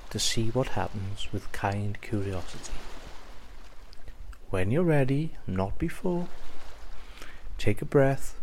to 0.09 0.19
see 0.19 0.49
what 0.49 0.69
happens 0.69 1.27
with 1.31 1.51
kind 1.51 1.99
curiosity. 2.01 2.73
When 4.49 4.71
you're 4.71 4.83
ready, 4.83 5.31
not 5.47 5.79
before, 5.79 6.27
take 7.57 7.81
a 7.81 7.85
breath 7.85 8.35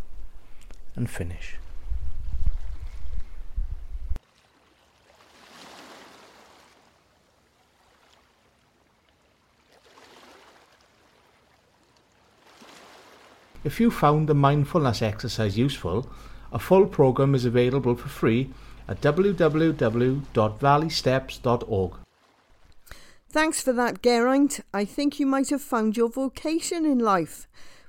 and 0.96 1.10
finish. 1.10 1.56
If 13.68 13.80
you 13.80 13.90
found 13.90 14.30
the 14.30 14.34
mindfulness 14.34 15.02
exercise 15.02 15.58
useful, 15.58 16.08
A 16.52 16.58
full 16.58 16.86
programme 16.86 17.34
is 17.34 17.44
available 17.44 17.94
for 17.94 18.08
free 18.08 18.48
at 18.88 19.02
www.valleysteps.org. 19.02 21.92
Thanks 23.30 23.60
for 23.60 23.74
that, 23.74 24.02
Geraint. 24.02 24.60
I 24.72 24.86
think 24.86 25.20
you 25.20 25.26
might 25.26 25.50
have 25.50 25.60
found 25.60 25.98
your 25.98 26.08
vocation 26.08 26.86
in 26.86 26.98
life. 26.98 27.46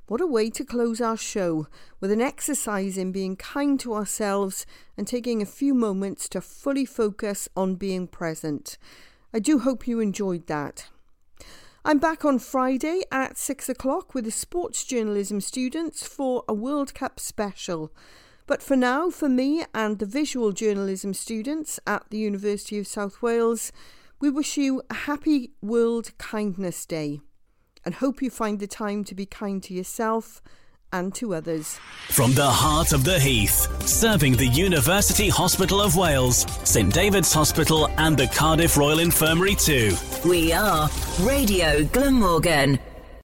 What 0.07 0.19
a 0.19 0.27
way 0.27 0.49
to 0.49 0.65
close 0.65 0.99
our 0.99 1.15
show 1.15 1.67
with 2.01 2.11
an 2.11 2.19
exercise 2.19 2.97
in 2.97 3.13
being 3.13 3.37
kind 3.37 3.79
to 3.79 3.93
ourselves 3.93 4.65
and 4.97 5.07
taking 5.07 5.41
a 5.41 5.45
few 5.45 5.73
moments 5.73 6.27
to 6.29 6.41
fully 6.41 6.83
focus 6.83 7.47
on 7.55 7.75
being 7.75 8.05
present. 8.05 8.77
I 9.33 9.39
do 9.39 9.59
hope 9.59 9.87
you 9.87 10.01
enjoyed 10.01 10.47
that. 10.47 10.89
I'm 11.85 11.97
back 11.97 12.25
on 12.25 12.39
Friday 12.39 13.03
at 13.09 13.37
six 13.37 13.69
o'clock 13.69 14.13
with 14.13 14.25
the 14.25 14.31
sports 14.31 14.83
journalism 14.83 15.39
students 15.39 16.05
for 16.05 16.43
a 16.45 16.53
World 16.53 16.93
Cup 16.93 17.21
special. 17.21 17.93
But 18.47 18.61
for 18.61 18.75
now, 18.75 19.09
for 19.09 19.29
me 19.29 19.63
and 19.73 19.97
the 19.97 20.05
visual 20.05 20.51
journalism 20.51 21.13
students 21.13 21.79
at 21.87 22.03
the 22.09 22.17
University 22.17 22.79
of 22.79 22.85
South 22.85 23.21
Wales, 23.21 23.71
we 24.19 24.29
wish 24.29 24.57
you 24.57 24.81
a 24.89 24.93
happy 24.93 25.53
World 25.61 26.11
Kindness 26.17 26.85
Day 26.85 27.21
and 27.85 27.95
hope 27.95 28.21
you 28.21 28.29
find 28.29 28.59
the 28.59 28.67
time 28.67 29.05
to 29.05 29.15
be 29.15 29.25
kind 29.25 29.63
to 29.63 29.73
yourself 29.73 30.41
and 30.91 31.13
to 31.15 31.35
others. 31.35 31.79
From 32.09 32.33
the 32.33 32.49
heart 32.49 32.93
of 32.93 33.03
the 33.03 33.19
Heath, 33.19 33.87
serving 33.87 34.35
the 34.35 34.47
University 34.47 35.29
Hospital 35.29 35.81
of 35.81 35.95
Wales, 35.95 36.45
St 36.63 36.93
David's 36.93 37.33
Hospital, 37.33 37.87
and 37.97 38.17
the 38.17 38.27
Cardiff 38.27 38.77
Royal 38.77 38.99
Infirmary 38.99 39.55
too. 39.55 39.95
We 40.25 40.51
are 40.53 40.89
Radio 41.21 41.83
Glamorgan. 41.85 42.79